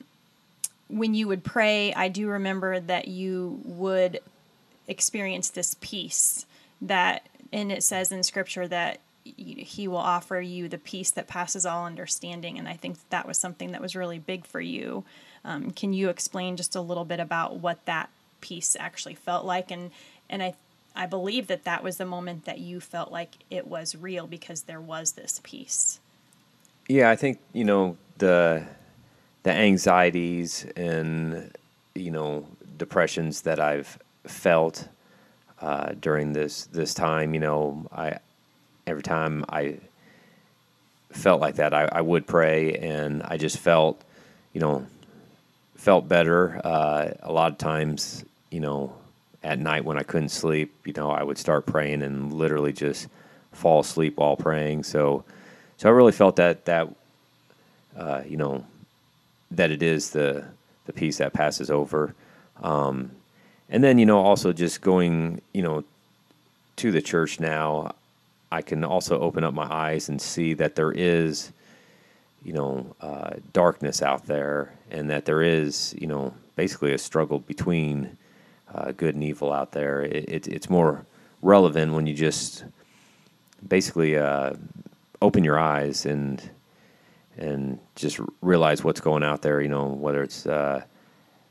when 0.88 1.14
you 1.14 1.28
would 1.28 1.44
pray 1.44 1.92
i 1.94 2.08
do 2.08 2.28
remember 2.28 2.80
that 2.80 3.08
you 3.08 3.60
would 3.64 4.20
experience 4.88 5.50
this 5.50 5.76
peace 5.80 6.46
that 6.80 7.26
and 7.52 7.70
it 7.70 7.82
says 7.82 8.10
in 8.10 8.22
scripture 8.22 8.66
that 8.68 9.00
he 9.24 9.86
will 9.86 9.98
offer 9.98 10.40
you 10.40 10.68
the 10.68 10.78
peace 10.78 11.10
that 11.12 11.28
passes 11.28 11.64
all 11.64 11.86
understanding. 11.86 12.58
And 12.58 12.68
i 12.68 12.74
think 12.74 12.96
that, 13.10 13.26
was 13.26 13.38
something 13.38 13.72
that 13.72 13.80
was 13.80 13.94
really 13.94 14.18
big 14.18 14.44
for 14.44 14.60
you. 14.60 15.04
Um, 15.44 15.70
can 15.70 15.92
you 15.92 16.08
explain 16.08 16.56
just 16.56 16.74
a 16.74 16.80
little 16.80 17.04
bit 17.04 17.20
about 17.20 17.58
what 17.58 17.84
that 17.86 18.10
peace 18.40 18.76
actually 18.78 19.14
felt 19.14 19.44
like? 19.44 19.70
And 19.70 19.90
and 20.28 20.42
i 20.42 20.54
i 20.94 21.06
believe 21.06 21.46
that 21.46 21.64
that 21.64 21.82
was 21.82 21.96
the 21.96 22.06
moment 22.06 22.44
that 22.44 22.58
you 22.58 22.80
felt 22.80 23.12
like 23.12 23.30
it 23.50 23.66
was 23.66 23.96
real 23.96 24.26
because 24.26 24.62
there 24.62 24.80
was 24.80 25.12
this 25.12 25.40
peace. 25.42 26.00
Yeah, 26.88 27.10
I 27.10 27.16
think 27.16 27.38
you 27.52 27.64
know 27.64 27.96
the 28.18 28.64
the 29.44 29.52
anxieties 29.52 30.66
and 30.76 31.50
you 31.94 32.10
know 32.10 32.46
depressions 32.76 33.42
that 33.42 33.60
I've 33.60 33.98
felt 34.26 34.88
uh, 35.62 35.94
during 35.98 36.34
this 36.34 36.66
this 36.66 36.92
time. 36.92 37.32
You 37.32 37.40
know, 37.40 37.88
I 37.90 38.18
every 38.86 39.02
time 39.02 39.44
I 39.48 39.78
felt 41.12 41.40
like 41.40 41.56
that, 41.56 41.72
I, 41.72 41.88
I 41.90 42.00
would 42.00 42.26
pray, 42.26 42.74
and 42.74 43.22
I 43.22 43.36
just 43.36 43.58
felt, 43.58 44.02
you 44.52 44.60
know, 44.60 44.86
felt 45.76 46.08
better. 46.08 46.60
Uh, 46.62 47.12
a 47.22 47.32
lot 47.32 47.52
of 47.52 47.58
times, 47.58 48.24
you 48.50 48.60
know, 48.60 48.94
at 49.42 49.58
night 49.58 49.84
when 49.84 49.98
I 49.98 50.02
couldn't 50.02 50.30
sleep, 50.30 50.74
you 50.84 50.92
know, 50.94 51.10
I 51.10 51.22
would 51.22 51.38
start 51.38 51.66
praying 51.66 52.02
and 52.02 52.32
literally 52.32 52.72
just 52.72 53.08
fall 53.52 53.80
asleep 53.80 54.16
while 54.16 54.36
praying. 54.36 54.82
So 54.82 55.24
so 55.76 55.88
I 55.88 55.92
really 55.92 56.12
felt 56.12 56.36
that 56.36 56.64
that 56.66 56.88
uh, 57.96 58.22
you 58.26 58.36
know 58.36 58.64
that 59.50 59.70
it 59.70 59.82
is 59.82 60.10
the 60.10 60.44
the 60.86 60.92
peace 60.92 61.18
that 61.18 61.32
passes 61.32 61.70
over, 61.70 62.14
um, 62.62 63.10
and 63.72 63.82
then 63.82 63.98
you 63.98 64.06
know 64.06 64.20
also 64.20 64.52
just 64.52 64.82
going 64.82 65.40
you 65.52 65.62
know 65.62 65.82
to 66.76 66.92
the 66.92 67.02
church 67.02 67.40
now, 67.40 67.94
I 68.50 68.62
can 68.62 68.84
also 68.84 69.18
open 69.18 69.44
up 69.44 69.54
my 69.54 69.70
eyes 69.70 70.08
and 70.08 70.20
see 70.20 70.54
that 70.54 70.76
there 70.76 70.92
is 70.92 71.50
you 72.44 72.52
know 72.52 72.94
uh, 73.00 73.30
darkness 73.52 74.02
out 74.02 74.26
there, 74.26 74.72
and 74.90 75.10
that 75.10 75.24
there 75.24 75.42
is 75.42 75.94
you 75.98 76.06
know 76.06 76.34
basically 76.54 76.92
a 76.92 76.98
struggle 76.98 77.40
between 77.40 78.16
uh, 78.74 78.92
good 78.92 79.14
and 79.14 79.24
evil 79.24 79.52
out 79.52 79.72
there. 79.72 80.02
It, 80.02 80.28
it, 80.28 80.48
it's 80.48 80.68
more 80.68 81.04
relevant 81.40 81.94
when 81.94 82.06
you 82.06 82.14
just 82.14 82.64
basically 83.66 84.18
uh, 84.18 84.52
open 85.22 85.44
your 85.44 85.58
eyes 85.58 86.04
and 86.04 86.42
and 87.38 87.78
just 87.96 88.20
realize 88.42 88.84
what's 88.84 89.00
going 89.00 89.22
out 89.22 89.40
there. 89.40 89.62
You 89.62 89.68
know, 89.68 89.86
whether 89.86 90.22
it's 90.22 90.46
uh, 90.46 90.82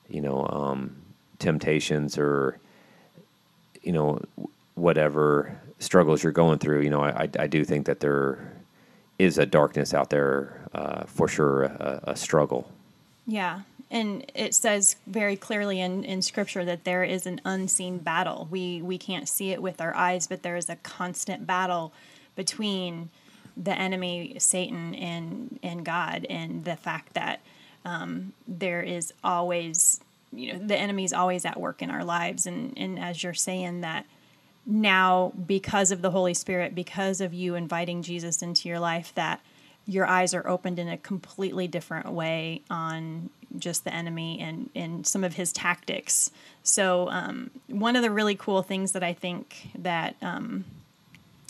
you 0.08 0.22
know 0.22 0.46
um, 0.52 1.01
temptations 1.42 2.18
or 2.18 2.58
you 3.84 3.92
know 3.92 4.22
whatever 4.76 5.60
struggles 5.80 6.24
you're 6.24 6.32
going 6.32 6.60
through. 6.60 6.82
You 6.82 6.90
know, 6.90 7.04
I, 7.04 7.30
I 7.38 7.48
do 7.48 7.66
think 7.66 7.86
that 7.88 8.00
there 8.00 8.54
is 9.20 9.38
a 9.38 9.46
darkness 9.46 9.94
out 9.94 10.10
there 10.10 10.62
uh, 10.74 11.04
for 11.06 11.28
sure, 11.28 11.64
a, 11.64 12.02
a 12.04 12.16
struggle. 12.16 12.72
Yeah, 13.28 13.62
and 13.92 14.26
it 14.34 14.56
says 14.56 14.96
very 15.06 15.36
clearly 15.36 15.82
in, 15.82 16.04
in 16.04 16.22
scripture 16.22 16.64
that 16.66 16.86
there 16.86 17.04
is 17.04 17.28
an 17.28 17.42
unseen 17.44 17.98
battle 17.98 18.48
we 18.50 18.82
we 18.82 18.98
can't 18.98 19.28
see 19.28 19.52
it 19.52 19.62
with 19.62 19.82
our 19.82 19.94
eyes 19.94 20.26
but 20.28 20.42
there 20.42 20.56
is 20.56 20.70
a 20.70 20.78
constant 20.78 21.46
battle 21.46 21.92
between 22.36 23.10
the 23.58 23.78
enemy 23.78 24.36
satan 24.40 24.96
and 24.96 25.60
and 25.62 25.86
god 25.86 26.26
and 26.30 26.64
the 26.64 26.76
fact 26.76 27.14
that 27.14 27.42
um, 27.84 28.32
there 28.48 28.82
is 28.82 29.14
always 29.24 30.00
you 30.34 30.54
know 30.54 30.60
the 30.60 30.78
enemy's 30.78 31.14
always 31.14 31.46
at 31.46 31.60
work 31.60 31.82
in 31.82 31.90
our 31.90 32.04
lives 32.04 32.46
and 32.46 32.74
and 32.78 33.00
as 33.00 33.24
you're 33.24 33.34
saying 33.34 33.82
that 33.82 34.06
now 34.66 35.34
because 35.48 35.92
of 35.92 36.02
the 36.02 36.12
holy 36.12 36.34
spirit 36.34 36.76
because 36.76 37.22
of 37.22 37.34
you 37.34 37.56
inviting 37.56 38.02
jesus 38.02 38.42
into 38.42 38.70
your 38.70 38.80
life 38.80 39.14
that 39.16 39.42
your 39.88 40.06
eyes 40.06 40.34
are 40.34 40.48
opened 40.48 40.80
in 40.80 40.88
a 40.88 40.98
completely 40.98 41.68
different 41.68 42.12
way 42.12 42.62
on 42.70 43.30
just 43.58 43.84
the 43.84 43.94
enemy 43.94 44.40
and, 44.40 44.70
and 44.76 45.06
some 45.06 45.24
of 45.24 45.34
his 45.34 45.52
tactics. 45.52 46.32
So 46.64 47.10
um, 47.10 47.52
one 47.68 47.96
of 47.96 48.02
the 48.02 48.12
really 48.12 48.36
cool 48.36 48.62
things 48.62 48.92
that 48.94 49.04
I 49.04 49.14
think 49.14 49.70
that 49.78 50.16
um, 50.22 50.66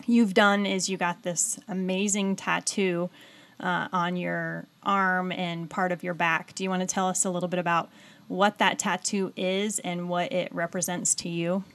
you've 0.05 0.33
done 0.33 0.65
is 0.65 0.89
you 0.89 0.97
got 0.97 1.23
this 1.23 1.59
amazing 1.67 2.35
tattoo 2.37 3.09
uh, 3.59 3.87
on 3.93 4.15
your 4.15 4.65
arm 4.83 5.31
and 5.31 5.69
part 5.69 5.91
of 5.91 6.03
your 6.03 6.13
back. 6.13 6.55
Do 6.55 6.63
you 6.63 6.69
want 6.69 6.81
to 6.81 6.87
tell 6.87 7.07
us 7.07 7.25
a 7.25 7.29
little 7.29 7.49
bit 7.49 7.59
about 7.59 7.89
what 8.31 8.59
that 8.59 8.79
tattoo 8.79 9.33
is 9.35 9.79
and 9.79 10.07
what 10.07 10.31
it 10.31 10.53
represents 10.55 11.13
to 11.13 11.27
you? 11.27 11.65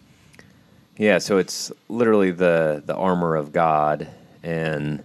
Yeah, 0.97 1.19
so 1.19 1.37
it's 1.37 1.71
literally 1.91 2.31
the 2.31 2.83
the 2.85 2.97
armor 2.97 3.37
of 3.37 3.53
God, 3.53 4.09
and 4.43 5.05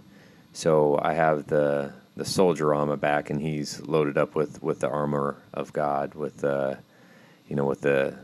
so 0.54 0.98
I 1.02 1.12
have 1.12 1.48
the 1.48 1.92
the 2.16 2.24
soldier 2.24 2.72
on 2.72 2.88
my 2.88 2.96
back, 2.96 3.28
and 3.28 3.40
he's 3.40 3.80
loaded 3.82 4.16
up 4.16 4.34
with, 4.34 4.62
with 4.62 4.80
the 4.80 4.88
armor 4.88 5.36
of 5.54 5.72
God, 5.72 6.14
with 6.14 6.38
the, 6.38 6.78
you 7.48 7.56
know, 7.56 7.64
with 7.64 7.82
the 7.82 8.16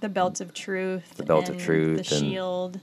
the 0.00 0.08
belt 0.10 0.42
of 0.42 0.52
truth, 0.52 1.14
the 1.16 1.24
belt 1.24 1.48
of 1.48 1.56
truth, 1.56 1.96
the 1.96 2.04
shield, 2.04 2.78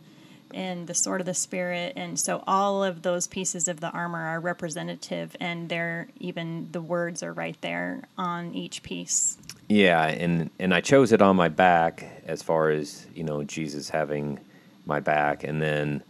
and 0.55 0.87
the 0.87 0.95
sword 0.95 1.21
of 1.21 1.27
the 1.27 1.35
spirit, 1.35 1.93
and 1.95 2.19
so 2.19 2.43
all 2.47 2.83
of 2.83 3.03
those 3.03 3.27
pieces 3.27 3.67
of 3.67 3.79
the 3.79 3.91
armor 3.91 4.25
are 4.25 4.39
representative, 4.39 5.35
and 5.39 5.69
they're 5.69 6.07
even 6.19 6.69
the 6.71 6.81
words 6.81 7.21
are 7.21 7.33
right 7.33 7.57
there 7.61 8.01
on 8.17 8.55
each 8.55 8.81
piece. 8.81 9.37
Yeah, 9.71 10.05
and 10.05 10.49
and 10.59 10.73
I 10.73 10.81
chose 10.81 11.13
it 11.13 11.21
on 11.21 11.37
my 11.37 11.47
back 11.47 12.05
as 12.25 12.41
far 12.41 12.71
as 12.71 13.07
you 13.15 13.23
know 13.23 13.41
Jesus 13.45 13.87
having 13.89 14.37
my 14.85 14.99
back, 14.99 15.45
and 15.45 15.61
then 15.61 16.03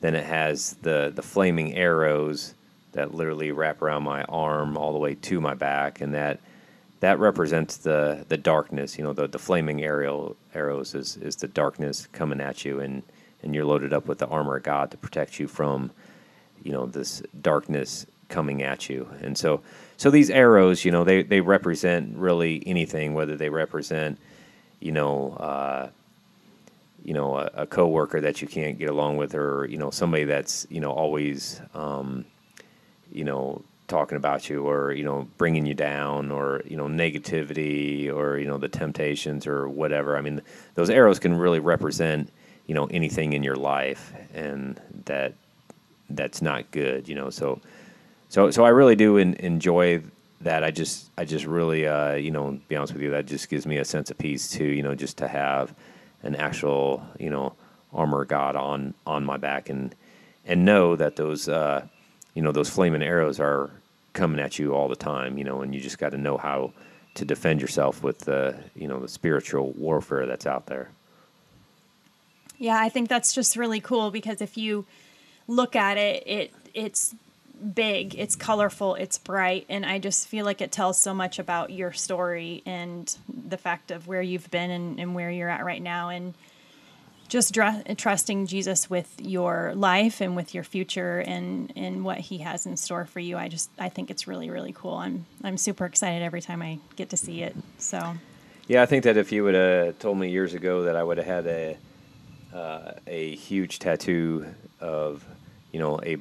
then 0.00 0.14
it 0.14 0.24
has 0.24 0.74
the 0.82 1.10
the 1.12 1.22
flaming 1.22 1.74
arrows 1.74 2.54
that 2.92 3.14
literally 3.14 3.50
wrap 3.50 3.82
around 3.82 4.04
my 4.04 4.22
arm 4.24 4.76
all 4.76 4.92
the 4.92 5.00
way 5.00 5.16
to 5.16 5.40
my 5.40 5.54
back, 5.54 6.00
and 6.00 6.14
that 6.14 6.38
that 7.00 7.18
represents 7.18 7.78
the 7.78 8.24
the 8.28 8.36
darkness. 8.36 8.96
You 8.96 9.02
know, 9.02 9.12
the 9.12 9.26
the 9.26 9.40
flaming 9.40 9.82
arrow 9.82 10.36
arrows 10.54 10.94
is 10.94 11.16
is 11.16 11.34
the 11.34 11.48
darkness 11.48 12.06
coming 12.12 12.40
at 12.40 12.64
you, 12.64 12.78
and 12.78 13.02
and 13.42 13.52
you're 13.52 13.64
loaded 13.64 13.92
up 13.92 14.06
with 14.06 14.18
the 14.18 14.28
armor 14.28 14.58
of 14.58 14.62
God 14.62 14.92
to 14.92 14.96
protect 14.96 15.40
you 15.40 15.48
from, 15.48 15.90
you 16.62 16.70
know, 16.70 16.86
this 16.86 17.20
darkness 17.42 18.06
coming 18.28 18.62
at 18.62 18.88
you. 18.88 19.08
And 19.20 19.36
so 19.36 19.60
so 19.98 20.10
these 20.10 20.30
arrows, 20.30 20.84
you 20.84 20.90
know, 20.90 21.04
they 21.04 21.22
they 21.22 21.42
represent 21.42 22.16
really 22.16 22.62
anything, 22.66 23.12
whether 23.12 23.36
they 23.36 23.50
represent, 23.50 24.18
you 24.80 24.92
know. 24.92 25.34
Uh, 25.34 25.90
you 27.04 27.14
know, 27.14 27.36
a, 27.36 27.50
a 27.54 27.66
coworker 27.66 28.20
that 28.20 28.42
you 28.42 28.48
can't 28.48 28.78
get 28.78 28.90
along 28.90 29.16
with, 29.16 29.34
or 29.34 29.66
you 29.66 29.78
know, 29.78 29.90
somebody 29.90 30.24
that's 30.24 30.66
you 30.68 30.80
know 30.80 30.90
always 30.90 31.62
um, 31.72 32.24
you 33.12 33.24
know, 33.24 33.62
talking 33.86 34.16
about 34.16 34.50
you 34.50 34.68
or, 34.68 34.92
you 34.92 35.02
know, 35.02 35.26
bringing 35.38 35.66
you 35.66 35.74
down 35.74 36.30
or, 36.30 36.62
you 36.66 36.76
know, 36.76 36.86
negativity 36.86 38.12
or, 38.12 38.38
you 38.38 38.46
know, 38.46 38.58
the 38.58 38.68
temptations 38.68 39.46
or 39.46 39.68
whatever. 39.68 40.16
I 40.16 40.20
mean, 40.20 40.42
those 40.74 40.90
arrows 40.90 41.18
can 41.18 41.34
really 41.34 41.60
represent, 41.60 42.30
you 42.66 42.74
know, 42.74 42.86
anything 42.86 43.32
in 43.32 43.42
your 43.42 43.56
life 43.56 44.12
and 44.34 44.80
that 45.06 45.32
that's 46.10 46.42
not 46.42 46.70
good, 46.70 47.08
you 47.08 47.14
know. 47.14 47.30
So 47.30 47.60
so 48.28 48.50
so 48.50 48.64
I 48.64 48.70
really 48.70 48.96
do 48.96 49.16
in, 49.16 49.34
enjoy 49.34 50.02
that. 50.40 50.64
I 50.64 50.70
just 50.70 51.10
I 51.16 51.24
just 51.24 51.44
really 51.44 51.86
uh, 51.86 52.14
you 52.14 52.30
know, 52.30 52.58
be 52.68 52.76
honest 52.76 52.92
with 52.92 53.02
you, 53.02 53.10
that 53.10 53.26
just 53.26 53.48
gives 53.48 53.66
me 53.66 53.78
a 53.78 53.84
sense 53.84 54.10
of 54.10 54.18
peace 54.18 54.50
too, 54.50 54.64
you 54.64 54.82
know, 54.82 54.94
just 54.94 55.18
to 55.18 55.28
have 55.28 55.74
an 56.22 56.34
actual, 56.34 57.04
you 57.18 57.30
know, 57.30 57.54
armor 57.92 58.24
God 58.24 58.56
on 58.56 58.94
on 59.06 59.24
my 59.24 59.36
back 59.36 59.68
and 59.68 59.94
and 60.46 60.64
know 60.64 60.96
that 60.96 61.16
those 61.16 61.48
uh 61.48 61.86
you 62.34 62.42
know 62.42 62.52
those 62.52 62.68
flaming 62.68 63.02
arrows 63.02 63.40
are 63.40 63.70
coming 64.12 64.40
at 64.40 64.58
you 64.58 64.74
all 64.74 64.88
the 64.88 64.96
time 64.96 65.38
you 65.38 65.44
know 65.44 65.60
and 65.60 65.74
you 65.74 65.80
just 65.80 65.98
got 65.98 66.10
to 66.10 66.18
know 66.18 66.36
how 66.36 66.72
to 67.14 67.24
defend 67.24 67.60
yourself 67.60 68.02
with 68.02 68.18
the 68.20 68.56
you 68.74 68.88
know 68.88 69.00
the 69.00 69.08
spiritual 69.08 69.72
warfare 69.72 70.26
that's 70.26 70.46
out 70.46 70.66
there 70.66 70.90
yeah 72.58 72.80
i 72.80 72.88
think 72.88 73.08
that's 73.08 73.32
just 73.32 73.56
really 73.56 73.80
cool 73.80 74.10
because 74.10 74.40
if 74.40 74.56
you 74.56 74.84
look 75.46 75.76
at 75.76 75.96
it 75.96 76.22
it 76.26 76.52
it's 76.74 77.14
big 77.74 78.14
it's 78.14 78.36
colorful 78.36 78.94
it's 78.94 79.18
bright 79.18 79.66
and 79.68 79.84
i 79.84 79.98
just 79.98 80.28
feel 80.28 80.44
like 80.44 80.60
it 80.60 80.70
tells 80.70 81.00
so 81.00 81.12
much 81.12 81.38
about 81.38 81.70
your 81.70 81.92
story 81.92 82.62
and 82.64 83.16
the 83.28 83.56
fact 83.56 83.90
of 83.90 84.06
where 84.06 84.22
you've 84.22 84.50
been 84.50 84.70
and, 84.70 85.00
and 85.00 85.14
where 85.14 85.30
you're 85.30 85.48
at 85.48 85.64
right 85.64 85.82
now 85.82 86.08
and 86.08 86.34
just 87.28 87.52
dr- 87.52 87.84
trusting 87.96 88.46
Jesus 88.46 88.88
with 88.88 89.14
your 89.20 89.72
life 89.74 90.20
and 90.20 90.34
with 90.34 90.54
your 90.54 90.64
future 90.64 91.18
and 91.20 91.72
and 91.76 92.04
what 92.04 92.18
He 92.18 92.38
has 92.38 92.66
in 92.66 92.76
store 92.76 93.04
for 93.04 93.20
you. 93.20 93.36
I 93.36 93.48
just 93.48 93.70
I 93.78 93.88
think 93.90 94.10
it's 94.10 94.26
really 94.26 94.50
really 94.50 94.72
cool. 94.72 94.94
I'm 94.94 95.26
I'm 95.44 95.58
super 95.58 95.84
excited 95.84 96.22
every 96.22 96.40
time 96.40 96.62
I 96.62 96.78
get 96.96 97.10
to 97.10 97.16
see 97.16 97.42
it. 97.42 97.54
So. 97.78 98.14
Yeah, 98.66 98.82
I 98.82 98.86
think 98.86 99.04
that 99.04 99.16
if 99.16 99.32
you 99.32 99.44
would 99.44 99.54
have 99.54 99.98
told 99.98 100.18
me 100.18 100.28
years 100.28 100.52
ago 100.52 100.82
that 100.82 100.96
I 100.96 101.02
would 101.02 101.16
have 101.16 101.26
had 101.26 101.46
a 101.46 101.76
uh, 102.52 102.92
a 103.06 103.34
huge 103.36 103.78
tattoo 103.78 104.46
of 104.80 105.24
you 105.72 105.80
know 105.80 106.00
a 106.02 106.16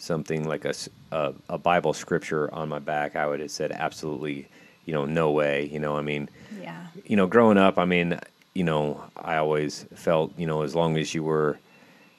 something 0.00 0.48
like 0.48 0.64
a, 0.64 0.74
a, 1.12 1.34
a 1.48 1.58
Bible 1.58 1.92
scripture 1.92 2.52
on 2.52 2.68
my 2.68 2.78
back, 2.78 3.16
I 3.16 3.26
would 3.26 3.40
have 3.40 3.50
said 3.50 3.70
absolutely 3.72 4.48
you 4.90 4.92
know 4.92 5.04
no 5.04 5.30
way. 5.30 5.68
You 5.72 5.78
know, 5.78 5.96
I 5.96 6.02
mean, 6.02 6.28
yeah. 6.60 6.86
You 7.06 7.16
know, 7.16 7.26
growing 7.26 7.58
up, 7.58 7.78
I 7.78 7.84
mean, 7.84 8.18
you 8.54 8.64
know, 8.64 9.02
I 9.16 9.36
always 9.36 9.84
felt, 9.94 10.36
you 10.36 10.46
know, 10.46 10.62
as 10.62 10.74
long 10.74 10.96
as 10.96 11.14
you 11.14 11.22
were, 11.22 11.58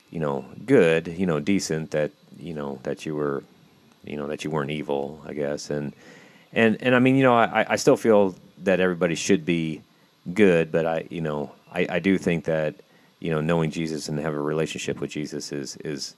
you 0.10 0.20
know, 0.20 0.46
good, 0.66 1.08
you 1.08 1.26
know, 1.26 1.40
decent, 1.40 1.92
that 1.92 2.12
you 2.40 2.54
know 2.54 2.80
that 2.84 3.06
you 3.06 3.16
were, 3.16 3.44
you 4.04 4.18
know, 4.18 4.28
that 4.28 4.44
you 4.44 4.52
weren't 4.52 4.72
evil, 4.72 5.22
I 5.28 5.34
guess, 5.34 5.70
and 5.70 5.94
and 6.54 6.78
and 6.82 6.96
I 6.96 7.00
mean, 7.00 7.16
you 7.16 7.24
know, 7.24 7.36
I 7.36 7.66
I 7.68 7.76
still 7.76 7.98
feel 7.98 8.36
that 8.60 8.80
everybody 8.80 9.16
should 9.16 9.46
be 9.46 9.82
good, 10.34 10.72
but 10.72 10.86
I, 10.86 11.08
you 11.10 11.22
know, 11.22 11.52
I 11.74 11.88
I 11.90 12.00
do 12.00 12.18
think 12.18 12.46
that 12.46 12.76
you 13.20 13.32
know 13.32 13.42
knowing 13.42 13.72
Jesus 13.72 14.08
and 14.08 14.18
have 14.20 14.34
a 14.34 14.42
relationship 14.42 15.02
with 15.02 15.12
Jesus 15.12 15.52
is 15.52 15.76
is 15.78 16.16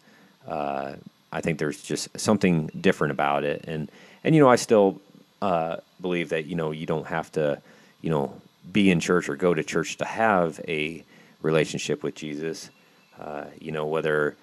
uh, 0.48 0.94
I 1.34 1.42
think 1.42 1.58
there's 1.58 1.82
just 1.82 2.08
something 2.20 2.68
different 2.80 3.12
about 3.12 3.44
it, 3.44 3.66
and 3.68 3.90
and 4.24 4.36
you 4.36 4.42
know, 4.42 4.50
I 4.50 4.56
still 4.56 5.02
uh, 5.42 5.78
believe 6.00 6.30
that 6.30 6.46
you 6.46 6.56
know 6.56 6.72
you 6.72 6.86
don't 6.86 7.08
have 7.08 7.32
to, 7.34 7.62
you 8.02 8.10
know 8.10 8.40
be 8.72 8.90
in 8.90 9.00
church 9.00 9.28
or 9.28 9.36
go 9.36 9.54
to 9.54 9.64
church 9.64 9.98
to 9.98 10.06
have 10.06 10.60
a 10.68 11.04
relationship 11.42 12.04
with 12.04 12.16
Jesus. 12.16 12.70
Uh, 13.20 13.46
you 13.60 13.72
know, 13.72 13.86
whether 13.86 14.36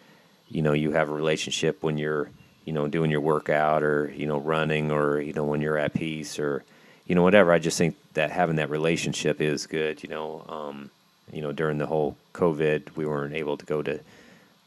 you 0.49 0.63
know 0.63 0.73
you 0.73 0.93
have 0.93 1.09
a 1.09 1.13
relationship 1.13 1.83
when 1.83 1.97
you're 1.97 2.29
you 2.65 2.73
know 2.73 2.87
doing 2.87 3.11
your 3.11 3.21
workout 3.21 3.83
or 3.83 4.13
you 4.15 4.27
know 4.27 4.39
running 4.39 4.91
or 4.91 5.21
you 5.21 5.33
know 5.33 5.45
when 5.45 5.61
you're 5.61 5.79
at 5.79 5.95
peace 5.95 6.39
or 6.39 6.65
you 7.07 7.15
know 7.15 7.23
whatever. 7.23 7.53
I 7.53 7.59
just 7.59 7.79
think 7.79 7.97
that 8.15 8.31
having 8.31 8.57
that 8.57 8.69
relationship 8.69 9.41
is 9.41 9.67
good. 9.67 10.03
You 10.03 10.11
know, 10.11 10.45
um, 10.49 10.91
you 11.33 11.41
know 11.41 11.53
during 11.53 11.79
the 11.79 11.87
whole 11.87 12.17
COVID, 12.35 12.97
we 12.97 13.07
weren't 13.07 13.35
able 13.35 13.57
to 13.57 13.65
go 13.65 13.83
to 13.83 14.01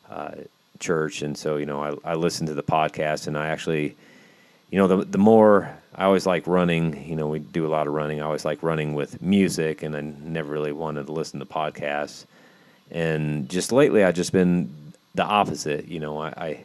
uh, 0.09 0.31
church, 0.79 1.21
and 1.21 1.37
so 1.37 1.57
you 1.57 1.65
know 1.65 1.99
I, 2.05 2.11
I 2.11 2.15
listened 2.15 2.47
to 2.47 2.53
the 2.53 2.63
podcast 2.63 3.27
and 3.27 3.37
I 3.37 3.47
actually 3.47 3.95
you 4.73 4.79
know, 4.79 4.87
the 4.87 5.05
the 5.05 5.19
more 5.19 5.69
I 5.93 6.05
always 6.05 6.25
like 6.25 6.47
running. 6.47 7.07
You 7.07 7.15
know, 7.15 7.27
we 7.27 7.37
do 7.37 7.67
a 7.67 7.69
lot 7.69 7.85
of 7.85 7.93
running. 7.93 8.19
I 8.19 8.25
always 8.25 8.43
like 8.43 8.63
running 8.63 8.95
with 8.95 9.21
music, 9.21 9.83
and 9.83 9.95
I 9.95 10.01
never 10.01 10.51
really 10.51 10.71
wanted 10.71 11.05
to 11.05 11.11
listen 11.11 11.39
to 11.41 11.45
podcasts. 11.45 12.25
And 12.89 13.47
just 13.47 13.71
lately, 13.71 14.03
I've 14.03 14.15
just 14.15 14.31
been 14.31 14.93
the 15.13 15.25
opposite. 15.25 15.87
You 15.87 15.99
know, 15.99 16.19
I, 16.19 16.63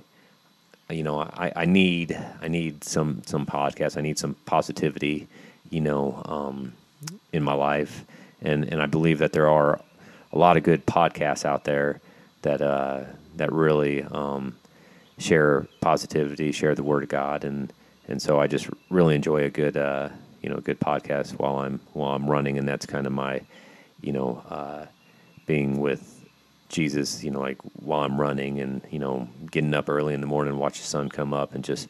I 0.88 0.92
you 0.94 1.02
know, 1.02 1.20
I, 1.20 1.52
I 1.54 1.64
need 1.66 2.18
I 2.40 2.48
need 2.48 2.82
some 2.82 3.20
some 3.26 3.44
podcasts. 3.44 3.98
I 3.98 4.00
need 4.00 4.18
some 4.18 4.36
positivity. 4.46 5.28
You 5.68 5.82
know, 5.82 6.22
um, 6.24 6.72
in 7.34 7.42
my 7.42 7.52
life, 7.52 8.06
and 8.40 8.64
and 8.72 8.80
I 8.80 8.86
believe 8.86 9.18
that 9.18 9.32
there 9.32 9.50
are 9.50 9.82
a 10.32 10.38
lot 10.38 10.56
of 10.56 10.62
good 10.62 10.86
podcasts 10.86 11.44
out 11.44 11.64
there 11.64 12.00
that 12.40 12.62
uh, 12.62 13.04
that 13.38 13.52
really 13.52 14.02
um, 14.04 14.56
share 15.18 15.66
positivity, 15.80 16.52
share 16.52 16.74
the 16.74 16.82
word 16.82 17.02
of 17.02 17.08
God, 17.08 17.44
and 17.44 17.72
and 18.06 18.22
so 18.22 18.40
I 18.40 18.46
just 18.46 18.68
really 18.90 19.14
enjoy 19.14 19.44
a 19.44 19.50
good 19.50 19.76
uh, 19.76 20.10
you 20.42 20.48
know 20.48 20.56
good 20.58 20.80
podcast 20.80 21.38
while 21.38 21.58
I'm 21.58 21.80
while 21.92 22.14
I'm 22.14 22.28
running, 22.28 22.58
and 22.58 22.68
that's 22.68 22.86
kind 22.86 23.06
of 23.06 23.12
my 23.12 23.40
you 24.00 24.12
know 24.12 24.42
uh, 24.48 24.86
being 25.46 25.80
with 25.80 26.14
Jesus, 26.68 27.24
you 27.24 27.30
know, 27.30 27.40
like 27.40 27.58
while 27.74 28.02
I'm 28.02 28.20
running, 28.20 28.60
and 28.60 28.82
you 28.90 28.98
know 28.98 29.28
getting 29.50 29.74
up 29.74 29.88
early 29.88 30.14
in 30.14 30.20
the 30.20 30.26
morning, 30.26 30.58
watch 30.58 30.80
the 30.80 30.86
sun 30.86 31.08
come 31.08 31.32
up, 31.32 31.54
and 31.54 31.64
just 31.64 31.88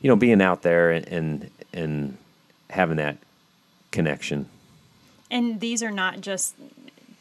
you 0.00 0.08
know 0.08 0.16
being 0.16 0.40
out 0.40 0.62
there 0.62 0.90
and 0.90 1.06
and, 1.08 1.50
and 1.72 2.18
having 2.70 2.96
that 2.96 3.18
connection. 3.90 4.48
And 5.30 5.60
these 5.60 5.82
are 5.82 5.90
not 5.90 6.20
just 6.20 6.54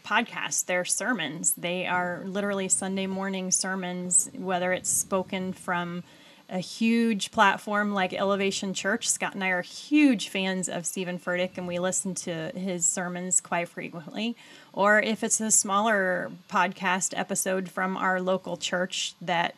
podcasts, 0.04 0.66
they're 0.66 0.86
sermons. 0.86 1.54
They 1.54 1.88
are 1.88 2.24
literally 2.26 2.68
Sunday 2.68 3.08
morning 3.08 3.52
sermons, 3.52 4.30
whether 4.34 4.74
it's 4.74 4.90
spoken 4.90 5.54
from 5.54 6.04
a 6.50 6.60
huge 6.60 7.32
platform 7.32 7.94
like 7.94 8.14
Elevation 8.14 8.74
Church. 8.74 9.10
Scott 9.10 9.34
and 9.34 9.44
I 9.44 9.50
are 9.50 9.62
huge 9.62 10.28
fans 10.28 10.68
of 10.68 10.86
Stephen 10.86 11.18
Furtick, 11.18 11.58
and 11.58 11.66
we 11.66 11.80
listen 11.80 12.14
to 12.16 12.52
his 12.54 12.86
sermons 12.86 13.40
quite 13.40 13.70
frequently. 13.70 14.36
Or 14.74 15.00
if 15.00 15.24
it's 15.24 15.40
a 15.40 15.50
smaller 15.50 16.30
podcast 16.50 17.18
episode 17.18 17.70
from 17.70 17.96
our 17.96 18.22
local 18.22 18.58
church 18.58 19.16
that 19.22 19.56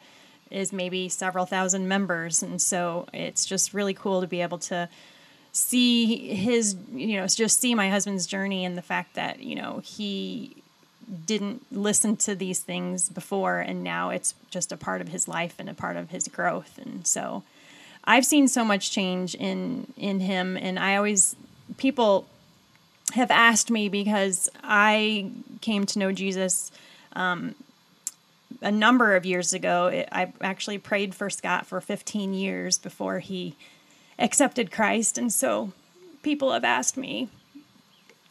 is 0.52 0.72
maybe 0.72 1.10
several 1.10 1.46
thousand 1.46 1.88
members. 1.88 2.44
And 2.44 2.62
so 2.62 3.08
it's 3.12 3.46
just 3.46 3.74
really 3.74 3.96
cool 3.96 4.22
to 4.22 4.28
be 4.28 4.42
able 4.42 4.60
to 4.60 4.88
see 5.54 6.34
his, 6.36 6.76
you 6.92 7.18
know, 7.18 7.28
just 7.28 7.62
see 7.62 7.74
my 7.74 7.90
husband's 7.90 8.28
journey 8.28 8.66
and 8.66 8.78
the 8.78 8.82
fact 8.82 9.16
that, 9.16 9.40
you 9.40 9.56
know, 9.56 9.82
he 9.84 10.58
didn't 11.26 11.66
listen 11.72 12.18
to 12.18 12.36
these 12.36 12.60
things 12.60 13.10
before 13.10 13.60
and 13.60 13.84
now 13.84 14.10
it's 14.10 14.34
just 14.50 14.72
a 14.72 14.78
part 14.78 15.00
of 15.00 15.10
his 15.10 15.28
life 15.28 15.56
and 15.60 15.70
a 15.70 15.74
part 15.74 15.96
of 15.96 16.10
his 16.10 16.28
growth. 16.28 16.78
And 16.78 17.06
so 17.08 17.44
i've 18.06 18.26
seen 18.26 18.48
so 18.48 18.66
much 18.66 18.92
change 18.92 19.36
in 19.36 19.88
in 19.98 20.20
him 20.20 20.58
and 20.58 20.78
i 20.78 20.96
always 20.96 21.36
people 21.78 22.26
have 23.14 23.32
asked 23.32 23.72
me 23.72 23.90
because 23.90 24.50
i 24.64 25.30
came 25.62 25.86
to 25.86 26.00
know 26.00 26.12
jesus 26.12 26.72
um, 27.16 27.54
a 28.62 28.72
number 28.72 29.16
of 29.16 29.24
years 29.24 29.54
ago. 29.54 29.88
It, 29.88 30.10
i 30.12 30.32
actually 30.42 30.78
prayed 30.78 31.14
for 31.16 31.30
scott 31.30 31.66
for 31.66 31.80
15 31.80 32.34
years 32.34 32.78
before 32.78 33.20
he 33.20 33.56
accepted 34.20 34.72
christ 34.72 35.18
and 35.18 35.32
so 35.32 35.72
people 36.22 36.52
have 36.52 36.64
asked 36.64 36.98
me 36.98 37.30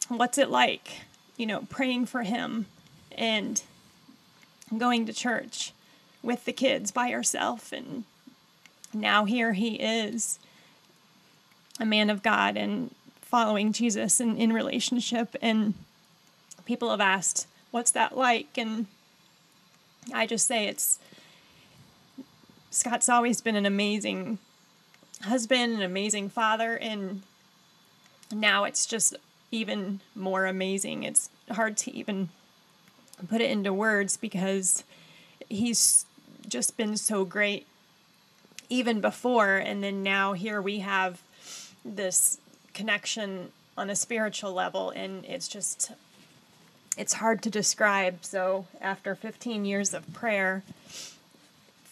what's 0.07 0.37
it 0.37 0.49
like 0.49 1.03
you 1.37 1.45
know, 1.45 1.61
praying 1.69 2.05
for 2.05 2.23
him 2.23 2.65
and 3.17 3.63
going 4.77 5.05
to 5.05 5.13
church 5.13 5.73
with 6.21 6.45
the 6.45 6.53
kids 6.53 6.91
by 6.91 7.09
herself. 7.09 7.71
And 7.71 8.03
now 8.93 9.25
here 9.25 9.53
he 9.53 9.75
is, 9.75 10.39
a 11.79 11.85
man 11.85 12.09
of 12.09 12.23
God 12.23 12.55
and 12.55 12.93
following 13.21 13.73
Jesus 13.73 14.19
and 14.19 14.37
in 14.37 14.53
relationship. 14.53 15.35
And 15.41 15.73
people 16.65 16.91
have 16.91 17.01
asked, 17.01 17.47
What's 17.71 17.91
that 17.91 18.15
like? 18.15 18.57
And 18.57 18.85
I 20.13 20.27
just 20.27 20.45
say 20.45 20.67
it's 20.67 20.99
Scott's 22.69 23.09
always 23.09 23.41
been 23.41 23.55
an 23.55 23.65
amazing 23.65 24.37
husband, 25.23 25.73
an 25.73 25.81
amazing 25.81 26.29
father, 26.29 26.77
and 26.77 27.23
now 28.31 28.63
it's 28.63 28.85
just 28.85 29.15
even 29.51 29.99
more 30.15 30.45
amazing. 30.45 31.03
It's 31.03 31.29
hard 31.51 31.77
to 31.77 31.91
even 31.95 32.29
put 33.29 33.41
it 33.41 33.51
into 33.51 33.73
words 33.73 34.17
because 34.17 34.83
he's 35.49 36.05
just 36.47 36.77
been 36.77 36.97
so 36.97 37.25
great 37.25 37.67
even 38.69 39.01
before 39.01 39.57
and 39.57 39.83
then 39.83 40.03
now 40.03 40.33
here 40.33 40.61
we 40.61 40.79
have 40.79 41.21
this 41.85 42.39
connection 42.73 43.51
on 43.77 43.89
a 43.89 43.95
spiritual 43.95 44.53
level 44.53 44.89
and 44.89 45.25
it's 45.25 45.47
just 45.47 45.91
it's 46.97 47.13
hard 47.13 47.41
to 47.41 47.49
describe 47.49 48.23
so 48.25 48.65
after 48.81 49.15
15 49.15 49.65
years 49.65 49.93
of 49.93 50.11
prayer 50.13 50.63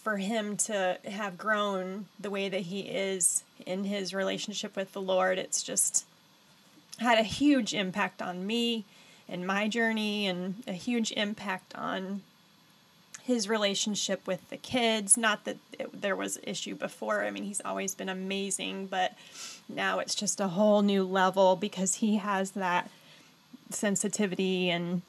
for 0.04 0.18
him 0.18 0.58
to 0.58 0.98
have 1.06 1.38
grown 1.38 2.08
the 2.20 2.30
way 2.30 2.50
that 2.50 2.62
he 2.62 2.82
is 2.82 3.44
in 3.66 3.84
his 3.84 4.14
relationship 4.14 4.76
with 4.76 4.92
the 4.94 5.02
Lord 5.02 5.38
it's 5.38 5.62
just 5.62 6.06
had 7.00 7.18
a 7.18 7.24
huge 7.24 7.74
impact 7.74 8.22
on 8.22 8.46
me 8.46 8.86
and 9.28 9.48
my 9.48 9.68
journey 9.68 10.28
and 10.28 10.64
a 10.68 10.74
huge 10.74 11.12
impact 11.14 11.74
on 11.76 12.22
his 13.24 13.48
relationship 13.48 14.26
with 14.28 14.50
the 14.50 14.58
kids. 14.58 15.18
Not 15.18 15.46
that 15.46 15.58
it, 15.80 16.02
there 16.02 16.16
was 16.16 16.40
issue 16.44 16.76
before. 16.76 17.24
I 17.24 17.32
mean, 17.32 17.44
he's 17.44 17.62
always 17.64 17.96
been 17.96 18.10
amazing, 18.10 18.88
but 18.88 19.14
now 19.70 20.00
it's 20.00 20.16
just 20.16 20.40
a 20.40 20.50
whole 20.50 20.82
new 20.82 21.04
level 21.04 21.56
because 21.56 21.96
he 21.96 22.18
has 22.18 22.52
that 22.52 22.90
sensitivity 23.70 24.70
and 24.70 25.02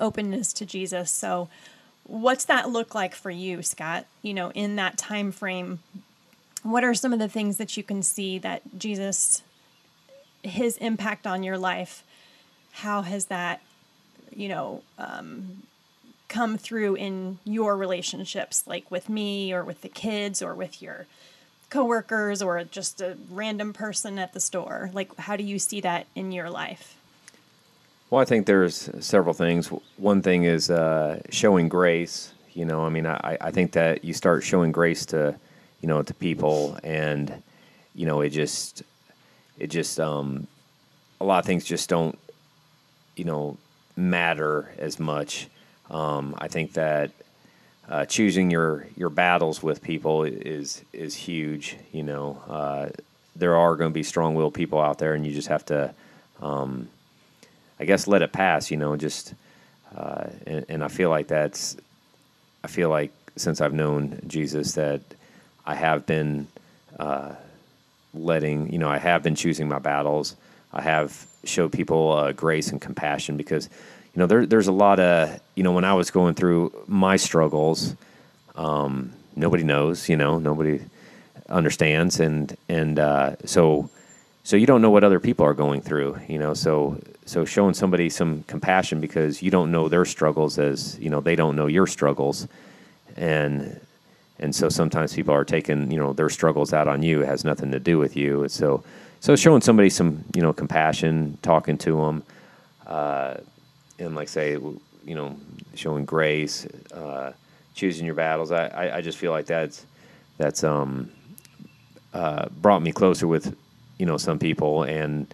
openness 0.00 0.52
to 0.54 0.64
Jesus. 0.64 1.10
So, 1.10 1.48
what's 2.06 2.44
that 2.46 2.70
look 2.70 2.94
like 2.94 3.14
for 3.14 3.30
you, 3.30 3.62
Scott? 3.62 4.06
You 4.22 4.34
know, 4.34 4.50
in 4.50 4.76
that 4.76 4.96
time 4.96 5.32
frame, 5.32 5.80
what 6.62 6.84
are 6.84 6.94
some 6.94 7.12
of 7.12 7.18
the 7.18 7.28
things 7.28 7.58
that 7.58 7.76
you 7.76 7.82
can 7.82 8.02
see 8.02 8.38
that 8.38 8.62
Jesus 8.78 9.42
his 10.46 10.76
impact 10.78 11.26
on 11.26 11.42
your 11.42 11.58
life, 11.58 12.04
how 12.72 13.02
has 13.02 13.26
that, 13.26 13.60
you 14.34 14.48
know, 14.48 14.82
um, 14.98 15.62
come 16.28 16.58
through 16.58 16.96
in 16.96 17.38
your 17.44 17.76
relationships, 17.76 18.64
like 18.66 18.90
with 18.90 19.08
me 19.08 19.52
or 19.52 19.64
with 19.64 19.80
the 19.82 19.88
kids 19.88 20.42
or 20.42 20.54
with 20.54 20.82
your 20.82 21.06
coworkers 21.70 22.42
or 22.42 22.62
just 22.64 23.00
a 23.00 23.16
random 23.30 23.72
person 23.72 24.18
at 24.18 24.32
the 24.32 24.40
store? 24.40 24.90
Like, 24.92 25.16
how 25.16 25.36
do 25.36 25.44
you 25.44 25.58
see 25.58 25.80
that 25.80 26.06
in 26.14 26.32
your 26.32 26.50
life? 26.50 26.95
Well, 28.10 28.20
I 28.20 28.24
think 28.24 28.46
there's 28.46 28.88
several 29.04 29.34
things. 29.34 29.68
One 29.96 30.22
thing 30.22 30.44
is 30.44 30.70
uh, 30.70 31.20
showing 31.30 31.68
grace. 31.68 32.32
You 32.54 32.64
know, 32.64 32.84
I 32.84 32.88
mean, 32.88 33.06
I, 33.06 33.36
I 33.40 33.50
think 33.50 33.72
that 33.72 34.04
you 34.04 34.14
start 34.14 34.44
showing 34.44 34.72
grace 34.72 35.04
to, 35.06 35.36
you 35.80 35.88
know, 35.88 36.02
to 36.02 36.14
people, 36.14 36.78
and 36.84 37.42
you 37.94 38.06
know, 38.06 38.20
it 38.20 38.30
just 38.30 38.82
it 39.58 39.68
just 39.68 39.98
um, 39.98 40.46
a 41.20 41.24
lot 41.24 41.40
of 41.40 41.44
things 41.44 41.64
just 41.64 41.88
don't 41.88 42.18
you 43.16 43.24
know 43.24 43.56
matter 43.96 44.70
as 44.78 45.00
much. 45.00 45.48
Um, 45.90 46.34
I 46.38 46.48
think 46.48 46.74
that 46.74 47.10
uh, 47.88 48.04
choosing 48.04 48.50
your 48.50 48.86
your 48.96 49.10
battles 49.10 49.62
with 49.62 49.82
people 49.82 50.24
is 50.24 50.82
is 50.92 51.14
huge. 51.14 51.76
You 51.92 52.04
know, 52.04 52.42
uh, 52.48 52.88
there 53.34 53.56
are 53.56 53.76
going 53.76 53.90
to 53.90 53.94
be 53.94 54.02
strong 54.02 54.34
willed 54.34 54.54
people 54.54 54.80
out 54.80 54.98
there, 54.98 55.14
and 55.14 55.26
you 55.26 55.32
just 55.32 55.48
have 55.48 55.64
to, 55.66 55.92
um, 56.40 56.88
I 57.78 57.84
guess, 57.84 58.06
let 58.06 58.22
it 58.22 58.32
pass. 58.32 58.70
You 58.70 58.76
know, 58.76 58.96
just 58.96 59.34
uh, 59.96 60.28
and, 60.46 60.66
and 60.68 60.84
I 60.84 60.88
feel 60.88 61.10
like 61.10 61.28
that's, 61.28 61.76
I 62.64 62.68
feel 62.68 62.90
like 62.90 63.12
since 63.36 63.60
I've 63.60 63.74
known 63.74 64.20
Jesus 64.26 64.72
that 64.72 65.00
I 65.66 65.74
have 65.74 66.06
been 66.06 66.46
uh, 66.98 67.34
letting 68.14 68.72
you 68.72 68.78
know 68.78 68.88
I 68.88 68.98
have 68.98 69.22
been 69.22 69.34
choosing 69.34 69.68
my 69.68 69.78
battles. 69.78 70.36
I 70.72 70.82
have 70.82 71.26
showed 71.44 71.72
people 71.72 72.12
uh, 72.12 72.32
grace 72.32 72.70
and 72.70 72.80
compassion 72.80 73.36
because 73.36 73.68
you 74.14 74.20
know 74.20 74.26
there, 74.26 74.46
there's 74.46 74.68
a 74.68 74.72
lot 74.72 75.00
of 75.00 75.40
you 75.54 75.62
know 75.62 75.72
when 75.72 75.84
I 75.84 75.94
was 75.94 76.10
going 76.10 76.34
through 76.34 76.72
my 76.86 77.16
struggles, 77.16 77.94
um, 78.54 79.12
nobody 79.34 79.64
knows. 79.64 80.08
You 80.08 80.16
know 80.16 80.38
nobody 80.38 80.80
understands 81.48 82.20
and 82.20 82.56
and 82.68 82.98
uh, 82.98 83.36
so 83.44 83.90
so 84.44 84.56
you 84.56 84.66
don't 84.66 84.82
know 84.82 84.90
what 84.90 85.04
other 85.04 85.20
people 85.20 85.44
are 85.44 85.54
going 85.54 85.80
through. 85.80 86.18
You 86.28 86.38
know 86.38 86.54
so 86.54 87.00
so 87.26 87.44
showing 87.44 87.74
somebody 87.74 88.08
some 88.08 88.42
compassion 88.44 89.00
because 89.00 89.42
you 89.42 89.50
don't 89.50 89.70
know 89.70 89.88
their 89.88 90.04
struggles 90.04 90.58
as 90.58 90.98
you 90.98 91.10
know 91.10 91.20
they 91.20 91.36
don't 91.36 91.56
know 91.56 91.66
your 91.66 91.86
struggles 91.86 92.48
and 93.16 93.80
and 94.38 94.54
so 94.54 94.68
sometimes 94.68 95.14
people 95.14 95.34
are 95.34 95.44
taking 95.44 95.90
you 95.90 95.98
know 95.98 96.12
their 96.12 96.28
struggles 96.30 96.72
out 96.72 96.88
on 96.88 97.02
you. 97.02 97.22
It 97.22 97.26
has 97.26 97.44
nothing 97.44 97.70
to 97.72 97.80
do 97.80 97.98
with 97.98 98.16
you. 98.16 98.42
And 98.42 98.50
so 98.50 98.82
so 99.20 99.34
showing 99.34 99.60
somebody 99.60 99.90
some 99.90 100.24
you 100.34 100.42
know 100.42 100.52
compassion, 100.52 101.38
talking 101.42 101.78
to 101.78 101.96
them, 101.96 102.22
uh, 102.86 103.34
and 103.98 104.14
like 104.14 104.28
say 104.28 104.52
you 104.52 105.14
know 105.14 105.36
showing 105.74 106.04
grace, 106.04 106.66
uh, 106.92 107.32
choosing 107.74 108.06
your 108.06 108.14
battles. 108.14 108.52
I, 108.52 108.66
I, 108.68 108.96
I 108.98 109.00
just 109.00 109.18
feel 109.18 109.32
like 109.32 109.46
that's 109.46 109.86
that's 110.38 110.64
um 110.64 111.10
uh, 112.12 112.48
brought 112.60 112.82
me 112.82 112.92
closer 112.92 113.26
with 113.26 113.56
you 113.98 114.06
know 114.06 114.18
some 114.18 114.38
people 114.38 114.82
and 114.82 115.26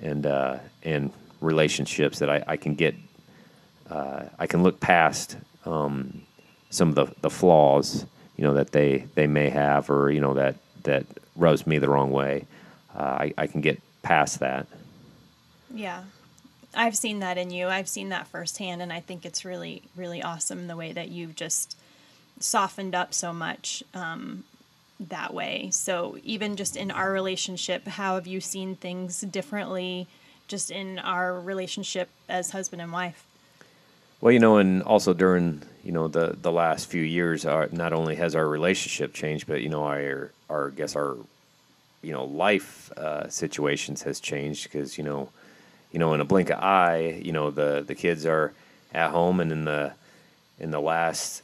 and 0.00 0.26
uh, 0.26 0.58
and 0.84 1.10
relationships 1.44 2.18
that 2.18 2.30
I, 2.30 2.42
I 2.46 2.56
can 2.56 2.74
get 2.74 2.94
uh, 3.90 4.24
I 4.38 4.46
can 4.46 4.62
look 4.62 4.80
past 4.80 5.36
um, 5.66 6.22
some 6.70 6.88
of 6.88 6.94
the, 6.94 7.06
the 7.20 7.30
flaws 7.30 8.06
you 8.36 8.44
know 8.44 8.54
that 8.54 8.72
they 8.72 9.06
they 9.14 9.26
may 9.26 9.50
have 9.50 9.90
or 9.90 10.10
you 10.10 10.20
know 10.20 10.34
that 10.34 10.56
that 10.84 11.06
rubs 11.36 11.66
me 11.66 11.78
the 11.78 11.88
wrong 11.88 12.10
way. 12.10 12.46
Uh, 12.94 13.02
I, 13.02 13.34
I 13.38 13.46
can 13.46 13.60
get 13.60 13.80
past 14.02 14.40
that. 14.40 14.66
Yeah. 15.72 16.04
I've 16.76 16.96
seen 16.96 17.20
that 17.20 17.38
in 17.38 17.50
you. 17.50 17.68
I've 17.68 17.88
seen 17.88 18.08
that 18.10 18.26
firsthand, 18.26 18.82
and 18.82 18.92
I 18.92 19.00
think 19.00 19.24
it's 19.24 19.44
really, 19.44 19.82
really 19.96 20.22
awesome 20.22 20.66
the 20.66 20.76
way 20.76 20.92
that 20.92 21.08
you've 21.08 21.36
just 21.36 21.76
softened 22.40 22.94
up 22.94 23.14
so 23.14 23.32
much 23.32 23.82
um, 23.94 24.44
that 24.98 25.32
way. 25.32 25.70
So, 25.70 26.18
even 26.24 26.56
just 26.56 26.76
in 26.76 26.90
our 26.90 27.12
relationship, 27.12 27.86
how 27.86 28.16
have 28.16 28.26
you 28.26 28.40
seen 28.40 28.74
things 28.74 29.20
differently 29.20 30.08
just 30.48 30.70
in 30.70 30.98
our 30.98 31.38
relationship 31.40 32.08
as 32.28 32.50
husband 32.50 32.82
and 32.82 32.92
wife? 32.92 33.24
Well, 34.20 34.32
you 34.32 34.38
know, 34.38 34.56
and 34.56 34.82
also 34.82 35.12
during 35.12 35.62
you 35.84 35.92
know 35.92 36.08
the 36.08 36.36
the 36.40 36.52
last 36.52 36.86
few 36.86 37.02
years, 37.02 37.44
our, 37.44 37.68
not 37.72 37.92
only 37.92 38.16
has 38.16 38.34
our 38.34 38.46
relationship 38.48 39.12
changed, 39.12 39.46
but 39.46 39.60
you 39.60 39.68
know 39.68 39.84
our 39.84 40.30
our 40.48 40.68
I 40.68 40.70
guess 40.70 40.96
our 40.96 41.16
you 42.02 42.12
know 42.12 42.24
life 42.24 42.90
uh, 42.96 43.28
situations 43.28 44.02
has 44.02 44.20
changed 44.20 44.64
because 44.64 44.96
you 44.96 45.04
know 45.04 45.28
you 45.92 45.98
know 45.98 46.14
in 46.14 46.20
a 46.20 46.24
blink 46.24 46.50
of 46.50 46.58
eye, 46.58 47.20
you 47.22 47.32
know 47.32 47.50
the 47.50 47.84
the 47.86 47.94
kids 47.94 48.24
are 48.24 48.52
at 48.94 49.10
home, 49.10 49.40
and 49.40 49.52
in 49.52 49.64
the 49.64 49.92
in 50.58 50.70
the 50.70 50.80
last 50.80 51.42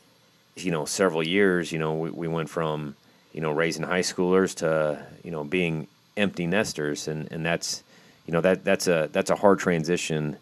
you 0.56 0.70
know 0.70 0.84
several 0.84 1.22
years, 1.22 1.72
you 1.72 1.78
know 1.78 1.94
we, 1.94 2.10
we 2.10 2.28
went 2.28 2.48
from 2.48 2.96
you 3.32 3.40
know 3.40 3.52
raising 3.52 3.82
high 3.82 4.00
schoolers 4.00 4.54
to 4.56 5.04
you 5.22 5.30
know 5.30 5.44
being 5.44 5.86
empty 6.16 6.46
nesters, 6.46 7.08
and 7.08 7.30
and 7.30 7.44
that's 7.44 7.82
you 8.30 8.32
know 8.32 8.42
that 8.42 8.64
that's 8.64 8.86
a 8.86 9.08
that's 9.10 9.30
a 9.30 9.34
hard 9.34 9.58
transition 9.58 10.36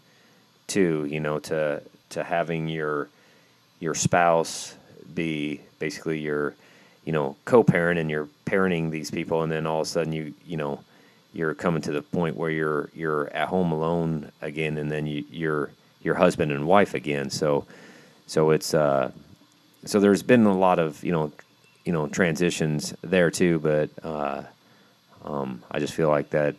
too. 0.66 1.06
You 1.08 1.20
know 1.20 1.38
to 1.38 1.80
to 2.10 2.22
having 2.22 2.68
your 2.68 3.08
your 3.80 3.94
spouse 3.94 4.74
be 5.14 5.62
basically 5.78 6.18
your 6.18 6.54
you 7.06 7.14
know 7.14 7.34
co-parent 7.46 7.98
and 7.98 8.10
you're 8.10 8.28
parenting 8.44 8.90
these 8.90 9.10
people 9.10 9.42
and 9.42 9.50
then 9.50 9.66
all 9.66 9.80
of 9.80 9.86
a 9.86 9.88
sudden 9.88 10.12
you 10.12 10.34
you 10.46 10.58
know 10.58 10.80
you're 11.32 11.54
coming 11.54 11.80
to 11.80 11.90
the 11.90 12.02
point 12.02 12.36
where 12.36 12.50
you're 12.50 12.90
you're 12.94 13.28
at 13.32 13.48
home 13.48 13.72
alone 13.72 14.30
again 14.42 14.76
and 14.76 14.90
then 14.90 15.06
you, 15.06 15.24
you're 15.30 15.70
your 16.02 16.14
husband 16.14 16.52
and 16.52 16.66
wife 16.66 16.92
again 16.92 17.30
so 17.30 17.64
so 18.26 18.50
it's 18.50 18.74
uh 18.74 19.10
so 19.86 19.98
there's 19.98 20.22
been 20.22 20.44
a 20.44 20.58
lot 20.58 20.78
of 20.78 21.02
you 21.02 21.10
know 21.10 21.32
you 21.86 21.92
know 21.94 22.06
transitions 22.06 22.92
there 23.00 23.30
too 23.30 23.58
but 23.60 23.88
uh 24.02 24.42
um 25.24 25.62
I 25.70 25.78
just 25.78 25.94
feel 25.94 26.10
like 26.10 26.28
that 26.30 26.54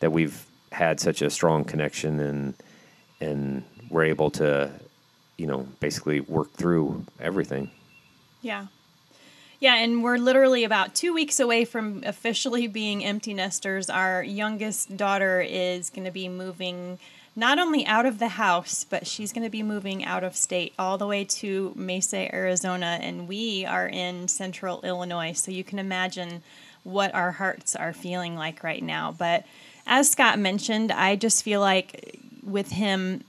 that 0.00 0.12
we've 0.12 0.44
had 0.74 1.00
such 1.00 1.22
a 1.22 1.30
strong 1.30 1.64
connection 1.64 2.20
and 2.20 2.54
and 3.20 3.64
we're 3.90 4.04
able 4.04 4.30
to 4.30 4.70
you 5.36 5.46
know, 5.46 5.66
basically 5.80 6.20
work 6.20 6.52
through 6.52 7.04
everything. 7.20 7.70
Yeah. 8.42 8.66
Yeah, 9.60 9.76
and 9.76 10.02
we're 10.02 10.18
literally 10.18 10.64
about 10.64 10.94
two 10.94 11.14
weeks 11.14 11.40
away 11.40 11.64
from 11.64 12.02
officially 12.04 12.66
being 12.66 13.04
empty 13.04 13.32
nesters. 13.32 13.88
Our 13.88 14.22
youngest 14.22 14.96
daughter 14.96 15.40
is 15.40 15.90
going 15.90 16.04
to 16.04 16.10
be 16.10 16.28
moving 16.28 16.98
not 17.36 17.58
only 17.58 17.84
out 17.86 18.06
of 18.06 18.18
the 18.18 18.28
house, 18.28 18.84
but 18.84 19.06
she's 19.06 19.32
going 19.32 19.42
to 19.42 19.50
be 19.50 19.62
moving 19.62 20.04
out 20.04 20.22
of 20.22 20.36
state 20.36 20.72
all 20.78 20.98
the 20.98 21.06
way 21.06 21.24
to 21.24 21.72
Mesa, 21.74 22.32
Arizona, 22.32 22.98
and 23.00 23.26
we 23.26 23.64
are 23.64 23.88
in 23.88 24.28
central 24.28 24.80
Illinois. 24.82 25.32
So 25.32 25.50
you 25.50 25.64
can 25.64 25.78
imagine 25.78 26.42
what 26.84 27.14
our 27.14 27.32
hearts 27.32 27.74
are 27.74 27.92
feeling 27.92 28.36
like 28.36 28.62
right 28.62 28.82
now. 28.82 29.14
But 29.16 29.46
as 29.86 30.10
Scott 30.10 30.38
mentioned, 30.38 30.90
I 30.92 31.16
just 31.16 31.42
feel 31.42 31.60
like 31.60 32.18
with 32.42 32.70
him 32.72 33.24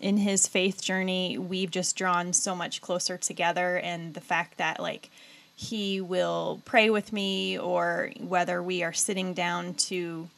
in 0.00 0.16
his 0.16 0.46
faith 0.46 0.82
journey, 0.82 1.38
we've 1.38 1.70
just 1.70 1.96
drawn 1.96 2.32
so 2.32 2.54
much 2.56 2.80
closer 2.80 3.16
together. 3.16 3.78
And 3.78 4.14
the 4.14 4.20
fact 4.20 4.58
that, 4.58 4.80
like, 4.80 5.10
he 5.54 6.00
will 6.00 6.62
pray 6.64 6.88
with 6.88 7.12
me, 7.12 7.58
or 7.58 8.10
whether 8.18 8.62
we 8.62 8.82
are 8.82 8.94
sitting 8.94 9.34
down 9.34 9.74
to 9.74 10.28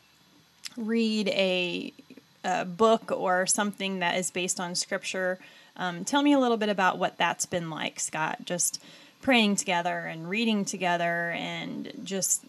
read 0.77 1.29
a, 1.29 1.93
a 2.45 2.65
book 2.65 3.13
or 3.13 3.47
something 3.47 4.01
that 4.01 4.17
is 4.17 4.31
based 4.31 4.59
on 4.59 4.75
scripture. 4.75 5.39
Um, 5.77 6.05
tell 6.05 6.23
me 6.23 6.33
a 6.33 6.41
little 6.41 6.57
bit 6.57 6.69
about 6.69 6.99
what 6.99 7.19
that's 7.19 7.47
been 7.47 7.71
like, 7.71 8.01
Scott. 8.01 8.39
Just 8.45 8.83
praying 9.21 9.57
together 9.57 10.01
and 10.01 10.29
reading 10.29 10.65
together 10.65 11.31
and 11.31 11.93
just 12.03 12.45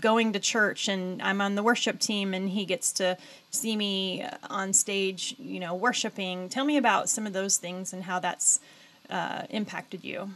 going 0.00 0.32
to 0.32 0.40
church 0.40 0.88
and 0.88 1.22
I'm 1.22 1.40
on 1.40 1.54
the 1.54 1.62
worship 1.62 1.98
team 1.98 2.34
and 2.34 2.48
he 2.48 2.64
gets 2.64 2.92
to 2.94 3.16
see 3.50 3.76
me 3.76 4.26
on 4.48 4.72
stage, 4.72 5.34
you 5.38 5.60
know, 5.60 5.74
worshiping. 5.74 6.48
Tell 6.48 6.64
me 6.64 6.76
about 6.76 7.08
some 7.08 7.26
of 7.26 7.32
those 7.32 7.56
things 7.56 7.92
and 7.92 8.04
how 8.04 8.18
that's 8.18 8.60
uh, 9.10 9.42
impacted 9.50 10.04
you. 10.04 10.30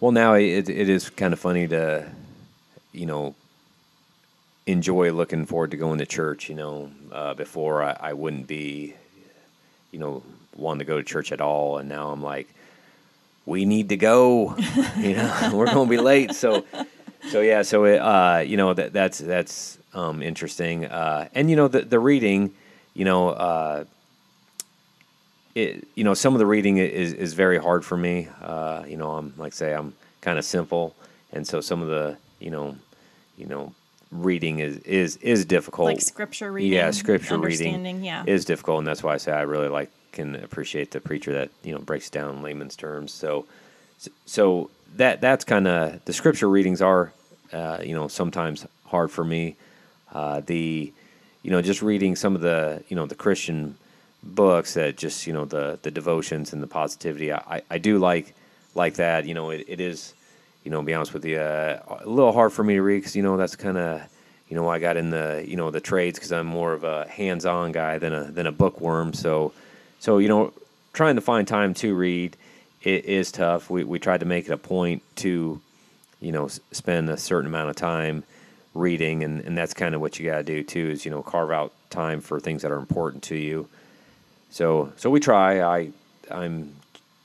Well, 0.00 0.12
now 0.12 0.34
it, 0.34 0.68
it 0.68 0.88
is 0.88 1.08
kind 1.10 1.32
of 1.32 1.40
funny 1.40 1.68
to, 1.68 2.10
you 2.92 3.06
know, 3.06 3.34
enjoy 4.66 5.12
looking 5.12 5.46
forward 5.46 5.70
to 5.70 5.76
going 5.76 5.98
to 5.98 6.06
church. 6.06 6.48
You 6.48 6.54
know, 6.54 6.90
uh, 7.12 7.34
before 7.34 7.82
I, 7.82 7.96
I 7.98 8.12
wouldn't 8.12 8.46
be, 8.46 8.94
you 9.92 9.98
know, 9.98 10.22
wanting 10.54 10.80
to 10.80 10.84
go 10.84 10.98
to 10.98 11.04
church 11.04 11.32
at 11.32 11.40
all. 11.40 11.78
And 11.78 11.88
now 11.88 12.10
I'm 12.10 12.22
like, 12.22 12.48
we 13.46 13.64
need 13.64 13.88
to 13.90 13.96
go. 13.96 14.56
you 14.98 15.14
know, 15.14 15.50
we're 15.54 15.66
going 15.66 15.88
to 15.88 15.90
be 15.90 16.02
late. 16.02 16.34
So, 16.34 16.64
so 17.28 17.40
yeah, 17.40 17.62
so 17.62 17.84
it, 17.84 17.98
uh, 17.98 18.42
you 18.46 18.56
know 18.56 18.74
that 18.74 18.92
that's 18.92 19.18
that's 19.18 19.78
um, 19.94 20.22
interesting, 20.22 20.86
uh, 20.86 21.28
and 21.34 21.50
you 21.50 21.56
know 21.56 21.68
the 21.68 21.82
the 21.82 21.98
reading, 21.98 22.52
you 22.94 23.04
know, 23.04 23.30
uh, 23.30 23.84
it 25.54 25.86
you 25.94 26.04
know 26.04 26.14
some 26.14 26.34
of 26.34 26.38
the 26.38 26.46
reading 26.46 26.78
is 26.78 27.12
is 27.12 27.34
very 27.34 27.58
hard 27.58 27.84
for 27.84 27.96
me. 27.96 28.28
Uh, 28.42 28.84
you 28.86 28.96
know, 28.96 29.12
I'm 29.12 29.32
like 29.36 29.52
say 29.52 29.74
I'm 29.74 29.94
kind 30.20 30.38
of 30.38 30.44
simple, 30.44 30.94
and 31.32 31.46
so 31.46 31.60
some 31.60 31.82
of 31.82 31.88
the 31.88 32.16
you 32.40 32.50
know, 32.50 32.76
you 33.36 33.46
know, 33.46 33.72
reading 34.10 34.60
is 34.60 34.78
is 34.78 35.16
is 35.18 35.44
difficult. 35.44 35.86
Like 35.86 36.00
scripture 36.00 36.52
reading, 36.52 36.72
yeah, 36.72 36.90
scripture 36.90 37.38
reading, 37.38 38.04
yeah, 38.04 38.24
is 38.26 38.44
difficult, 38.44 38.78
and 38.78 38.86
that's 38.86 39.02
why 39.02 39.14
I 39.14 39.16
say 39.16 39.32
I 39.32 39.42
really 39.42 39.68
like 39.68 39.90
can 40.12 40.34
appreciate 40.36 40.90
the 40.92 41.00
preacher 41.00 41.32
that 41.32 41.50
you 41.62 41.72
know 41.72 41.80
breaks 41.80 42.10
down 42.10 42.42
layman's 42.42 42.76
terms. 42.76 43.12
So, 43.12 43.46
so 44.24 44.70
that 44.96 45.20
that's 45.20 45.44
kind 45.44 45.66
of 45.66 46.04
the 46.04 46.12
scripture 46.12 46.48
readings 46.48 46.80
are 46.80 47.12
uh, 47.52 47.78
you 47.82 47.94
know 47.94 48.08
sometimes 48.08 48.66
hard 48.86 49.10
for 49.10 49.24
me. 49.24 49.56
Uh, 50.12 50.40
the 50.40 50.92
you 51.42 51.50
know 51.50 51.62
just 51.62 51.82
reading 51.82 52.16
some 52.16 52.34
of 52.34 52.40
the 52.40 52.82
you 52.88 52.96
know 52.96 53.06
the 53.06 53.14
Christian 53.14 53.76
books 54.22 54.74
that 54.74 54.96
just 54.96 55.26
you 55.26 55.32
know 55.32 55.44
the 55.44 55.78
the 55.82 55.90
devotions 55.90 56.52
and 56.52 56.62
the 56.62 56.66
positivity 56.66 57.32
I, 57.32 57.62
I 57.70 57.78
do 57.78 57.98
like 57.98 58.34
like 58.74 58.94
that 58.94 59.24
you 59.24 59.34
know 59.34 59.50
it, 59.50 59.64
it 59.68 59.80
is 59.80 60.14
you 60.64 60.70
know 60.70 60.82
be 60.82 60.94
honest 60.94 61.14
with 61.14 61.24
you 61.24 61.38
uh, 61.38 61.80
a 62.00 62.08
little 62.08 62.32
hard 62.32 62.52
for 62.52 62.64
me 62.64 62.74
to 62.74 62.82
read 62.82 62.98
because 62.98 63.14
you 63.14 63.22
know 63.22 63.36
that's 63.36 63.54
kind 63.54 63.78
of 63.78 64.02
you 64.48 64.56
know 64.56 64.68
I 64.68 64.78
got 64.78 64.96
in 64.96 65.10
the 65.10 65.44
you 65.46 65.56
know 65.56 65.70
the 65.70 65.80
trades 65.80 66.18
because 66.18 66.32
I'm 66.32 66.46
more 66.46 66.72
of 66.72 66.82
a 66.82 67.06
hands-on 67.06 67.72
guy 67.72 67.98
than 67.98 68.12
a 68.12 68.24
than 68.24 68.46
a 68.46 68.52
bookworm 68.52 69.12
so 69.12 69.52
so 70.00 70.18
you 70.18 70.28
know 70.28 70.52
trying 70.92 71.16
to 71.16 71.20
find 71.20 71.46
time 71.46 71.74
to 71.74 71.94
read 71.94 72.36
it 72.86 73.04
is 73.04 73.32
tough. 73.32 73.68
We 73.68 73.82
we 73.82 73.98
tried 73.98 74.20
to 74.20 74.26
make 74.26 74.46
it 74.46 74.52
a 74.52 74.56
point 74.56 75.02
to, 75.16 75.60
you 76.20 76.32
know, 76.32 76.48
spend 76.48 77.08
a 77.10 77.16
certain 77.16 77.46
amount 77.46 77.70
of 77.70 77.76
time 77.76 78.24
reading, 78.74 79.24
and, 79.24 79.40
and 79.40 79.56
that's 79.56 79.74
kind 79.74 79.94
of 79.94 80.00
what 80.00 80.18
you 80.18 80.26
got 80.26 80.38
to 80.38 80.44
do 80.44 80.62
too. 80.62 80.90
Is 80.90 81.04
you 81.04 81.10
know 81.10 81.22
carve 81.22 81.50
out 81.50 81.72
time 81.90 82.20
for 82.20 82.40
things 82.40 82.62
that 82.62 82.70
are 82.70 82.78
important 82.78 83.22
to 83.24 83.36
you. 83.36 83.68
So 84.50 84.92
so 84.96 85.10
we 85.10 85.20
try. 85.20 85.60
I 85.60 85.90
I'm 86.30 86.74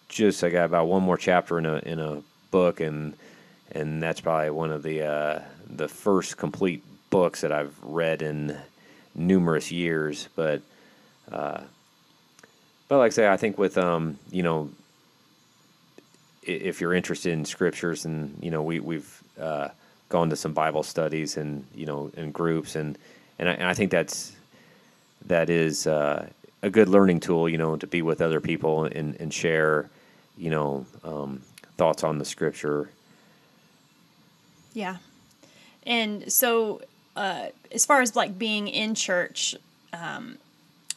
just 0.10 0.44
I 0.44 0.50
got 0.50 0.66
about 0.66 0.88
one 0.88 1.04
more 1.04 1.18
chapter 1.18 1.58
in 1.58 1.66
a 1.66 1.78
in 1.78 2.00
a 2.00 2.22
book, 2.52 2.80
and 2.80 3.14
and 3.72 4.02
that's 4.02 4.22
probably 4.22 4.50
one 4.50 4.72
of 4.72 4.84
the 4.84 5.04
uh, 5.04 5.42
the 5.68 5.88
first 5.88 6.38
complete 6.38 6.84
books 7.10 7.42
that 7.42 7.52
I've 7.52 7.76
read 7.82 8.22
in 8.22 8.58
numerous 9.16 9.72
years. 9.72 10.28
But 10.36 10.62
uh, 11.32 11.62
but 12.88 12.98
like 12.98 13.12
I 13.12 13.16
say, 13.16 13.30
I 13.30 13.38
think 13.38 13.58
with 13.58 13.78
um, 13.78 14.18
you 14.32 14.44
know 14.44 14.70
if 16.44 16.82
you're 16.82 16.94
interested 16.94 17.34
in 17.34 17.46
scriptures, 17.46 18.06
and 18.06 18.38
you 18.42 18.52
know, 18.52 18.62
we 18.64 18.80
we've 18.80 19.24
uh, 19.40 19.70
gone 20.10 20.30
to 20.30 20.36
some 20.36 20.54
Bible 20.54 20.84
studies 20.84 21.38
and 21.38 21.66
you 21.76 21.86
know, 21.86 22.12
in 22.16 22.32
groups, 22.32 22.76
and 22.76 22.98
and 23.40 23.50
I, 23.50 23.54
and 23.54 23.64
I 23.64 23.74
think 23.74 23.92
that's 23.92 24.34
that 25.26 25.50
is 25.50 25.88
uh, 25.88 26.28
a 26.62 26.70
good 26.70 26.90
learning 26.90 27.20
tool, 27.20 27.48
you 27.48 27.58
know, 27.58 27.76
to 27.76 27.88
be 27.88 28.02
with 28.02 28.22
other 28.22 28.40
people 28.40 28.86
and 28.86 29.16
and 29.20 29.34
share, 29.34 29.90
you 30.38 30.50
know, 30.50 30.86
um, 31.04 31.42
thoughts 31.78 32.04
on 32.04 32.18
the 32.18 32.26
scripture. 32.26 32.90
Yeah, 34.74 34.98
and 35.86 36.32
so 36.32 36.82
uh, 37.16 37.48
as 37.72 37.86
far 37.86 38.02
as 38.02 38.16
like 38.16 38.38
being 38.38 38.68
in 38.68 38.96
church. 38.96 39.56
Um, 39.94 40.38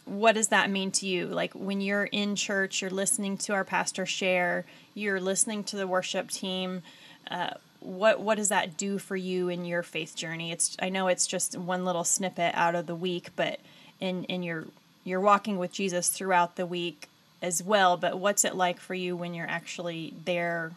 what 0.05 0.35
does 0.35 0.49
that 0.49 0.71
mean 0.71 0.91
to 0.93 1.07
you? 1.07 1.27
Like 1.27 1.53
when 1.55 1.81
you're 1.81 2.05
in 2.05 2.37
church, 2.37 2.83
you're 2.83 2.91
listening 2.91 3.37
to 3.39 3.55
our 3.55 3.65
pastor 3.65 4.07
share, 4.07 4.65
you're 4.95 5.21
listening 5.21 5.65
to 5.65 5.77
the 5.77 5.87
worship 5.87 6.31
team. 6.31 6.83
Uh, 7.31 7.51
what 7.81 8.21
what 8.21 8.37
does 8.37 8.49
that 8.49 8.77
do 8.77 8.99
for 8.99 9.17
you 9.17 9.49
in 9.49 9.65
your 9.65 9.83
faith 9.83 10.17
journey? 10.17 10.53
It's 10.53 10.77
I 10.81 10.89
know 10.89 11.09
it's 11.09 11.27
just 11.27 11.57
one 11.57 11.85
little 11.85 12.05
snippet 12.05 12.55
out 12.55 12.75
of 12.75 12.87
the 12.87 12.95
week, 12.95 13.31
but 13.37 13.61
in 14.01 14.25
in 14.25 14.43
your 14.43 14.67
you're 15.05 15.21
walking 15.21 15.59
with 15.59 15.73
Jesus 15.73 16.09
throughout 16.09 16.57
the 16.57 16.67
week 16.67 17.09
as 17.43 17.63
well. 17.63 17.97
But 17.97 18.19
what's 18.19 18.45
it 18.45 18.55
like 18.55 18.81
for 18.81 18.95
you 18.95 19.15
when 19.17 19.35
you're 19.35 19.49
actually 19.49 20.15
there, 20.25 20.73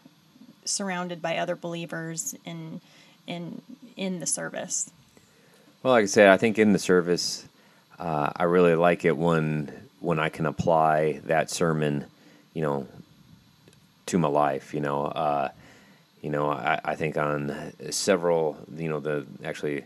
surrounded 0.65 1.21
by 1.21 1.37
other 1.37 1.55
believers 1.55 2.35
in 2.45 2.81
in 3.25 3.61
in 3.95 4.19
the 4.19 4.27
service? 4.27 4.91
Well, 5.83 5.93
like 5.93 6.03
I 6.03 6.07
said, 6.07 6.27
I 6.27 6.37
think 6.37 6.59
in 6.59 6.73
the 6.73 6.79
service, 6.79 7.47
uh, 7.99 8.31
I 8.35 8.43
really 8.43 8.75
like 8.75 9.05
it 9.05 9.17
when 9.17 9.71
when 9.99 10.19
I 10.19 10.29
can 10.29 10.45
apply 10.45 11.21
that 11.25 11.49
sermon, 11.49 12.05
you 12.53 12.61
know, 12.61 12.87
to 14.07 14.17
my 14.17 14.27
life. 14.27 14.73
You 14.73 14.81
know, 14.81 15.05
uh, 15.05 15.49
you 16.21 16.29
know, 16.29 16.51
I, 16.51 16.79
I 16.83 16.95
think 16.95 17.17
on 17.17 17.73
several, 17.91 18.57
you 18.75 18.89
know, 18.89 18.99
the 18.99 19.25
actually 19.43 19.85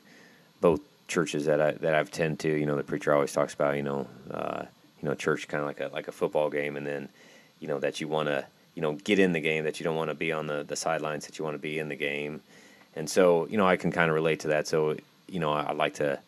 both 0.60 0.82
churches 1.08 1.46
that 1.46 1.62
I 1.62 1.72
that 1.72 1.96
I've 1.96 2.12
tend 2.12 2.40
to, 2.40 2.50
you 2.50 2.66
know, 2.66 2.76
the 2.76 2.84
preacher 2.84 3.14
always 3.14 3.34
talks 3.34 3.54
about, 3.54 3.76
you 3.76 3.84
know, 3.84 4.08
uh, 4.30 4.64
you 5.02 5.10
know, 5.10 5.16
church 5.16 5.48
kind 5.48 5.62
of 5.62 5.68
like 5.68 5.80
a 5.80 5.90
like 5.94 6.08
a 6.08 6.12
football 6.12 6.50
game, 6.50 6.78
and 6.78 6.86
then, 6.86 7.10
you 7.60 7.68
know, 7.68 7.80
that 7.80 8.00
you 8.00 8.08
want 8.08 8.28
to, 8.28 8.46
you 8.76 8.82
know, 8.82 8.94
get 8.94 9.20
in 9.20 9.34
the 9.34 9.40
game, 9.42 9.64
that 9.66 9.80
you 9.80 9.84
don't 9.84 9.96
want 9.96 10.10
to 10.10 10.16
be 10.16 10.32
on 10.32 10.48
the 10.48 10.64
the 10.64 10.76
sidelines, 10.76 11.26
that 11.26 11.38
you 11.38 11.46
want 11.46 11.56
to 11.56 11.60
be 11.60 11.80
in 11.80 11.90
the 11.90 11.96
game, 11.96 12.42
and 12.96 13.10
so, 13.10 13.48
you 13.48 13.58
know, 13.58 13.68
I 13.68 13.78
can 13.78 13.92
kind 13.92 14.10
of 14.10 14.16
relate 14.16 14.42
to 14.42 14.50
that. 14.50 14.68
So, 14.68 14.96
you 15.28 15.40
know, 15.40 15.52
I, 15.52 15.64
I 15.64 15.72
like 15.74 15.96
to, 15.96 16.20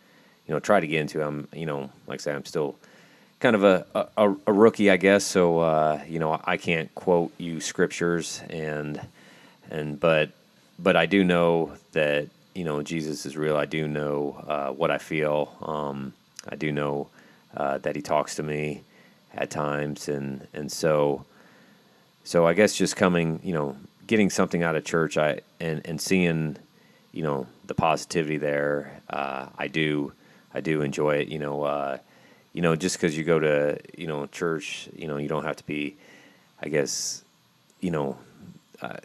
you 0.48 0.54
know, 0.54 0.60
try 0.60 0.80
to 0.80 0.88
get 0.88 1.02
into. 1.02 1.26
I'm, 1.26 1.48
you 1.54 1.66
know, 1.66 1.90
like 2.08 2.20
I 2.20 2.24
said, 2.24 2.36
I'm 2.36 2.46
still 2.46 2.76
kind 3.40 3.56
of 3.56 3.64
a, 3.64 3.86
a, 4.18 4.36
a 4.48 4.54
rookie, 4.54 4.90
I 4.90 4.98
guess. 4.98 5.24
So, 5.24 5.60
uh, 5.60 6.02
you 6.08 6.20
know, 6.20 6.40
I 6.44 6.58
can't 6.58 6.94
quote 6.96 7.32
you 7.38 7.60
scriptures 7.60 8.42
and 8.50 9.02
and 9.70 10.00
but 10.00 10.30
but 10.80 10.96
I 10.96 11.06
do 11.06 11.24
know 11.24 11.74
that 11.92 12.28
you 12.56 12.64
know 12.64 12.82
Jesus 12.82 13.26
is 13.26 13.36
real. 13.36 13.58
I 13.58 13.66
do 13.66 13.88
know 13.88 14.44
uh, 14.48 14.72
what 14.72 14.92
I 14.92 14.98
feel. 14.98 15.56
Um, 15.62 16.14
I 16.48 16.56
do 16.56 16.72
know 16.72 17.10
uh, 17.56 17.78
that 17.80 17.96
He 17.96 18.02
talks 18.02 18.36
to 18.36 18.44
me 18.44 18.84
at 19.34 19.50
times, 19.50 20.08
and 20.08 20.48
and 20.54 20.72
so 20.72 21.26
so 22.24 22.48
I 22.48 22.54
guess 22.54 22.76
just 22.76 22.96
coming, 22.96 23.40
you 23.44 23.54
know, 23.54 23.76
getting 24.08 24.30
something 24.30 24.64
out 24.64 24.76
of 24.76 24.86
church, 24.86 25.18
I 25.18 25.42
and 25.60 25.82
and 25.86 26.00
seeing, 26.00 26.58
you 27.12 27.24
know, 27.24 27.48
the 27.66 27.74
positivity 27.74 28.38
there. 28.38 29.02
Uh, 29.10 29.48
I 29.58 29.68
do 29.68 30.14
I 30.54 30.62
do 30.62 30.82
enjoy 30.82 31.18
it. 31.18 31.28
You 31.28 31.40
know, 31.40 31.64
uh, 31.64 31.98
you 32.54 32.62
know, 32.62 32.76
just 32.76 32.98
because 32.98 33.18
you 33.18 33.24
go 33.24 33.40
to 33.40 33.80
you 33.98 34.08
know 34.08 34.28
church, 34.28 34.90
you 34.96 35.08
know, 35.08 35.18
you 35.18 35.28
don't 35.28 35.44
have 35.44 35.56
to 35.58 35.66
be, 35.66 35.96
I 36.62 36.70
guess, 36.70 37.24
you 37.80 37.92
know. 37.92 38.18
Uh, 38.82 38.98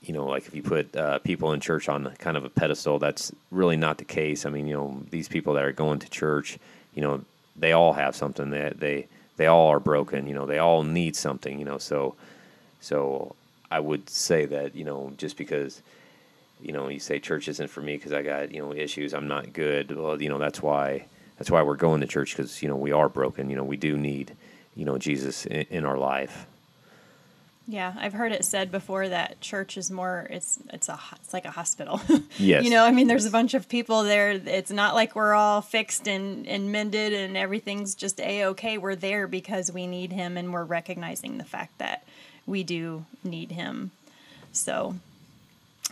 you 0.00 0.14
know, 0.14 0.24
like 0.24 0.46
if 0.46 0.54
you 0.54 0.62
put 0.62 0.96
uh, 0.96 1.18
people 1.18 1.52
in 1.52 1.60
church 1.60 1.88
on 1.88 2.14
kind 2.18 2.36
of 2.36 2.44
a 2.44 2.48
pedestal, 2.48 2.98
that's 2.98 3.30
really 3.50 3.76
not 3.76 3.98
the 3.98 4.04
case. 4.04 4.46
I 4.46 4.50
mean, 4.50 4.66
you 4.66 4.74
know, 4.74 5.02
these 5.10 5.28
people 5.28 5.52
that 5.54 5.64
are 5.64 5.72
going 5.72 5.98
to 5.98 6.08
church, 6.08 6.58
you 6.94 7.02
know, 7.02 7.22
they 7.56 7.72
all 7.72 7.92
have 7.92 8.16
something 8.16 8.50
that 8.50 8.80
they, 8.80 9.06
they 9.36 9.48
all 9.48 9.66
are 9.68 9.80
broken. 9.80 10.26
You 10.26 10.34
know, 10.34 10.46
they 10.46 10.58
all 10.58 10.82
need 10.82 11.14
something. 11.14 11.58
You 11.58 11.66
know, 11.66 11.76
so 11.76 12.14
so 12.80 13.34
I 13.70 13.80
would 13.80 14.08
say 14.08 14.46
that 14.46 14.74
you 14.74 14.84
know 14.84 15.12
just 15.16 15.36
because 15.36 15.82
you 16.60 16.72
know 16.72 16.88
you 16.88 16.98
say 16.98 17.18
church 17.18 17.48
isn't 17.48 17.68
for 17.68 17.80
me 17.80 17.96
because 17.96 18.12
I 18.12 18.22
got 18.22 18.52
you 18.52 18.60
know 18.60 18.72
issues, 18.72 19.14
I'm 19.14 19.28
not 19.28 19.52
good. 19.52 19.94
Well, 19.94 20.20
you 20.20 20.28
know 20.28 20.38
that's 20.38 20.62
why 20.62 21.06
that's 21.38 21.50
why 21.50 21.62
we're 21.62 21.76
going 21.76 22.00
to 22.00 22.06
church 22.06 22.36
because 22.36 22.62
you 22.62 22.68
know 22.68 22.76
we 22.76 22.92
are 22.92 23.08
broken. 23.08 23.50
You 23.50 23.56
know, 23.56 23.64
we 23.64 23.76
do 23.76 23.96
need 23.96 24.34
you 24.74 24.84
know 24.84 24.98
Jesus 24.98 25.46
in, 25.46 25.66
in 25.70 25.84
our 25.84 25.96
life. 25.96 26.46
Yeah, 27.70 27.92
I've 27.98 28.14
heard 28.14 28.32
it 28.32 28.46
said 28.46 28.72
before 28.72 29.10
that 29.10 29.42
church 29.42 29.76
is 29.76 29.90
more 29.90 30.26
it's 30.30 30.58
it's 30.72 30.88
a 30.88 30.98
it's 31.16 31.32
like 31.32 31.44
a 31.44 31.50
hospital. 31.50 32.00
Yes. 32.38 32.64
you 32.64 32.70
know, 32.70 32.84
I 32.84 32.92
mean 32.92 33.08
there's 33.08 33.26
a 33.26 33.30
bunch 33.30 33.54
of 33.54 33.68
people 33.68 34.04
there. 34.04 34.30
It's 34.30 34.70
not 34.70 34.94
like 34.94 35.14
we're 35.14 35.34
all 35.34 35.60
fixed 35.60 36.08
and 36.08 36.46
and 36.46 36.72
mended 36.72 37.12
and 37.12 37.36
everything's 37.36 37.94
just 37.94 38.20
a 38.20 38.46
okay. 38.46 38.78
We're 38.78 38.94
there 38.94 39.26
because 39.26 39.70
we 39.70 39.86
need 39.86 40.12
him 40.12 40.36
and 40.36 40.52
we're 40.52 40.64
recognizing 40.64 41.38
the 41.38 41.44
fact 41.44 41.78
that 41.78 42.04
we 42.46 42.62
do 42.62 43.04
need 43.22 43.52
him. 43.52 43.90
So 44.52 44.96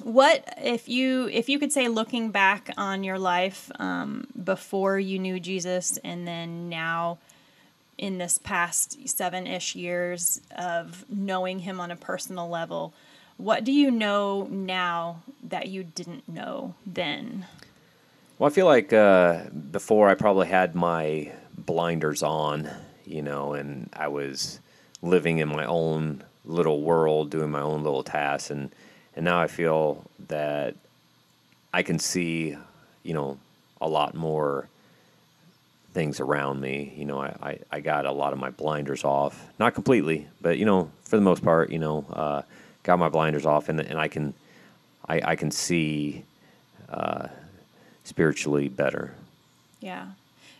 what 0.03 0.45
if 0.59 0.89
you 0.89 1.29
if 1.33 1.49
you 1.49 1.59
could 1.59 1.73
say 1.73 1.89
looking 1.89 2.31
back 2.31 2.71
on 2.77 3.03
your 3.03 3.19
life 3.19 3.71
um, 3.79 4.27
before 4.45 4.99
you 4.99 5.19
knew 5.19 5.41
Jesus 5.41 5.99
and 6.05 6.27
then 6.27 6.69
now 6.69 7.19
in 7.99 8.19
this 8.19 8.39
past 8.39 9.09
seven 9.09 9.47
ish 9.47 9.75
years 9.75 10.41
of 10.57 11.05
knowing 11.09 11.61
him 11.61 11.81
on 11.81 11.91
a 11.91 11.97
personal 11.97 12.49
level, 12.49 12.93
what 13.39 13.65
do 13.65 13.73
you 13.73 13.91
know 13.91 14.47
now 14.51 15.23
that 15.43 15.69
you 15.69 15.83
didn't 15.83 16.29
know 16.29 16.75
then? 16.87 17.47
Well, 18.39 18.51
I 18.51 18.53
feel 18.53 18.67
like 18.67 18.93
uh, 18.93 19.45
before 19.71 20.09
I 20.09 20.15
probably 20.15 20.47
had 20.47 20.75
my 20.75 21.33
blinders 21.57 22.23
on, 22.23 22.69
you 23.07 23.23
know, 23.23 23.55
and 23.55 23.89
I 23.95 24.09
was 24.09 24.61
living 25.01 25.39
in 25.39 25.49
my 25.49 25.65
own 25.65 26.23
little 26.45 26.83
world, 26.83 27.31
doing 27.31 27.51
my 27.51 27.63
own 27.63 27.83
little 27.83 28.03
tasks, 28.03 28.51
and 28.51 28.71
and 29.17 29.25
now 29.25 29.41
I 29.41 29.47
feel 29.47 30.05
that 30.29 30.75
I 31.73 31.83
can 31.83 31.99
see, 31.99 32.57
you 33.03 33.15
know, 33.15 33.39
a 33.81 33.89
lot 33.89 34.15
more 34.15 34.69
things 35.93 36.21
around 36.21 36.61
me. 36.61 36.93
You 36.97 37.07
know, 37.07 37.21
I, 37.21 37.37
I, 37.43 37.59
I, 37.73 37.81
got 37.81 38.05
a 38.05 38.13
lot 38.13 38.35
of 38.35 38.39
my 38.39 38.51
blinders 38.51 39.03
off, 39.03 39.51
not 39.59 39.75
completely, 39.75 40.29
but 40.43 40.59
you 40.59 40.67
know, 40.67 40.91
for 41.03 41.17
the 41.17 41.23
most 41.23 41.43
part, 41.43 41.71
you 41.71 41.79
know, 41.79 42.05
uh, 42.13 42.43
got 42.83 42.99
my 42.99 43.09
blinders 43.09 43.47
off, 43.47 43.71
and 43.71 43.81
and 43.81 43.99
I 43.99 44.09
can, 44.09 44.35
I, 45.09 45.33
I 45.33 45.37
can 45.37 45.51
see 45.51 46.25
uh, 46.91 47.29
spiritually 48.05 48.69
better. 48.69 49.15
Yeah. 49.81 50.09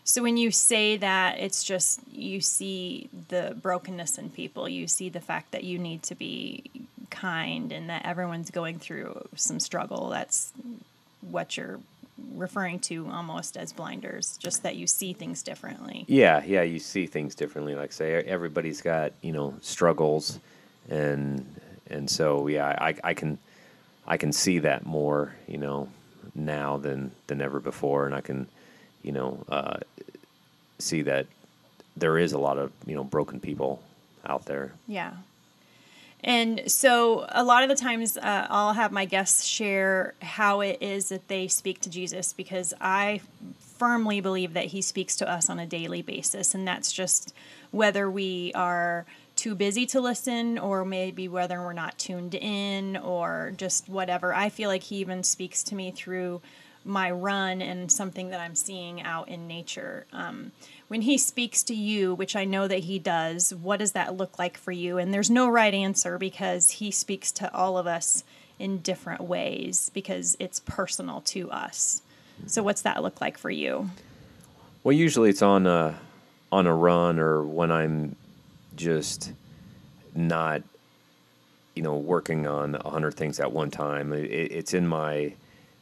So 0.03 0.23
when 0.23 0.37
you 0.37 0.51
say 0.51 0.97
that, 0.97 1.37
it's 1.37 1.63
just 1.63 1.99
you 2.11 2.41
see 2.41 3.09
the 3.27 3.55
brokenness 3.61 4.17
in 4.17 4.29
people. 4.29 4.67
You 4.67 4.87
see 4.87 5.09
the 5.09 5.19
fact 5.19 5.51
that 5.51 5.63
you 5.63 5.77
need 5.77 6.01
to 6.03 6.15
be 6.15 6.63
kind 7.09 7.71
and 7.71 7.89
that 7.89 8.05
everyone's 8.05 8.51
going 8.51 8.79
through 8.79 9.27
some 9.35 9.59
struggle. 9.59 10.09
That's 10.09 10.51
what 11.21 11.57
you're 11.57 11.79
referring 12.35 12.79
to 12.79 13.07
almost 13.09 13.57
as 13.57 13.73
blinders, 13.73 14.37
just 14.37 14.63
that 14.63 14.75
you 14.75 14.87
see 14.87 15.13
things 15.13 15.43
differently. 15.43 16.05
Yeah, 16.07 16.43
yeah, 16.45 16.63
you 16.63 16.79
see 16.79 17.05
things 17.05 17.35
differently. 17.35 17.75
Like 17.75 17.91
say, 17.91 18.13
everybody's 18.13 18.81
got 18.81 19.13
you 19.21 19.31
know 19.31 19.55
struggles, 19.61 20.39
and 20.89 21.45
and 21.89 22.09
so 22.09 22.47
yeah, 22.47 22.67
I 22.79 22.95
I 23.03 23.13
can 23.13 23.37
I 24.07 24.17
can 24.17 24.31
see 24.31 24.59
that 24.59 24.85
more 24.85 25.35
you 25.47 25.57
know 25.57 25.89
now 26.35 26.77
than 26.77 27.11
than 27.27 27.41
ever 27.41 27.59
before, 27.59 28.05
and 28.05 28.15
I 28.15 28.21
can 28.21 28.47
you 29.03 29.11
know 29.11 29.43
uh, 29.49 29.77
see 30.79 31.01
that 31.03 31.27
there 31.95 32.17
is 32.17 32.33
a 32.33 32.39
lot 32.39 32.57
of 32.57 32.71
you 32.85 32.95
know 32.95 33.03
broken 33.03 33.39
people 33.39 33.81
out 34.25 34.45
there. 34.45 34.73
Yeah. 34.87 35.13
And 36.27 36.69
so, 36.69 37.25
a 37.29 37.41
lot 37.41 37.63
of 37.63 37.69
the 37.69 37.75
times, 37.75 38.17
uh, 38.17 38.47
I'll 38.49 38.73
have 38.73 38.91
my 38.91 39.05
guests 39.05 39.45
share 39.45 40.13
how 40.21 40.59
it 40.59 40.79
is 40.81 41.07
that 41.07 41.29
they 41.29 41.47
speak 41.47 41.79
to 41.81 41.89
Jesus 41.89 42.33
because 42.33 42.73
I 42.81 43.21
firmly 43.59 44.19
believe 44.19 44.53
that 44.53 44.65
he 44.65 44.81
speaks 44.81 45.15
to 45.17 45.29
us 45.29 45.49
on 45.49 45.57
a 45.57 45.65
daily 45.65 46.01
basis. 46.01 46.53
And 46.53 46.67
that's 46.67 46.91
just 46.91 47.33
whether 47.71 48.11
we 48.11 48.51
are 48.55 49.05
too 49.37 49.55
busy 49.55 49.85
to 49.85 50.01
listen 50.01 50.59
or 50.59 50.83
maybe 50.83 51.29
whether 51.29 51.61
we're 51.61 51.71
not 51.71 51.97
tuned 51.97 52.35
in 52.35 52.97
or 52.97 53.53
just 53.55 53.87
whatever. 53.87 54.33
I 54.33 54.49
feel 54.49 54.67
like 54.67 54.83
he 54.83 54.97
even 54.97 55.23
speaks 55.23 55.63
to 55.63 55.75
me 55.75 55.91
through 55.91 56.41
my 56.83 57.09
run 57.09 57.61
and 57.61 57.89
something 57.89 58.31
that 58.31 58.41
I'm 58.41 58.55
seeing 58.55 59.01
out 59.01 59.29
in 59.29 59.47
nature. 59.47 60.05
Um, 60.11 60.51
when 60.87 61.01
he 61.01 61.17
speaks 61.17 61.63
to 61.63 61.75
you, 61.75 62.15
which 62.15 62.35
I 62.35 62.45
know 62.45 62.67
that 62.67 62.85
he 62.85 62.99
does, 62.99 63.53
what 63.53 63.79
does 63.79 63.91
that 63.91 64.15
look 64.15 64.39
like 64.39 64.57
for 64.57 64.71
you? 64.71 64.97
And 64.97 65.13
there's 65.13 65.29
no 65.29 65.49
right 65.49 65.73
answer 65.73 66.17
because 66.17 66.71
he 66.71 66.91
speaks 66.91 67.31
to 67.33 67.53
all 67.53 67.77
of 67.77 67.87
us 67.87 68.23
in 68.57 68.79
different 68.79 69.21
ways 69.21 69.91
because 69.93 70.37
it's 70.39 70.59
personal 70.61 71.21
to 71.21 71.51
us. 71.51 72.01
So 72.45 72.63
what's 72.63 72.83
that 72.83 73.01
look 73.01 73.19
like 73.19 73.37
for 73.37 73.49
you? 73.49 73.89
Well, 74.83 74.93
usually 74.93 75.29
it's 75.29 75.41
on 75.41 75.67
a 75.67 75.99
on 76.51 76.65
a 76.65 76.73
run 76.73 77.19
or 77.19 77.43
when 77.43 77.71
I'm 77.71 78.15
just 78.75 79.33
not 80.15 80.61
you 81.75 81.83
know 81.83 81.95
working 81.95 82.47
on 82.47 82.75
a 82.75 82.89
hundred 82.89 83.15
things 83.15 83.39
at 83.39 83.51
one 83.51 83.71
time. 83.71 84.13
It, 84.13 84.31
it's 84.31 84.73
in 84.73 84.87
my 84.87 85.33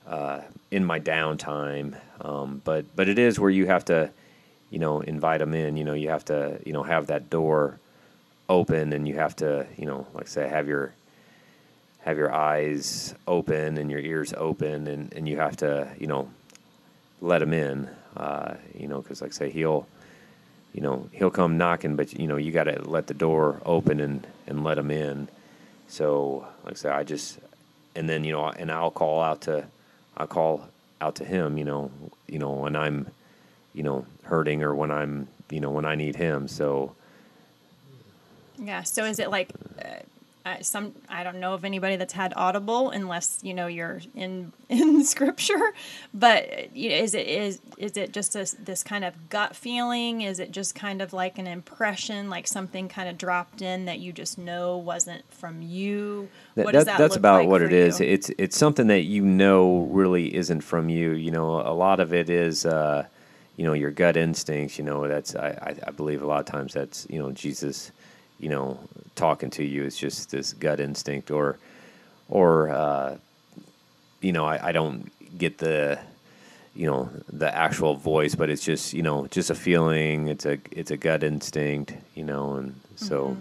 uh, 0.07 0.41
in 0.71 0.83
my 0.83 0.99
downtime, 0.99 1.97
um, 2.21 2.61
but 2.63 2.85
but 2.95 3.07
it 3.07 3.19
is 3.19 3.39
where 3.39 3.49
you 3.49 3.67
have 3.67 3.85
to 3.85 4.09
you 4.75 4.81
know, 4.81 4.99
invite 4.99 5.39
them 5.39 5.53
in. 5.53 5.77
You 5.77 5.85
know, 5.85 5.93
you 5.93 6.09
have 6.09 6.25
to, 6.25 6.59
you 6.65 6.73
know, 6.73 6.83
have 6.83 7.07
that 7.07 7.29
door 7.29 7.79
open, 8.49 8.91
and 8.91 9.07
you 9.07 9.15
have 9.15 9.33
to, 9.37 9.65
you 9.77 9.85
know, 9.85 10.05
like 10.13 10.25
I 10.25 10.27
say, 10.27 10.49
have 10.49 10.67
your 10.67 10.93
have 12.01 12.17
your 12.17 12.33
eyes 12.33 13.15
open 13.25 13.77
and 13.77 13.89
your 13.89 14.01
ears 14.01 14.33
open, 14.35 14.87
and 14.87 15.13
and 15.13 15.29
you 15.29 15.37
have 15.37 15.55
to, 15.57 15.89
you 15.97 16.07
know, 16.07 16.29
let 17.21 17.41
him 17.41 17.53
in. 17.53 17.89
Uh, 18.17 18.55
you 18.77 18.89
know, 18.89 19.01
because 19.01 19.21
like 19.21 19.31
I 19.31 19.33
say, 19.33 19.49
he'll, 19.49 19.87
you 20.73 20.81
know, 20.81 21.07
he'll 21.13 21.31
come 21.31 21.57
knocking, 21.57 21.95
but 21.95 22.11
you 22.11 22.27
know, 22.27 22.35
you 22.35 22.51
got 22.51 22.65
to 22.65 22.81
let 22.81 23.07
the 23.07 23.13
door 23.13 23.61
open 23.65 24.01
and 24.01 24.27
and 24.45 24.65
let 24.65 24.77
him 24.77 24.91
in. 24.91 25.29
So, 25.87 26.45
like 26.65 26.73
I 26.73 26.75
say, 26.75 26.89
I 26.89 27.03
just 27.05 27.39
and 27.95 28.09
then 28.09 28.25
you 28.25 28.33
know, 28.33 28.49
and 28.49 28.69
I'll 28.69 28.91
call 28.91 29.21
out 29.21 29.39
to, 29.43 29.67
I'll 30.17 30.27
call 30.27 30.67
out 30.99 31.15
to 31.15 31.23
him. 31.23 31.57
You 31.57 31.63
know, 31.63 31.91
you 32.27 32.39
know 32.39 32.51
when 32.51 32.75
I'm, 32.75 33.07
you 33.75 33.83
know, 33.83 34.05
hurting 34.23 34.63
or 34.63 34.73
when 34.73 34.91
I'm, 34.91 35.27
you 35.49 35.59
know, 35.59 35.69
when 35.69 35.85
I 35.85 35.95
need 35.95 36.15
him. 36.15 36.47
So 36.47 36.95
Yeah. 38.57 38.83
So 38.83 39.03
is 39.05 39.19
it 39.19 39.29
like 39.29 39.49
uh, 39.83 39.87
uh, 40.47 40.61
some? 40.61 40.93
I 41.09 41.23
don't 41.23 41.39
know 41.39 41.55
of 41.55 41.65
anybody 41.65 41.95
that's 41.95 42.13
had 42.13 42.31
audible, 42.35 42.91
unless 42.91 43.39
you 43.41 43.53
know 43.53 43.65
you're 43.67 44.01
in 44.15 44.53
in 44.69 45.03
scripture. 45.03 45.73
But 46.13 46.75
you 46.75 46.89
know, 46.89 46.95
is 46.97 47.13
it 47.15 47.27
is 47.27 47.59
is 47.77 47.97
it 47.97 48.13
just 48.13 48.33
this 48.33 48.51
this 48.63 48.83
kind 48.83 49.03
of 49.03 49.29
gut 49.29 49.55
feeling? 49.55 50.21
Is 50.21 50.39
it 50.39 50.51
just 50.51 50.75
kind 50.75 51.01
of 51.01 51.13
like 51.13 51.37
an 51.39 51.47
impression, 51.47 52.29
like 52.29 52.47
something 52.47 52.87
kind 52.87 53.09
of 53.09 53.17
dropped 53.17 53.61
in 53.63 53.85
that 53.85 53.97
you 53.99 54.13
just 54.13 54.37
know 54.37 54.77
wasn't 54.77 55.23
from 55.33 55.61
you? 55.63 56.29
That, 56.53 56.67
that- 56.67 56.85
that 56.85 56.97
that's 56.99 57.15
about 57.15 57.39
like 57.41 57.49
what 57.49 57.61
it 57.63 57.73
is. 57.73 57.99
you? 57.99 58.05
It's 58.05 58.29
it's 58.37 58.55
something 58.57 58.85
that 58.87 59.01
you 59.01 59.23
know 59.25 59.89
really 59.91 60.33
isn't 60.35 60.61
from 60.61 60.89
you. 60.89 61.11
You 61.13 61.31
know, 61.31 61.59
a 61.59 61.73
lot 61.73 61.99
of 61.99 62.13
it 62.13 62.29
is, 62.29 62.65
uh, 62.67 63.07
you 63.57 63.65
know, 63.65 63.73
your 63.73 63.91
gut 63.91 64.17
instincts. 64.17 64.77
You 64.77 64.85
know, 64.85 65.07
that's 65.07 65.35
I, 65.35 65.75
I, 65.85 65.91
believe 65.91 66.21
a 66.21 66.25
lot 66.25 66.39
of 66.39 66.45
times 66.45 66.73
that's 66.73 67.07
you 67.09 67.19
know 67.19 67.31
Jesus, 67.31 67.91
you 68.39 68.49
know, 68.49 68.79
talking 69.15 69.49
to 69.51 69.63
you. 69.63 69.83
It's 69.83 69.97
just 69.97 70.31
this 70.31 70.53
gut 70.53 70.79
instinct, 70.79 71.31
or 71.31 71.57
or 72.29 72.69
uh, 72.69 73.17
you 74.21 74.31
know, 74.31 74.45
I, 74.45 74.69
I 74.69 74.71
don't 74.71 75.11
get 75.37 75.57
the 75.57 75.99
you 76.75 76.87
know 76.87 77.09
the 77.31 77.53
actual 77.53 77.95
voice, 77.95 78.35
but 78.35 78.49
it's 78.49 78.63
just 78.63 78.93
you 78.93 79.01
know 79.01 79.27
just 79.27 79.49
a 79.49 79.55
feeling. 79.55 80.27
It's 80.27 80.45
a 80.45 80.59
it's 80.71 80.91
a 80.91 80.97
gut 80.97 81.23
instinct. 81.23 81.93
You 82.15 82.25
know, 82.25 82.55
and 82.55 82.79
so. 82.95 83.37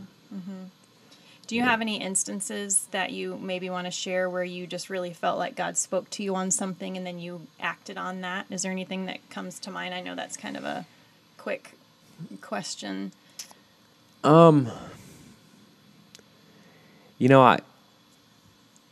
Do 1.45 1.57
you 1.57 1.62
have 1.62 1.80
any 1.80 2.01
instances 2.01 2.86
that 2.90 3.12
you 3.12 3.38
maybe 3.40 3.68
want 3.70 3.86
to 3.86 3.90
share 3.90 4.28
where 4.30 4.45
you 4.45 4.66
just 4.66 4.88
really 4.90 5.12
felt 5.12 5.38
like 5.38 5.57
God 5.57 5.76
spoke 5.76 6.09
to 6.11 6.22
you 6.22 6.34
on 6.34 6.51
something 6.51 6.97
and 6.97 7.07
then 7.07 7.18
you 7.18 7.42
acted 7.61 7.99
on 7.99 8.22
that? 8.22 8.47
Is 8.51 8.62
there 8.62 8.72
anything 8.72 9.07
that 9.07 9.28
comes 9.30 9.59
to 9.61 9.70
mind? 9.70 9.95
I 9.95 10.01
know 10.01 10.14
that's 10.14 10.36
kind 10.36 10.57
of 10.57 10.64
a 10.64 10.86
quick 11.36 11.72
question. 12.40 13.12
Um, 14.22 14.70
You 17.18 17.28
know, 17.28 17.42
I 17.42 17.61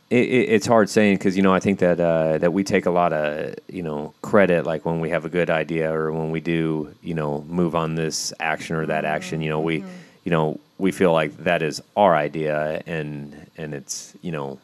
it, 0.09 0.29
it, 0.29 0.49
it's 0.49 0.67
hard 0.67 0.89
saying 0.89 1.17
because 1.17 1.35
you 1.35 1.43
know 1.43 1.53
I 1.53 1.59
think 1.59 1.79
that 1.79 1.99
uh, 1.99 2.37
that 2.37 2.53
we 2.53 2.63
take 2.63 2.85
a 2.85 2.91
lot 2.91 3.13
of 3.13 3.55
you 3.67 3.83
know 3.83 4.13
credit 4.21 4.65
like 4.65 4.85
when 4.85 4.99
we 4.99 5.09
have 5.09 5.25
a 5.25 5.29
good 5.29 5.49
idea 5.49 5.91
or 5.91 6.11
when 6.11 6.31
we 6.31 6.39
do 6.39 6.93
you 7.01 7.15
know 7.15 7.43
move 7.47 7.75
on 7.75 7.95
this 7.95 8.31
action 8.39 8.75
or 8.75 8.85
that 8.85 9.05
action. 9.05 9.41
You 9.41 9.49
know, 9.49 9.59
we 9.59 9.83
you 10.23 10.31
know 10.31 10.59
we 10.77 10.91
feel 10.91 11.13
like 11.13 11.35
that 11.37 11.61
is 11.61 11.81
our 11.95 12.15
idea 12.15 12.81
and 12.85 13.49
and 13.57 13.73
it's 13.73 14.15
you 14.21 14.31
know 14.31 14.59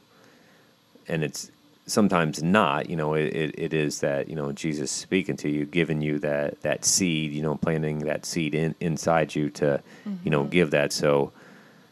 and 1.08 1.24
it's 1.24 1.52
sometimes 1.86 2.44
not 2.44 2.90
you 2.90 2.96
know 2.96 3.14
it, 3.16 3.34
it, 3.34 3.56
it 3.58 3.74
is 3.74 4.00
that 4.02 4.30
you 4.30 4.36
know 4.36 4.52
jesus 4.52 4.92
speaking 4.92 5.36
to 5.36 5.50
you 5.50 5.66
giving 5.66 6.02
you 6.02 6.20
that 6.20 6.62
that 6.62 6.86
seed 6.86 7.32
you 7.32 7.42
know 7.42 7.56
planting 7.56 8.00
that 8.00 8.26
seed 8.26 8.54
in 8.54 8.76
inside 8.80 9.34
you 9.34 9.50
to 9.50 9.82
you 10.24 10.30
know 10.30 10.42
mm-hmm. 10.42 10.50
give 10.50 10.72
that. 10.72 10.94
So 10.94 11.32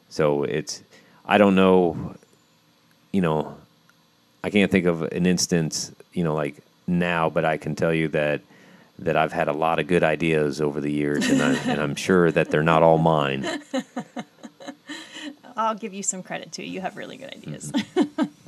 so 0.09 0.43
it's 0.43 0.83
i 1.25 1.37
don't 1.37 1.55
know 1.55 2.15
you 3.11 3.21
know 3.21 3.55
i 4.43 4.49
can't 4.49 4.71
think 4.71 4.85
of 4.85 5.01
an 5.03 5.25
instance 5.25 5.91
you 6.13 6.23
know 6.23 6.33
like 6.33 6.55
now 6.87 7.29
but 7.29 7.43
i 7.43 7.57
can 7.57 7.75
tell 7.75 7.93
you 7.93 8.07
that 8.07 8.41
that 8.99 9.15
i've 9.17 9.31
had 9.33 9.47
a 9.47 9.53
lot 9.53 9.79
of 9.79 9.87
good 9.87 10.03
ideas 10.03 10.59
over 10.61 10.81
the 10.81 10.91
years 10.91 11.29
and, 11.29 11.41
I, 11.41 11.53
and 11.71 11.81
i'm 11.81 11.95
sure 11.95 12.31
that 12.31 12.49
they're 12.51 12.63
not 12.63 12.83
all 12.83 12.97
mine 12.97 13.45
I'll 15.55 15.75
give 15.75 15.91
you 15.93 16.03
some 16.03 16.21
credit 16.21 16.51
too. 16.51 16.63
You 16.63 16.81
have 16.81 16.95
really 16.97 17.17
good 17.17 17.33
ideas. 17.33 17.71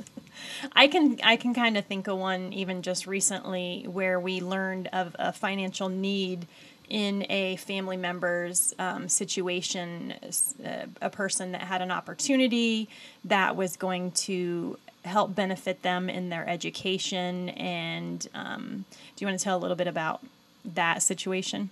I 0.76 0.86
can 0.86 1.18
I 1.24 1.34
can 1.36 1.54
kind 1.54 1.76
of 1.76 1.84
think 1.86 2.06
of 2.06 2.18
one 2.18 2.52
even 2.52 2.82
just 2.82 3.06
recently 3.06 3.84
where 3.88 4.20
we 4.20 4.40
learned 4.40 4.88
of 4.92 5.16
a 5.18 5.32
financial 5.32 5.88
need 5.88 6.46
in 6.88 7.26
a 7.28 7.56
family 7.56 7.96
member's 7.96 8.74
um, 8.78 9.08
situation, 9.08 10.14
s- 10.22 10.54
uh, 10.64 10.86
a 11.02 11.10
person 11.10 11.50
that 11.52 11.62
had 11.62 11.82
an 11.82 11.90
opportunity 11.90 12.88
that 13.24 13.56
was 13.56 13.76
going 13.76 14.12
to 14.12 14.78
help 15.04 15.34
benefit 15.34 15.82
them 15.82 16.08
in 16.08 16.28
their 16.28 16.48
education. 16.48 17.48
And 17.50 18.24
um, 18.34 18.84
do 19.16 19.24
you 19.24 19.26
want 19.26 19.38
to 19.38 19.42
tell 19.44 19.56
a 19.56 19.60
little 19.60 19.76
bit 19.76 19.86
about 19.88 20.20
that 20.64 21.02
situation? 21.02 21.70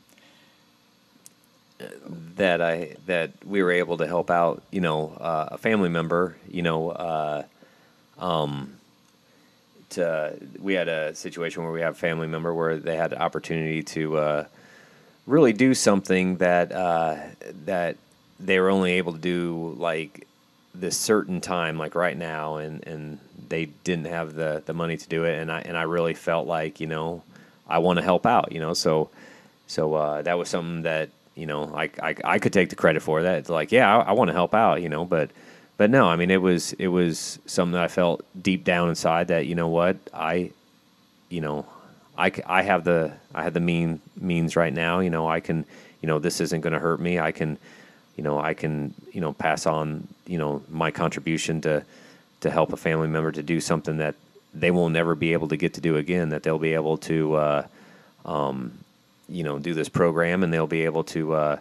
that 2.37 2.61
I 2.61 2.97
that 3.07 3.31
we 3.45 3.63
were 3.63 3.71
able 3.71 3.99
to 3.99 4.07
help 4.07 4.31
out, 4.31 4.63
you 4.71 4.81
know, 4.81 5.17
uh, 5.21 5.51
a 5.53 5.59
family 5.59 5.89
member, 5.89 6.37
you 6.51 6.63
know, 6.63 6.91
uh, 6.91 7.45
um, 8.19 8.75
to 9.91 10.37
we 10.61 10.75
had 10.75 10.89
a 10.89 11.15
situation 11.15 11.63
where 11.63 11.73
we 11.73 11.81
have 11.81 11.95
a 11.95 11.99
family 11.99 12.27
member 12.27 12.53
where 12.53 12.79
they 12.79 12.97
had 12.97 13.11
the 13.11 13.21
opportunity 13.21 13.83
to 13.83 14.17
uh, 14.17 14.45
really 15.27 15.53
do 15.53 15.75
something 15.75 16.37
that 16.39 16.73
uh, 16.73 17.17
that 17.65 17.97
they 18.41 18.59
were 18.59 18.71
only 18.71 18.93
able 18.93 19.13
to 19.13 19.19
do 19.19 19.75
like 19.79 20.27
this 20.75 20.97
certain 20.97 21.41
time, 21.41 21.79
like 21.79 21.95
right 21.95 22.17
now, 22.17 22.57
and 22.57 22.87
and 22.87 23.19
they 23.49 23.67
didn't 23.85 24.07
have 24.07 24.35
the 24.35 24.63
the 24.67 24.75
money 24.75 24.97
to 24.97 25.09
do 25.09 25.25
it, 25.25 25.39
and 25.39 25.51
I 25.51 25.61
and 25.61 25.77
I 25.77 25.83
really 25.83 26.15
felt 26.15 26.47
like 26.47 26.81
you 26.81 26.87
know 26.87 27.23
I 27.69 27.79
want 27.79 27.99
to 27.99 28.05
help 28.05 28.27
out, 28.27 28.53
you 28.53 28.61
know, 28.61 28.75
so 28.75 29.11
so 29.67 29.95
uh, 29.95 30.23
that 30.23 30.39
was 30.39 30.49
something 30.49 30.83
that 30.83 31.11
you 31.35 31.47
know 31.47 31.73
I, 31.75 31.91
I, 32.03 32.15
I 32.25 32.39
could 32.39 32.53
take 32.53 32.71
the 32.71 32.77
credit 32.77 33.03
for 33.03 33.23
that. 33.23 33.39
It's 33.39 33.51
like 33.51 33.71
yeah, 33.73 33.97
I, 33.97 34.11
I 34.11 34.13
want 34.13 34.29
to 34.29 34.35
help 34.35 34.55
out, 34.55 34.83
you 34.83 34.89
know, 34.89 35.05
but 35.05 35.31
but 35.77 35.91
no, 35.91 36.07
I 36.07 36.17
mean 36.17 36.31
it 36.31 36.43
was 36.43 36.73
it 36.75 36.89
was 36.89 37.39
something 37.47 37.73
that 37.73 37.85
I 37.85 37.89
felt 37.89 38.25
deep 38.41 38.65
down 38.65 38.89
inside 38.89 39.29
that 39.29 39.47
you 39.47 39.55
know 39.55 39.69
what 39.69 39.97
I 40.13 40.51
you 41.29 41.41
know 41.41 41.67
I, 42.17 42.33
I 42.47 42.63
have 42.63 42.85
the 42.85 43.13
I 43.35 43.45
have 43.45 43.55
the 43.55 43.61
mean 43.61 44.01
means 44.17 44.57
right 44.57 44.73
now. 44.73 45.01
You 45.01 45.11
know 45.11 45.29
I 45.29 45.41
can 45.41 45.65
you 46.03 46.07
know 46.07 46.19
this 46.19 46.41
isn't 46.41 46.63
going 46.63 46.73
to 46.73 46.79
hurt 46.79 47.01
me. 47.01 47.19
I 47.21 47.33
can 47.33 47.59
you 48.17 48.25
know 48.25 48.39
I 48.41 48.55
can 48.55 48.95
you 49.13 49.21
know 49.21 49.33
pass 49.33 49.67
on 49.67 50.09
you 50.27 50.39
know 50.39 50.63
my 50.69 50.91
contribution 50.91 51.61
to 51.63 51.85
to 52.41 52.51
help 52.51 52.73
a 52.73 52.77
family 52.77 53.09
member 53.09 53.33
to 53.33 53.43
do 53.43 53.61
something 53.61 53.99
that 53.99 54.15
they 54.55 54.71
will 54.71 54.89
never 54.89 55.15
be 55.15 55.33
able 55.33 55.49
to 55.49 55.57
get 55.57 55.75
to 55.75 55.81
do 55.81 55.97
again. 55.97 56.31
That 56.31 56.43
they'll 56.43 56.59
be 56.59 56.75
able 56.75 56.97
to 56.99 57.35
uh, 57.35 57.67
um, 58.25 58.73
you 59.29 59.45
know 59.45 59.59
do 59.59 59.75
this 59.75 59.89
program 59.89 60.43
and 60.43 60.53
they'll 60.53 60.67
be 60.67 60.85
able 60.85 61.05
to 61.05 61.35
uh, 61.35 61.57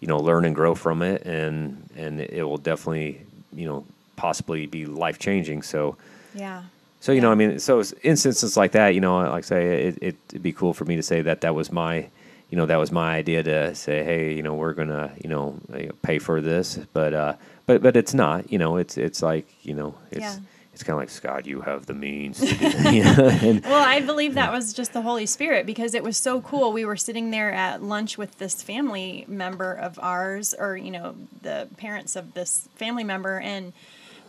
you 0.00 0.08
know 0.08 0.18
learn 0.18 0.44
and 0.44 0.54
grow 0.54 0.74
from 0.74 1.02
it 1.02 1.22
and 1.26 1.88
and 1.96 2.20
it 2.20 2.44
will 2.44 2.58
definitely 2.58 3.20
you 3.52 3.66
know 3.66 3.84
possibly 4.16 4.66
be 4.66 4.86
life 4.86 5.18
changing. 5.18 5.62
So. 5.62 5.96
Yeah. 6.34 6.62
So 7.02 7.12
you 7.12 7.22
know, 7.22 7.32
I 7.32 7.34
mean, 7.34 7.58
so 7.58 7.82
instances 8.02 8.58
like 8.58 8.72
that, 8.72 8.94
you 8.94 9.00
know, 9.00 9.20
like 9.20 9.32
I 9.32 9.40
say, 9.40 9.86
it, 9.86 9.98
it, 10.02 10.16
it'd 10.28 10.42
be 10.42 10.52
cool 10.52 10.74
for 10.74 10.84
me 10.84 10.96
to 10.96 11.02
say 11.02 11.22
that 11.22 11.40
that 11.40 11.54
was 11.54 11.72
my, 11.72 12.06
you 12.50 12.58
know, 12.58 12.66
that 12.66 12.76
was 12.76 12.92
my 12.92 13.14
idea 13.16 13.42
to 13.42 13.74
say, 13.74 14.04
hey, 14.04 14.34
you 14.34 14.42
know, 14.42 14.54
we're 14.54 14.74
gonna, 14.74 15.10
you 15.24 15.30
know, 15.30 15.58
uh, 15.72 15.92
pay 16.02 16.18
for 16.18 16.42
this, 16.42 16.78
but, 16.92 17.14
uh, 17.14 17.32
but, 17.64 17.80
but 17.80 17.96
it's 17.96 18.12
not, 18.12 18.52
you 18.52 18.58
know, 18.58 18.76
it's, 18.76 18.98
it's 18.98 19.22
like, 19.22 19.46
you 19.62 19.72
know, 19.72 19.94
it's, 20.10 20.20
Yeah. 20.20 20.36
It's 20.80 20.86
kind 20.86 20.94
of 20.94 21.00
like 21.00 21.10
Scott, 21.10 21.46
you 21.46 21.60
have 21.60 21.84
the 21.84 21.92
means, 21.92 22.40
to 22.40 22.46
do, 22.46 22.90
you 22.90 23.04
know, 23.04 23.28
and 23.42 23.62
Well, 23.62 23.86
I 23.86 24.00
believe 24.00 24.32
that 24.32 24.50
was 24.50 24.72
just 24.72 24.94
the 24.94 25.02
Holy 25.02 25.26
Spirit 25.26 25.66
because 25.66 25.92
it 25.92 26.02
was 26.02 26.16
so 26.16 26.40
cool. 26.40 26.72
We 26.72 26.86
were 26.86 26.96
sitting 26.96 27.30
there 27.30 27.52
at 27.52 27.82
lunch 27.82 28.16
with 28.16 28.38
this 28.38 28.62
family 28.62 29.26
member 29.28 29.74
of 29.74 29.98
ours, 29.98 30.54
or, 30.58 30.78
you 30.78 30.90
know, 30.90 31.16
the 31.42 31.68
parents 31.76 32.16
of 32.16 32.32
this 32.32 32.66
family 32.76 33.04
member, 33.04 33.38
and 33.38 33.74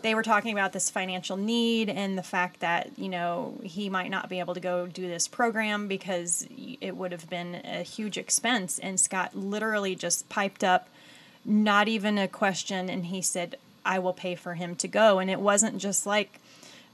they 0.02 0.14
were 0.14 0.24
talking 0.24 0.52
about 0.52 0.74
this 0.74 0.90
financial 0.90 1.38
need 1.38 1.88
and 1.88 2.18
the 2.18 2.24
fact 2.24 2.60
that, 2.60 2.92
you 2.98 3.08
know, 3.08 3.58
he 3.64 3.88
might 3.88 4.12
not 4.12 4.28
be 4.28 4.40
able 4.40 4.54
to 4.54 4.60
go 4.60 4.88
do 4.88 5.08
this 5.08 5.30
program 5.30 5.88
because 5.88 6.46
it 6.82 6.98
would 6.98 7.14
have 7.14 7.30
been 7.30 7.62
a 7.64 7.82
huge 7.82 8.18
expense. 8.18 8.78
And 8.78 9.00
Scott 9.00 9.38
literally 9.38 9.96
just 9.96 10.28
piped 10.28 10.66
up, 10.66 10.90
not 11.46 11.88
even 11.88 12.18
a 12.18 12.28
question, 12.28 12.90
and 12.90 13.06
he 13.06 13.22
said, 13.22 13.56
I 13.86 14.00
will 14.00 14.14
pay 14.14 14.36
for 14.36 14.56
him 14.56 14.76
to 14.78 14.88
go. 14.88 15.20
And 15.20 15.30
it 15.30 15.40
wasn't 15.40 15.78
just 15.78 16.06
like, 16.06 16.40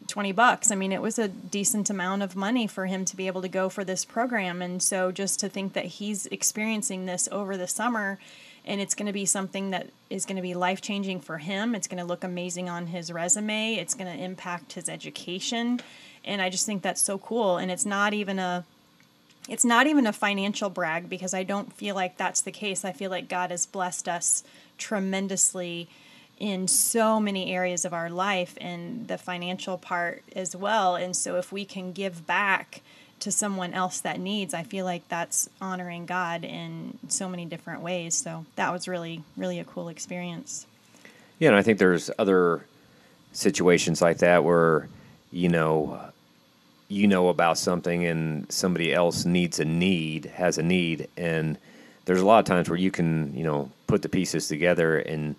20 0.08 0.32
bucks. 0.32 0.72
I 0.72 0.76
mean, 0.76 0.92
it 0.92 1.02
was 1.02 1.20
a 1.20 1.28
decent 1.28 1.90
amount 1.90 2.24
of 2.24 2.36
money 2.36 2.68
for 2.68 2.86
him 2.86 3.06
to 3.06 3.16
be 3.16 3.28
able 3.28 3.42
to 3.42 3.48
go 3.48 3.70
for 3.70 3.84
this 3.84 4.06
program. 4.06 4.62
And 4.62 4.82
so 4.82 5.12
just 5.12 5.40
to 5.42 5.50
think 5.50 5.74
that 5.74 5.86
he's 5.86 6.26
experiencing 6.28 7.06
this 7.06 7.28
over 7.32 7.58
the 7.58 7.68
summer 7.68 8.20
and 8.66 8.82
it's 8.82 8.96
going 8.96 9.06
to 9.06 9.14
be 9.14 9.26
something 9.26 9.72
that 9.72 9.90
is 10.10 10.26
going 10.26 10.36
to 10.36 10.42
be 10.42 10.54
life 10.54 10.82
changing 10.82 11.22
for 11.22 11.38
him, 11.38 11.74
it's 11.74 11.88
going 11.88 12.00
to 12.00 12.06
look 12.06 12.24
amazing 12.24 12.70
on 12.70 12.88
his 12.88 13.12
resume, 13.12 13.76
it's 13.76 13.94
going 13.94 14.12
to 14.12 14.24
impact 14.24 14.74
his 14.74 14.90
education. 14.90 15.80
And 16.26 16.42
I 16.42 16.50
just 16.50 16.66
think 16.66 16.82
that's 16.82 17.02
so 17.02 17.18
cool. 17.18 17.58
And 17.58 17.72
it's 17.72 17.86
not 17.86 18.14
even 18.14 18.40
a 18.40 18.66
it's 19.50 19.64
not 19.64 19.88
even 19.88 20.06
a 20.06 20.12
financial 20.12 20.70
brag 20.70 21.08
because 21.08 21.34
I 21.34 21.44
don't 21.44 21.72
feel 21.72 21.96
like 21.96 22.18
that's 22.18 22.42
the 22.42 22.52
case. 22.52 22.84
I 22.84 22.92
feel 22.92 23.10
like 23.10 23.30
God 23.30 23.50
has 23.50 23.66
blessed 23.66 24.10
us 24.10 24.44
tremendously 24.78 25.88
in 26.38 26.68
so 26.68 27.20
many 27.20 27.54
areas 27.54 27.86
of 27.86 27.94
our 27.94 28.10
life 28.10 28.58
and 28.62 29.08
the 29.08 29.18
financial 29.18 29.78
part 29.78 30.24
as 30.36 30.56
well. 30.56 30.96
And 30.96 31.16
so 31.16 31.36
if 31.36 31.52
we 31.52 31.66
can 31.66 31.92
give 31.92 32.28
back 32.28 32.82
to 33.20 33.32
someone 33.32 33.74
else 33.74 34.00
that 34.02 34.20
needs, 34.20 34.54
I 34.54 34.64
feel 34.64 34.86
like 34.86 35.08
that's 35.10 35.50
honoring 35.60 36.06
God 36.06 36.44
in 36.44 37.00
so 37.08 37.28
many 37.28 37.46
different 37.46 37.82
ways. 37.82 38.14
So 38.14 38.46
that 38.56 38.72
was 38.72 38.88
really, 38.88 39.24
really 39.36 39.60
a 39.60 39.64
cool 39.64 39.90
experience. 39.90 40.68
Yeah, 41.40 41.50
and 41.50 41.58
I 41.58 41.64
think 41.64 41.80
there's 41.80 42.12
other 42.20 42.64
situations 43.34 44.02
like 44.02 44.20
that 44.20 44.44
where, 44.44 44.88
you 45.32 45.50
know, 45.50 46.00
you 46.88 47.08
know 47.08 47.30
about 47.30 47.58
something 47.58 48.06
and 48.06 48.52
somebody 48.52 48.94
else 48.94 49.26
needs 49.26 49.60
a 49.60 49.66
need, 49.66 50.26
has 50.26 50.58
a 50.58 50.64
need, 50.64 51.08
and 51.18 51.58
there's 52.06 52.22
a 52.22 52.26
lot 52.26 52.40
of 52.40 52.46
times 52.46 52.70
where 52.70 52.78
you 52.78 52.92
can, 52.92 53.36
you 53.36 53.44
know, 53.44 53.70
put 53.88 54.02
the 54.02 54.10
pieces 54.10 54.48
together 54.48 54.98
and 55.00 55.36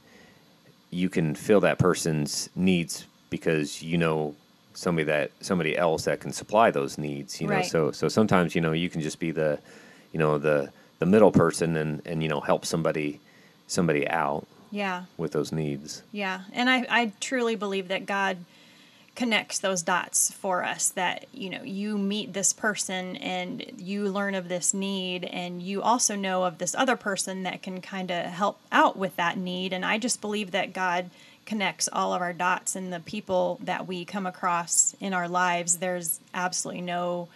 you 0.91 1.09
can 1.09 1.35
fill 1.35 1.61
that 1.61 1.79
person's 1.79 2.49
needs 2.57 3.07
because 3.31 3.83
you 3.83 3.99
know 3.99 4.35
somebody 4.75 5.05
that 5.05 5.31
somebody 5.41 5.77
else 5.77 6.05
that 6.05 6.21
can 6.21 6.33
supply 6.33 6.71
those 6.71 6.99
needs, 6.99 7.41
you 7.41 7.47
know. 7.49 7.55
Right. 7.57 7.67
So 7.67 7.91
so 7.93 8.09
sometimes, 8.09 8.55
you 8.55 8.61
know, 8.61 8.73
you 8.73 8.89
can 8.89 9.01
just 9.01 9.19
be 9.19 9.31
the, 9.31 9.59
you 10.13 10.19
know, 10.19 10.39
the 10.39 10.71
the 10.99 11.07
middle 11.07 11.33
person 11.33 11.77
and 11.77 12.01
and 12.07 12.23
you 12.23 12.29
know, 12.29 12.41
help 12.41 12.65
somebody 12.65 13.21
somebody 13.67 14.09
out 14.09 14.47
Yeah. 14.71 15.05
with 15.19 15.33
those 15.33 15.53
needs. 15.53 16.03
Yeah. 16.13 16.41
And 16.55 16.71
I, 16.71 16.87
I 16.89 17.13
truly 17.21 17.55
believe 17.55 17.89
that 17.89 18.07
God 18.07 18.39
connects 19.19 19.59
those 19.59 19.83
dots 19.83 20.31
for 20.31 20.63
us 20.63 20.91
that, 20.91 21.27
you 21.33 21.51
know, 21.51 21.61
you 21.65 21.99
meet 21.99 22.33
this 22.33 22.53
person 22.53 23.17
and 23.17 23.65
you 23.77 24.09
learn 24.09 24.37
of 24.37 24.49
this 24.49 24.73
need 24.73 25.25
and 25.25 25.61
you 25.61 25.83
also 25.83 26.15
know 26.15 26.45
of 26.45 26.59
this 26.59 26.73
other 26.77 26.95
person 26.95 27.43
that 27.43 27.61
can 27.61 27.81
kind 27.81 28.13
of 28.13 28.27
help 28.27 28.61
out 28.71 28.97
with 28.97 29.17
that 29.17 29.37
need. 29.37 29.73
And 29.73 29.85
I 29.85 29.99
just 29.99 30.21
believe 30.21 30.53
that 30.53 30.73
God 30.73 31.11
connects 31.47 31.89
all 31.93 32.13
of 32.15 32.23
our 32.23 32.33
dots 32.33 32.77
and 32.77 32.93
the 32.93 33.01
people 33.01 33.59
that 33.65 33.89
we 33.89 34.05
come 34.05 34.25
across 34.25 34.95
in 35.01 35.13
our 35.13 35.27
lives. 35.27 35.79
There's 35.79 36.21
absolutely 36.33 36.83
no 36.83 37.27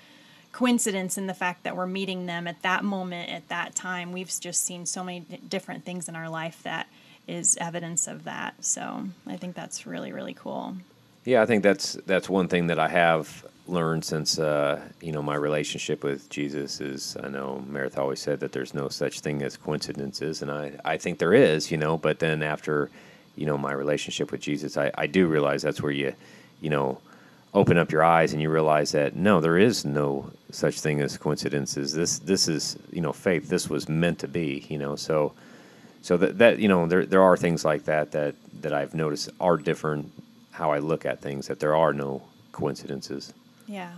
coincidence 0.53 1.19
in 1.19 1.27
the 1.27 1.35
fact 1.35 1.65
that 1.65 1.77
we're 1.77 1.87
meeting 1.89 2.27
them 2.27 2.47
at 2.47 2.63
that 2.63 2.85
moment 2.85 3.29
at 3.31 3.49
that 3.49 3.75
time 3.75 4.13
we've 4.13 4.31
just 4.39 4.63
seen 4.63 4.85
so 4.85 5.03
many 5.03 5.21
different 5.49 5.83
things 5.83 6.11
in 6.11 6.15
our 6.15 6.29
life 6.29 6.63
that 6.63 6.87
is 7.27 7.57
evidence 7.59 8.07
of 8.07 8.25
that 8.25 8.63
so 8.63 9.09
i 9.27 9.35
think 9.35 9.57
that's 9.57 9.87
really 9.87 10.13
really 10.13 10.35
cool 10.35 10.77
Yeah, 11.25 11.43
I 11.43 11.47
think 11.47 11.63
that's 11.63 11.95
that's 12.07 12.29
one 12.29 12.49
thing 12.49 12.67
that 12.67 12.81
I 12.81 12.89
have 12.89 13.47
learned 13.69 14.05
since 14.05 14.41
uh, 14.41 14.81
you 15.01 15.13
know 15.13 15.23
my 15.23 15.37
relationship 15.37 16.03
with 16.03 16.29
Jesus 16.29 16.81
is 16.81 17.17
I 17.23 17.29
know 17.29 17.65
Meredith 17.69 17.97
always 17.99 18.21
said 18.21 18.41
that 18.41 18.53
there's 18.53 18.75
no 18.75 18.89
such 18.89 19.21
thing 19.21 19.43
as 19.43 19.57
coincidences, 19.57 20.43
and 20.43 20.51
I 20.51 20.73
I 20.85 20.97
think 20.97 21.19
there 21.19 21.33
is, 21.33 21.71
you 21.71 21.77
know. 21.77 21.97
But 21.97 22.19
then 22.19 22.43
after 22.43 22.91
you 23.37 23.47
know 23.47 23.57
my 23.57 23.73
relationship 23.73 24.33
with 24.33 24.41
Jesus, 24.41 24.77
I 24.77 24.91
I 24.99 25.07
do 25.07 25.29
realize 25.29 25.63
that's 25.63 25.81
where 25.81 25.93
you 25.93 26.13
you 26.61 26.71
know 26.71 27.01
open 27.55 27.79
up 27.79 27.93
your 27.93 28.03
eyes 28.03 28.33
and 28.33 28.43
you 28.43 28.51
realize 28.51 28.93
that 28.93 29.15
no, 29.15 29.41
there 29.41 29.59
is 29.59 29.85
no 29.85 30.29
such 30.51 30.81
thing 30.81 31.01
as 31.01 31.17
coincidences. 31.17 31.93
This 31.93 32.19
this 32.19 32.49
is 32.49 32.77
you 32.91 33.01
know 33.01 33.13
faith. 33.13 33.49
This 33.49 33.71
was 33.71 33.89
meant 33.89 34.19
to 34.21 34.29
be, 34.29 34.67
you 34.69 34.79
know. 34.79 34.97
So 34.97 35.35
so 36.01 36.17
that 36.17 36.39
that 36.39 36.59
you 36.59 36.67
know 36.67 36.89
there 36.89 37.07
there 37.07 37.23
are 37.23 37.37
things 37.37 37.65
like 37.65 37.85
that 37.85 38.11
that 38.11 38.35
that 38.61 38.73
I've 38.73 38.95
noticed 38.95 39.31
are 39.39 39.57
different 39.57 40.11
how 40.53 40.71
I 40.71 40.79
look 40.79 41.05
at 41.05 41.21
things 41.21 41.49
that 41.49 41.59
there 41.61 41.77
are 41.77 41.93
no 41.93 42.23
coincidences. 42.53 43.33
yeah 43.67 43.93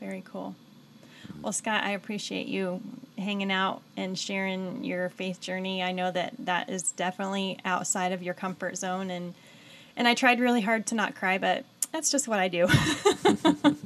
very 0.00 0.22
cool 0.24 0.54
well 1.42 1.52
scott 1.52 1.84
i 1.84 1.90
appreciate 1.90 2.46
you 2.46 2.80
hanging 3.18 3.52
out 3.52 3.80
and 3.96 4.18
sharing 4.18 4.82
your 4.82 5.08
faith 5.10 5.40
journey 5.40 5.82
i 5.82 5.92
know 5.92 6.10
that 6.10 6.32
that 6.38 6.68
is 6.68 6.90
definitely 6.92 7.58
outside 7.64 8.10
of 8.12 8.22
your 8.22 8.34
comfort 8.34 8.76
zone 8.76 9.10
and 9.10 9.34
and 9.96 10.08
i 10.08 10.14
tried 10.14 10.40
really 10.40 10.62
hard 10.62 10.86
to 10.86 10.94
not 10.94 11.14
cry 11.14 11.38
but 11.38 11.64
that's 11.92 12.10
just 12.10 12.26
what 12.26 12.38
i 12.40 12.48
do 12.48 12.66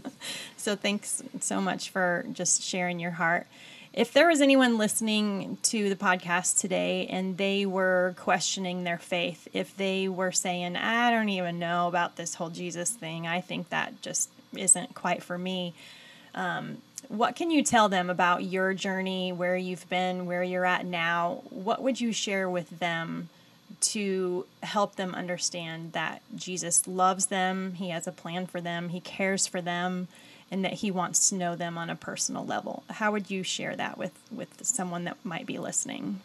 So 0.57 0.75
thanks 0.75 1.23
so 1.41 1.61
much 1.61 1.91
for 1.91 2.25
just 2.33 2.61
sharing 2.61 2.99
your 2.99 3.13
heart. 3.13 3.47
If 3.97 4.13
there 4.13 4.29
was 4.29 4.43
anyone 4.43 4.77
listening 4.77 5.57
to 5.63 5.89
the 5.89 5.97
podcast 5.97 6.61
today 6.61 7.07
and 7.07 7.39
they 7.39 7.65
were 7.65 8.15
questioning 8.19 8.85
their 8.85 8.99
faith, 8.99 9.49
if 9.55 9.75
they 9.75 10.07
were 10.07 10.33
saying, 10.33 10.77
I 10.77 11.11
don't 11.11 11.31
even 11.31 11.59
know 11.59 11.89
about 11.89 12.17
this 12.17 12.35
whole 12.35 12.51
Jesus 12.51 12.91
thing, 12.91 13.27
I 13.27 13.41
think 13.41 13.71
that 13.71 14.03
just 14.03 14.29
isn't 14.55 14.95
quite 14.95 15.23
for 15.23 15.39
me. 15.39 15.73
Um, 16.35 16.77
what 17.09 17.37
can 17.37 17.51
you 17.51 17.63
tell 17.63 17.89
them 17.89 18.11
about 18.11 18.45
your 18.45 18.75
journey, 18.75 19.33
where 19.33 19.57
you've 19.57 19.89
been, 19.89 20.27
where 20.27 20.43
you're 20.43 20.67
at 20.67 20.85
now? 20.85 21.41
What 21.49 21.83
would 21.83 21.99
you 21.99 22.13
share 22.13 22.51
with 22.51 22.79
them 22.79 23.31
to 23.81 24.45
help 24.63 24.97
them 24.97 25.15
understand 25.15 25.95
that 25.95 26.21
Jesus 26.37 26.87
loves 26.87 27.27
them, 27.27 27.73
He 27.73 27.89
has 27.89 28.07
a 28.07 28.13
plan 28.13 28.47
for 28.47 28.61
them, 28.61 28.91
He 28.91 29.01
cares 29.01 29.47
for 29.47 29.63
them, 29.63 30.09
and 30.51 30.65
that 30.65 30.75
He 30.75 30.91
wants 30.91 31.29
to 31.29 31.35
know 31.35 31.57
them 31.57 31.77
on 31.79 31.91
a 31.91 31.97
personal 31.97 32.45
level? 32.45 32.85
How 32.91 33.13
would 33.13 33.31
you 33.31 33.43
share 33.43 33.77
that 33.77 33.99
with, 33.99 34.19
with 34.31 34.65
someone 34.65 35.05
that 35.05 35.17
might 35.25 35.47
be 35.47 35.59
listening? 35.59 36.21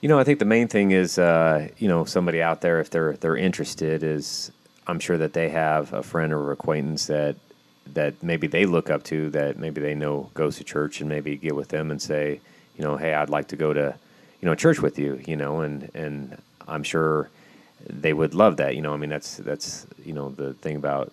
You 0.00 0.08
know, 0.08 0.18
I 0.18 0.24
think 0.24 0.40
the 0.40 0.44
main 0.44 0.66
thing 0.66 0.90
is, 0.90 1.16
uh, 1.16 1.68
you 1.78 1.86
know, 1.86 2.04
somebody 2.04 2.42
out 2.42 2.60
there 2.60 2.80
if 2.80 2.90
they're 2.90 3.12
they're 3.14 3.36
interested 3.36 4.02
is, 4.02 4.50
I'm 4.88 4.98
sure 4.98 5.16
that 5.16 5.32
they 5.32 5.48
have 5.50 5.92
a 5.92 6.02
friend 6.02 6.32
or 6.32 6.50
acquaintance 6.50 7.06
that 7.06 7.36
that 7.94 8.20
maybe 8.20 8.48
they 8.48 8.66
look 8.66 8.90
up 8.90 9.04
to 9.04 9.30
that 9.30 9.58
maybe 9.58 9.80
they 9.80 9.94
know 9.94 10.28
goes 10.34 10.56
to 10.56 10.64
church 10.64 11.00
and 11.00 11.08
maybe 11.08 11.36
get 11.36 11.54
with 11.54 11.68
them 11.68 11.92
and 11.92 12.02
say, 12.02 12.40
you 12.76 12.84
know, 12.84 12.96
hey, 12.96 13.14
I'd 13.14 13.30
like 13.30 13.48
to 13.48 13.56
go 13.56 13.72
to, 13.72 13.94
you 14.40 14.46
know, 14.46 14.56
church 14.56 14.80
with 14.80 14.98
you, 14.98 15.20
you 15.24 15.36
know, 15.36 15.60
and 15.60 15.88
and 15.94 16.36
I'm 16.66 16.82
sure 16.82 17.30
they 17.88 18.12
would 18.12 18.34
love 18.34 18.56
that. 18.56 18.74
You 18.74 18.82
know, 18.82 18.92
I 18.92 18.96
mean, 18.96 19.10
that's 19.10 19.36
that's 19.36 19.86
you 20.04 20.12
know 20.12 20.30
the 20.30 20.54
thing 20.54 20.74
about 20.74 21.12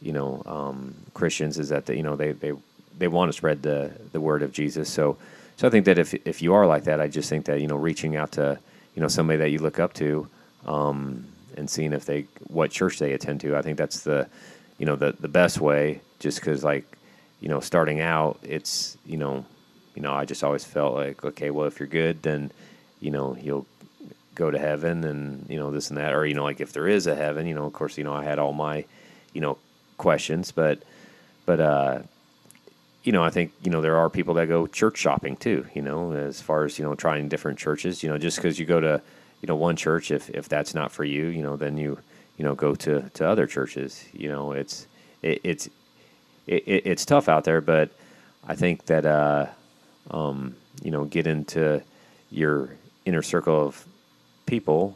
you 0.00 0.12
know 0.12 0.42
um, 0.46 0.94
Christians 1.14 1.58
is 1.58 1.68
that 1.70 1.86
they, 1.86 1.96
you 1.96 2.02
know 2.02 2.16
they 2.16 2.32
they 2.32 2.52
they 2.98 3.08
want 3.08 3.28
to 3.30 3.36
spread 3.36 3.62
the 3.62 3.92
the 4.12 4.20
word 4.20 4.42
of 4.42 4.52
Jesus. 4.52 4.88
So 4.90 5.16
so 5.56 5.66
I 5.66 5.70
think 5.70 5.86
that 5.86 5.98
if 5.98 6.14
if 6.26 6.42
you 6.42 6.54
are 6.54 6.66
like 6.66 6.84
that, 6.84 7.00
I 7.00 7.08
just 7.08 7.28
think 7.28 7.46
that 7.46 7.60
you 7.60 7.66
know 7.66 7.76
reaching 7.76 8.16
out 8.16 8.32
to 8.32 8.58
you 8.94 9.02
know 9.02 9.08
somebody 9.08 9.38
that 9.38 9.50
you 9.50 9.58
look 9.58 9.78
up 9.78 9.92
to 9.94 10.28
um, 10.66 11.26
and 11.56 11.68
seeing 11.68 11.92
if 11.92 12.04
they 12.04 12.26
what 12.46 12.70
church 12.70 12.98
they 12.98 13.12
attend 13.12 13.40
to. 13.42 13.56
I 13.56 13.62
think 13.62 13.78
that's 13.78 14.00
the 14.00 14.28
you 14.78 14.86
know 14.86 14.96
the 14.96 15.12
the 15.18 15.28
best 15.28 15.60
way. 15.60 16.00
Just 16.20 16.40
because 16.40 16.64
like 16.64 16.84
you 17.40 17.48
know 17.48 17.60
starting 17.60 18.00
out, 18.00 18.38
it's 18.42 18.96
you 19.06 19.16
know 19.16 19.44
you 19.94 20.02
know 20.02 20.12
I 20.12 20.24
just 20.24 20.44
always 20.44 20.64
felt 20.64 20.94
like 20.94 21.24
okay, 21.24 21.50
well 21.50 21.66
if 21.66 21.80
you're 21.80 21.88
good, 21.88 22.22
then 22.22 22.52
you 23.00 23.10
know 23.10 23.36
you'll 23.40 23.66
go 24.34 24.50
to 24.52 24.58
heaven 24.58 25.02
and 25.02 25.44
you 25.50 25.58
know 25.58 25.72
this 25.72 25.88
and 25.88 25.98
that 25.98 26.14
or 26.14 26.24
you 26.24 26.34
know 26.34 26.44
like 26.44 26.60
if 26.60 26.72
there 26.72 26.86
is 26.86 27.08
a 27.08 27.16
heaven 27.16 27.44
you 27.44 27.54
know 27.56 27.64
of 27.64 27.72
course 27.72 27.98
you 27.98 28.04
know 28.04 28.14
i 28.14 28.22
had 28.22 28.38
all 28.38 28.52
my 28.52 28.84
you 29.32 29.40
know 29.40 29.58
questions 29.98 30.52
but 30.52 30.82
but 31.44 31.60
uh 31.60 31.98
you 33.02 33.12
know 33.12 33.22
i 33.22 33.30
think 33.30 33.52
you 33.62 33.70
know 33.70 33.82
there 33.82 33.96
are 33.96 34.08
people 34.08 34.34
that 34.34 34.48
go 34.48 34.66
church 34.66 34.96
shopping 34.96 35.36
too 35.36 35.66
you 35.74 35.82
know 35.82 36.12
as 36.12 36.40
far 36.40 36.64
as 36.64 36.78
you 36.78 36.84
know 36.84 36.94
trying 36.94 37.28
different 37.28 37.58
churches 37.58 38.02
you 38.02 38.08
know 38.08 38.16
just 38.16 38.36
because 38.36 38.58
you 38.58 38.64
go 38.64 38.80
to 38.80 39.02
you 39.42 39.46
know 39.46 39.56
one 39.56 39.76
church 39.76 40.10
if 40.10 40.30
if 40.30 40.48
that's 40.48 40.74
not 40.74 40.90
for 40.90 41.04
you 41.04 41.26
you 41.26 41.42
know 41.42 41.56
then 41.56 41.76
you 41.76 41.98
you 42.38 42.44
know 42.44 42.54
go 42.54 42.74
to 42.74 43.10
to 43.14 43.26
other 43.26 43.46
churches 43.46 44.04
you 44.12 44.28
know 44.28 44.52
it's 44.52 44.86
it, 45.22 45.40
it's 45.44 45.66
it, 46.46 46.62
it's 46.66 47.04
tough 47.04 47.28
out 47.28 47.44
there 47.44 47.60
but 47.60 47.90
i 48.46 48.54
think 48.54 48.86
that 48.86 49.04
uh 49.04 49.46
um 50.10 50.54
you 50.82 50.90
know 50.90 51.04
get 51.04 51.26
into 51.26 51.82
your 52.30 52.70
inner 53.04 53.22
circle 53.22 53.66
of 53.66 53.84
people 54.46 54.94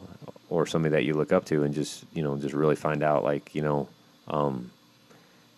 or 0.49 0.65
somebody 0.65 0.91
that 0.93 1.03
you 1.03 1.13
look 1.13 1.31
up 1.31 1.45
to 1.45 1.63
and 1.63 1.73
just 1.73 2.05
you 2.13 2.23
know 2.23 2.37
just 2.37 2.53
really 2.53 2.75
find 2.75 3.03
out 3.03 3.23
like 3.23 3.53
you 3.55 3.61
know 3.61 3.87
um, 4.27 4.71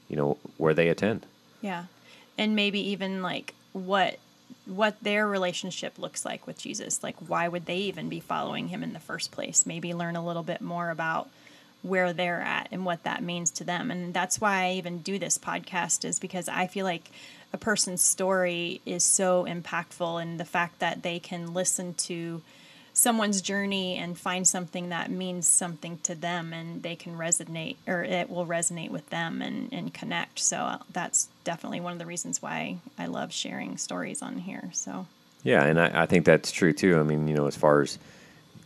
you 0.10 0.16
know 0.16 0.38
where 0.58 0.74
they 0.74 0.90
attend 0.90 1.26
Yeah. 1.62 1.86
And 2.38 2.56
maybe 2.56 2.80
even 2.92 3.22
like 3.22 3.54
what 3.74 4.20
what 4.66 5.02
their 5.02 5.28
relationship 5.28 5.98
looks 5.98 6.26
like 6.26 6.46
with 6.46 6.58
Jesus. 6.58 7.04
Like 7.04 7.16
why 7.18 7.48
would 7.48 7.66
they 7.66 7.78
even 7.78 8.10
be 8.10 8.20
following 8.20 8.68
him 8.68 8.84
in 8.84 8.94
the 8.94 9.00
first 9.00 9.32
place? 9.32 9.66
Maybe 9.66 9.94
learn 9.94 10.16
a 10.16 10.26
little 10.26 10.44
bit 10.44 10.62
more 10.62 10.90
about 10.90 11.30
where 11.82 12.14
they're 12.14 12.42
at 12.42 12.68
and 12.72 12.84
what 12.84 13.04
that 13.04 13.24
means 13.24 13.52
to 13.52 13.64
them. 13.64 13.92
And 13.92 14.14
that's 14.14 14.42
why 14.42 14.66
I 14.66 14.72
even 14.74 15.00
do 15.00 15.20
this 15.20 15.38
podcast 15.38 16.04
is 16.04 16.20
because 16.20 16.50
I 16.50 16.68
feel 16.68 16.86
like 16.86 17.12
a 17.54 17.58
person's 17.58 18.02
story 18.02 18.82
is 18.86 19.04
so 19.04 19.46
impactful 19.46 20.22
and 20.22 20.40
the 20.40 20.46
fact 20.46 20.80
that 20.80 21.04
they 21.04 21.20
can 21.20 21.54
listen 21.54 21.94
to 21.94 22.42
someone's 22.96 23.42
journey 23.42 23.98
and 23.98 24.18
find 24.18 24.48
something 24.48 24.90
that 24.90 25.12
means 25.12 25.48
something 25.48 26.00
to 26.00 26.16
them 26.16 26.54
and 26.54 26.82
they 26.82 26.96
can 26.96 27.16
resonate 27.16 27.76
or 27.88 28.04
it 28.04 28.30
will 28.30 28.48
resonate 28.48 28.90
with 28.90 29.08
them 29.12 29.44
and, 29.44 29.72
and 29.72 29.94
connect. 29.94 30.40
So 30.40 30.58
uh, 30.58 30.78
that's 30.92 31.28
definitely 31.44 31.82
one 31.82 31.94
of 31.94 32.00
the 32.00 32.08
reasons 32.08 32.42
why 32.42 32.78
I 32.98 33.06
love 33.06 33.32
sharing 33.32 33.78
stories 33.78 34.24
on 34.24 34.40
here. 34.40 34.72
So 34.74 35.06
yeah 35.46 35.64
and 35.64 35.80
I, 35.80 36.02
I 36.02 36.06
think 36.08 36.26
that's 36.26 36.52
true 36.52 36.74
too 36.74 37.00
i 37.00 37.04
mean 37.04 37.30
you 37.30 37.36
know 37.36 37.48
as 37.48 37.56
far 37.56 37.82
as 37.82 37.98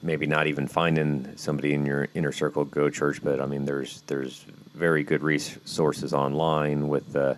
maybe 0.02 0.26
not 0.26 0.48
even 0.48 0.68
finding 0.68 1.38
somebody 1.38 1.74
in 1.74 1.86
your 1.86 2.08
inner 2.16 2.32
circle 2.32 2.66
go 2.66 2.90
church 2.90 3.22
but 3.22 3.40
i 3.40 3.46
mean 3.46 3.66
there's 3.66 4.02
there's 4.08 4.40
very 4.74 5.04
good 5.04 5.22
resources 5.22 6.14
online 6.14 6.88
with 6.88 7.12
the 7.14 7.38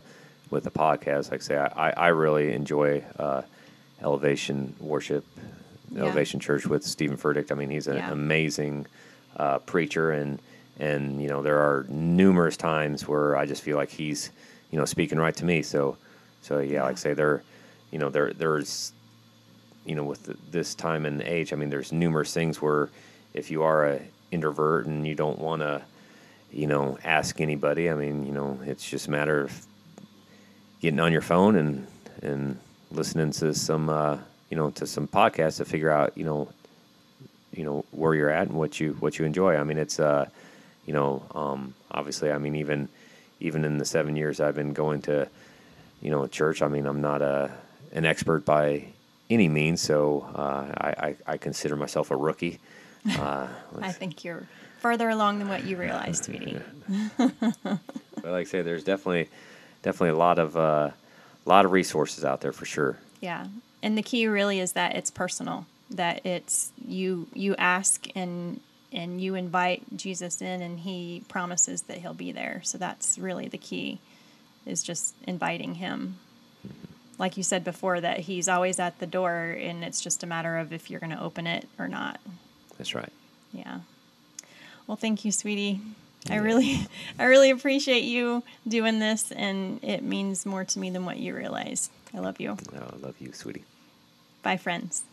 with 0.50 0.64
the 0.64 0.72
podcast 0.72 1.32
like 1.32 1.42
I 1.42 1.44
say 1.44 1.58
i 1.58 1.90
i 1.92 2.08
really 2.10 2.54
enjoy 2.54 3.04
uh 3.20 3.42
elevation 4.02 4.76
worship 4.80 5.26
Yeah. 5.92 6.04
elevation 6.04 6.40
church 6.40 6.66
with 6.66 6.84
stephen 6.84 7.18
furtick 7.18 7.52
i 7.52 7.56
mean 7.56 7.70
he's 7.70 7.88
an 7.88 7.98
Yeah. 7.98 8.12
amazing 8.12 8.86
uh, 9.38 9.60
preacher 9.60 10.12
and 10.12 10.40
and 10.80 11.22
you 11.22 11.28
know 11.28 11.42
there 11.42 11.58
are 11.60 11.86
numerous 11.90 12.58
times 12.58 13.08
where 13.08 13.36
i 13.38 13.46
just 13.46 13.62
feel 13.62 13.78
like 13.78 13.90
he's 13.90 14.32
you 14.72 14.78
know 14.80 14.86
speaking 14.86 15.18
right 15.20 15.36
to 15.36 15.46
me 15.46 15.62
so 15.62 15.98
so 16.42 16.60
yeah, 16.60 16.84
like 16.84 16.94
I 16.94 16.96
say 16.96 17.14
there 17.14 17.44
you 17.92 18.00
know 18.00 18.10
there 18.10 18.34
there's 18.34 18.94
you 19.86 19.96
know 19.96 20.04
with 20.04 20.24
the, 20.24 20.38
this 20.50 20.76
time 20.76 21.06
and 21.06 21.22
age 21.22 21.54
i 21.54 21.56
mean 21.56 21.70
there's 21.70 21.92
numerous 21.92 22.34
things 22.34 22.62
where 22.62 22.90
if 23.34 23.52
you 23.52 23.64
are 23.64 23.86
a 23.86 24.02
introvert 24.32 24.86
and 24.86 25.06
you 25.06 25.16
don't 25.16 25.40
want 25.40 25.62
to 25.62 25.82
you 26.54 26.68
know, 26.68 26.98
ask 27.06 27.40
anybody. 27.40 27.90
I 27.90 27.96
mean, 27.96 28.26
you 28.26 28.34
know, 28.34 28.60
it's 28.66 28.88
just 28.90 29.08
a 29.08 29.12
matter 29.12 29.40
of 29.42 29.66
getting 30.82 31.00
on 31.00 31.12
your 31.12 31.22
phone 31.22 31.56
and 31.56 31.88
and 32.22 32.60
listening 32.92 33.32
to 33.32 33.54
some 33.54 33.88
uh, 33.88 34.18
you 34.52 34.58
know 34.58 34.70
to 34.72 34.86
some 34.86 35.08
podcasts 35.08 35.58
to 35.58 35.66
figure 35.66 35.90
out 35.90 36.16
you 36.16 36.26
know 36.26 36.50
you 37.54 37.64
know 37.64 37.84
where 37.92 38.14
you're 38.14 38.30
at 38.30 38.48
and 38.48 38.58
what 38.58 38.80
you 38.80 38.94
what 39.00 39.18
you 39.18 39.26
enjoy. 39.26 39.56
I 39.56 39.64
mean, 39.64 39.78
it's 39.78 40.00
uh, 40.00 40.28
you 40.86 40.94
know, 40.94 41.24
um, 41.34 41.74
obviously, 41.90 42.32
I 42.32 42.38
mean, 42.38 42.56
even 42.56 42.90
even 43.40 43.66
in 43.66 43.78
the 43.78 43.86
seven 43.86 44.16
years 44.16 44.40
I've 44.40 44.56
been 44.56 44.74
going 44.74 45.02
to 45.04 45.28
you 46.02 46.12
know 46.12 46.28
church, 46.28 46.62
I 46.62 46.68
mean, 46.68 46.86
I'm 46.86 47.02
not 47.02 47.22
a 47.22 47.52
an 47.94 48.06
expert 48.06 48.46
by 48.46 48.86
any 49.30 49.48
means, 49.48 49.82
so 49.82 50.28
uh, 50.36 50.66
I, 50.78 51.08
I, 51.08 51.16
I 51.34 51.38
consider 51.38 51.76
myself 51.76 52.12
a 52.12 52.16
rookie. 52.16 52.60
Uh, 53.18 53.48
I 53.82 53.92
think 53.92 54.24
you're 54.24 54.46
further 54.78 55.10
along 55.10 55.40
than 55.40 55.50
what 55.50 55.64
you 55.64 55.76
realize, 55.76 56.20
sweetie. 56.20 56.60
but 57.18 57.80
like 58.24 58.26
I 58.26 58.44
say, 58.44 58.62
there's 58.62 58.84
definitely 58.84 59.28
definitely 59.82 60.10
a 60.10 60.18
lot 60.18 60.38
of 60.38 60.56
uh, 60.56 60.92
lot 61.46 61.66
of 61.66 61.72
resources 61.72 62.24
out 62.24 62.42
there 62.42 62.52
for 62.52 62.66
sure. 62.66 63.00
Yeah, 63.20 63.48
and 63.84 63.98
the 63.98 64.04
key 64.04 64.28
really 64.28 64.60
is 64.60 64.74
that 64.74 64.96
it's 64.96 65.12
personal. 65.12 65.66
That 65.90 66.26
it's 66.26 66.72
you 66.86 67.28
you 67.34 67.56
ask 67.58 68.08
and 68.16 68.60
and 68.94 69.22
you 69.22 69.36
invite 69.36 69.84
Jesus 69.96 70.42
in, 70.42 70.62
and 70.62 70.80
He 70.80 71.24
promises 71.28 71.84
that 71.84 71.98
He'll 71.98 72.14
be 72.14 72.32
there. 72.32 72.62
So 72.64 72.78
that's 72.78 73.18
really 73.18 73.48
the 73.48 73.58
key, 73.58 74.00
is 74.66 74.84
just 74.84 75.16
inviting 75.26 75.76
Him. 75.76 76.18
Like 77.18 77.38
you 77.38 77.44
said 77.44 77.64
before, 77.64 78.02
that 78.02 78.20
He's 78.20 78.48
always 78.48 78.80
at 78.80 79.00
the 79.00 79.08
door, 79.08 79.56
and 79.60 79.84
it's 79.84 80.02
just 80.02 80.24
a 80.24 80.28
matter 80.28 80.58
of 80.58 80.74
if 80.74 80.90
you're 80.90 81.00
going 81.00 81.16
to 81.16 81.22
open 81.22 81.48
it 81.48 81.68
or 81.80 81.88
not. 81.88 82.20
That's 82.78 82.96
right. 82.96 83.12
Yeah. 83.54 83.80
Well, 84.88 84.98
thank 84.98 85.24
you, 85.24 85.32
sweetie. 85.32 85.80
I 86.30 86.36
really, 86.38 86.88
I 87.20 87.26
really 87.26 87.52
appreciate 87.52 88.04
you 88.04 88.44
doing 88.68 89.00
this, 89.00 89.32
and 89.32 89.80
it 89.84 90.04
means 90.04 90.46
more 90.46 90.66
to 90.66 90.80
me 90.80 90.90
than 90.90 91.06
what 91.06 91.18
you 91.18 91.36
realize. 91.36 91.90
I 92.14 92.20
love 92.20 92.40
you. 92.40 92.58
Oh, 92.76 92.92
I 92.94 92.98
love 92.98 93.16
you, 93.20 93.32
sweetie. 93.34 93.64
Bye, 94.44 94.58
friends. 94.58 95.04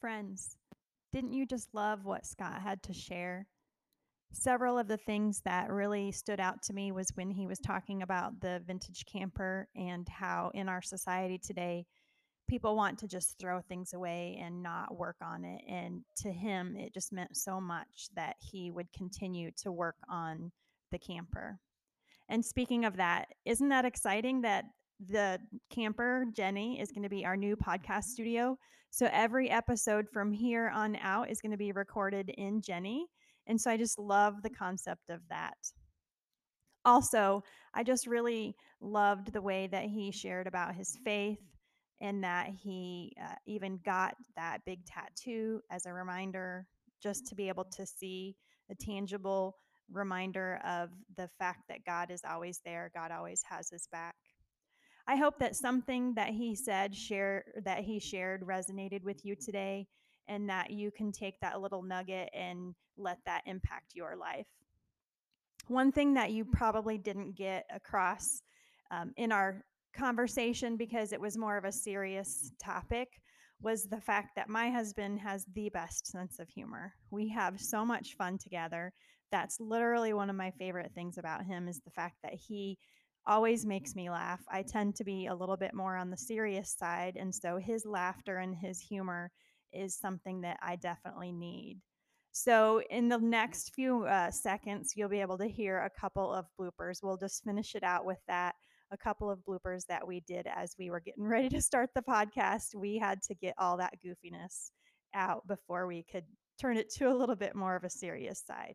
Friends, 0.00 0.56
didn't 1.12 1.32
you 1.32 1.46
just 1.46 1.74
love 1.74 2.04
what 2.04 2.26
Scott 2.26 2.60
had 2.62 2.82
to 2.84 2.92
share? 2.92 3.46
Several 4.32 4.78
of 4.78 4.86
the 4.86 4.96
things 4.96 5.40
that 5.44 5.70
really 5.70 6.12
stood 6.12 6.40
out 6.40 6.62
to 6.64 6.72
me 6.72 6.92
was 6.92 7.10
when 7.14 7.30
he 7.30 7.46
was 7.46 7.58
talking 7.58 8.02
about 8.02 8.40
the 8.40 8.62
vintage 8.66 9.04
camper 9.06 9.68
and 9.74 10.08
how 10.08 10.50
in 10.54 10.68
our 10.68 10.80
society 10.82 11.38
today, 11.38 11.86
people 12.50 12.74
want 12.74 12.98
to 12.98 13.06
just 13.06 13.38
throw 13.38 13.60
things 13.60 13.92
away 13.92 14.36
and 14.42 14.60
not 14.60 14.98
work 14.98 15.14
on 15.22 15.44
it. 15.44 15.62
And 15.68 16.02
to 16.16 16.32
him, 16.32 16.76
it 16.76 16.92
just 16.92 17.12
meant 17.12 17.36
so 17.36 17.60
much 17.60 18.08
that 18.16 18.34
he 18.40 18.72
would 18.72 18.92
continue 18.92 19.52
to 19.62 19.70
work 19.70 19.94
on 20.10 20.50
the 20.90 20.98
camper. 20.98 21.60
And 22.28 22.44
speaking 22.44 22.84
of 22.84 22.96
that, 22.96 23.26
isn't 23.44 23.68
that 23.68 23.84
exciting 23.84 24.40
that 24.40 24.64
the 24.98 25.38
camper, 25.70 26.26
Jenny, 26.34 26.80
is 26.80 26.90
going 26.90 27.04
to 27.04 27.08
be 27.08 27.24
our 27.24 27.36
new 27.36 27.54
podcast 27.54 28.04
studio? 28.04 28.58
So 28.90 29.08
every 29.12 29.48
episode 29.48 30.08
from 30.12 30.32
here 30.32 30.72
on 30.74 30.96
out 30.96 31.30
is 31.30 31.40
going 31.40 31.52
to 31.52 31.56
be 31.56 31.70
recorded 31.70 32.30
in 32.30 32.60
Jenny. 32.62 33.06
And 33.46 33.60
so 33.60 33.70
I 33.70 33.76
just 33.76 33.96
love 33.96 34.42
the 34.42 34.50
concept 34.50 35.08
of 35.08 35.20
that. 35.28 35.56
Also, 36.84 37.44
I 37.74 37.84
just 37.84 38.08
really 38.08 38.56
loved 38.80 39.32
the 39.32 39.42
way 39.42 39.68
that 39.68 39.84
he 39.84 40.10
shared 40.10 40.48
about 40.48 40.74
his 40.74 40.98
faith 41.04 41.38
and 42.00 42.24
that 42.24 42.50
he 42.62 43.12
uh, 43.22 43.34
even 43.46 43.78
got 43.84 44.14
that 44.36 44.64
big 44.64 44.84
tattoo 44.86 45.60
as 45.70 45.86
a 45.86 45.92
reminder 45.92 46.66
just 47.02 47.26
to 47.26 47.34
be 47.34 47.48
able 47.48 47.64
to 47.64 47.86
see 47.86 48.36
a 48.70 48.74
tangible 48.74 49.56
reminder 49.92 50.60
of 50.64 50.90
the 51.16 51.28
fact 51.38 51.60
that 51.68 51.84
God 51.84 52.10
is 52.10 52.22
always 52.28 52.60
there, 52.64 52.90
God 52.94 53.10
always 53.10 53.42
has 53.48 53.68
his 53.70 53.88
back. 53.90 54.14
I 55.06 55.16
hope 55.16 55.38
that 55.40 55.56
something 55.56 56.14
that 56.14 56.30
he 56.30 56.54
said 56.54 56.94
share 56.94 57.44
that 57.64 57.80
he 57.80 57.98
shared 57.98 58.42
resonated 58.42 59.02
with 59.02 59.24
you 59.24 59.34
today 59.34 59.88
and 60.28 60.48
that 60.48 60.70
you 60.70 60.90
can 60.92 61.10
take 61.10 61.40
that 61.40 61.60
little 61.60 61.82
nugget 61.82 62.30
and 62.32 62.74
let 62.96 63.18
that 63.26 63.42
impact 63.46 63.94
your 63.94 64.14
life. 64.16 64.46
One 65.66 65.90
thing 65.90 66.14
that 66.14 66.30
you 66.30 66.44
probably 66.44 66.98
didn't 66.98 67.34
get 67.34 67.64
across 67.74 68.42
um, 68.90 69.12
in 69.16 69.32
our 69.32 69.64
conversation 69.92 70.76
because 70.76 71.12
it 71.12 71.20
was 71.20 71.36
more 71.36 71.56
of 71.56 71.64
a 71.64 71.72
serious 71.72 72.52
topic 72.62 73.08
was 73.62 73.84
the 73.84 74.00
fact 74.00 74.30
that 74.36 74.48
my 74.48 74.70
husband 74.70 75.20
has 75.20 75.44
the 75.54 75.68
best 75.70 76.06
sense 76.06 76.38
of 76.38 76.48
humor. 76.48 76.94
We 77.10 77.28
have 77.28 77.60
so 77.60 77.84
much 77.84 78.16
fun 78.16 78.38
together. 78.38 78.92
That's 79.30 79.60
literally 79.60 80.12
one 80.12 80.30
of 80.30 80.36
my 80.36 80.50
favorite 80.52 80.92
things 80.94 81.18
about 81.18 81.44
him 81.44 81.68
is 81.68 81.80
the 81.80 81.90
fact 81.90 82.16
that 82.22 82.34
he 82.34 82.78
always 83.26 83.66
makes 83.66 83.94
me 83.94 84.08
laugh. 84.10 84.40
I 84.50 84.62
tend 84.62 84.96
to 84.96 85.04
be 85.04 85.26
a 85.26 85.34
little 85.34 85.56
bit 85.56 85.74
more 85.74 85.96
on 85.96 86.10
the 86.10 86.16
serious 86.16 86.74
side, 86.76 87.16
and 87.16 87.34
so 87.34 87.58
his 87.58 87.84
laughter 87.84 88.38
and 88.38 88.54
his 88.54 88.80
humor 88.80 89.30
is 89.72 89.94
something 89.94 90.40
that 90.40 90.58
I 90.62 90.76
definitely 90.76 91.32
need. 91.32 91.78
So, 92.32 92.80
in 92.90 93.08
the 93.08 93.18
next 93.18 93.74
few 93.74 94.04
uh, 94.04 94.30
seconds, 94.30 94.92
you'll 94.96 95.08
be 95.08 95.20
able 95.20 95.38
to 95.38 95.48
hear 95.48 95.78
a 95.78 96.00
couple 96.00 96.32
of 96.32 96.46
bloopers. 96.58 97.02
We'll 97.02 97.16
just 97.16 97.44
finish 97.44 97.74
it 97.74 97.82
out 97.82 98.04
with 98.04 98.20
that. 98.28 98.54
A 98.90 98.96
couple 98.96 99.30
of 99.30 99.40
bloopers 99.48 99.86
that 99.86 100.06
we 100.06 100.20
did 100.20 100.46
as 100.46 100.74
we 100.78 100.90
were 100.90 101.00
getting 101.00 101.24
ready 101.28 101.48
to 101.50 101.62
start 101.62 101.90
the 101.94 102.02
podcast. 102.02 102.74
We 102.74 102.98
had 102.98 103.22
to 103.22 103.34
get 103.34 103.54
all 103.58 103.76
that 103.78 103.94
goofiness 104.04 104.70
out 105.14 105.46
before 105.46 105.86
we 105.86 106.04
could 106.10 106.24
turn 106.60 106.76
it 106.76 106.90
to 106.94 107.10
a 107.10 107.14
little 107.14 107.36
bit 107.36 107.54
more 107.54 107.76
of 107.76 107.84
a 107.84 107.90
serious 107.90 108.42
side. 108.46 108.74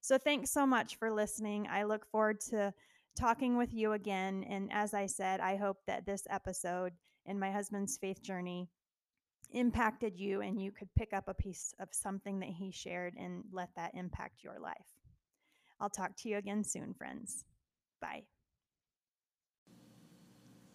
So, 0.00 0.18
thanks 0.18 0.50
so 0.50 0.66
much 0.66 0.96
for 0.96 1.12
listening. 1.12 1.68
I 1.70 1.84
look 1.84 2.06
forward 2.10 2.40
to 2.50 2.74
talking 3.16 3.56
with 3.56 3.72
you 3.72 3.92
again. 3.92 4.44
And 4.48 4.70
as 4.72 4.94
I 4.94 5.06
said, 5.06 5.40
I 5.40 5.56
hope 5.56 5.78
that 5.86 6.06
this 6.06 6.26
episode 6.30 6.92
in 7.26 7.38
my 7.38 7.50
husband's 7.50 7.96
faith 7.98 8.22
journey 8.22 8.68
impacted 9.52 10.18
you 10.18 10.40
and 10.40 10.60
you 10.60 10.72
could 10.72 10.88
pick 10.96 11.12
up 11.12 11.28
a 11.28 11.34
piece 11.34 11.74
of 11.78 11.88
something 11.92 12.40
that 12.40 12.48
he 12.48 12.70
shared 12.70 13.14
and 13.18 13.44
let 13.52 13.68
that 13.76 13.92
impact 13.94 14.42
your 14.42 14.58
life. 14.58 14.74
I'll 15.80 15.90
talk 15.90 16.16
to 16.18 16.28
you 16.28 16.36
again 16.36 16.64
soon, 16.64 16.94
friends. 16.94 17.44
Bye. 18.00 18.22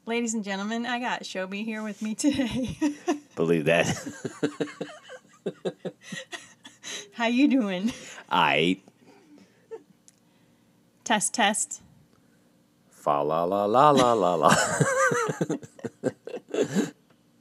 Ladies 0.07 0.33
and 0.33 0.41
gentlemen, 0.41 0.85
I 0.85 0.99
got 1.01 1.23
Shobi 1.23 1.65
here 1.65 1.83
with 1.83 2.01
me 2.01 2.15
today. 2.15 2.77
Believe 3.35 3.65
that. 3.65 3.87
How 7.11 7.27
you 7.27 7.49
doing? 7.49 7.91
I 8.29 8.79
Test 11.03 11.33
test. 11.33 11.81
fa 12.89 13.21
la 13.21 13.43
la 13.43 13.65
la 13.65 13.89
la 13.91 14.13
la 14.13 14.35
la. 14.35 14.55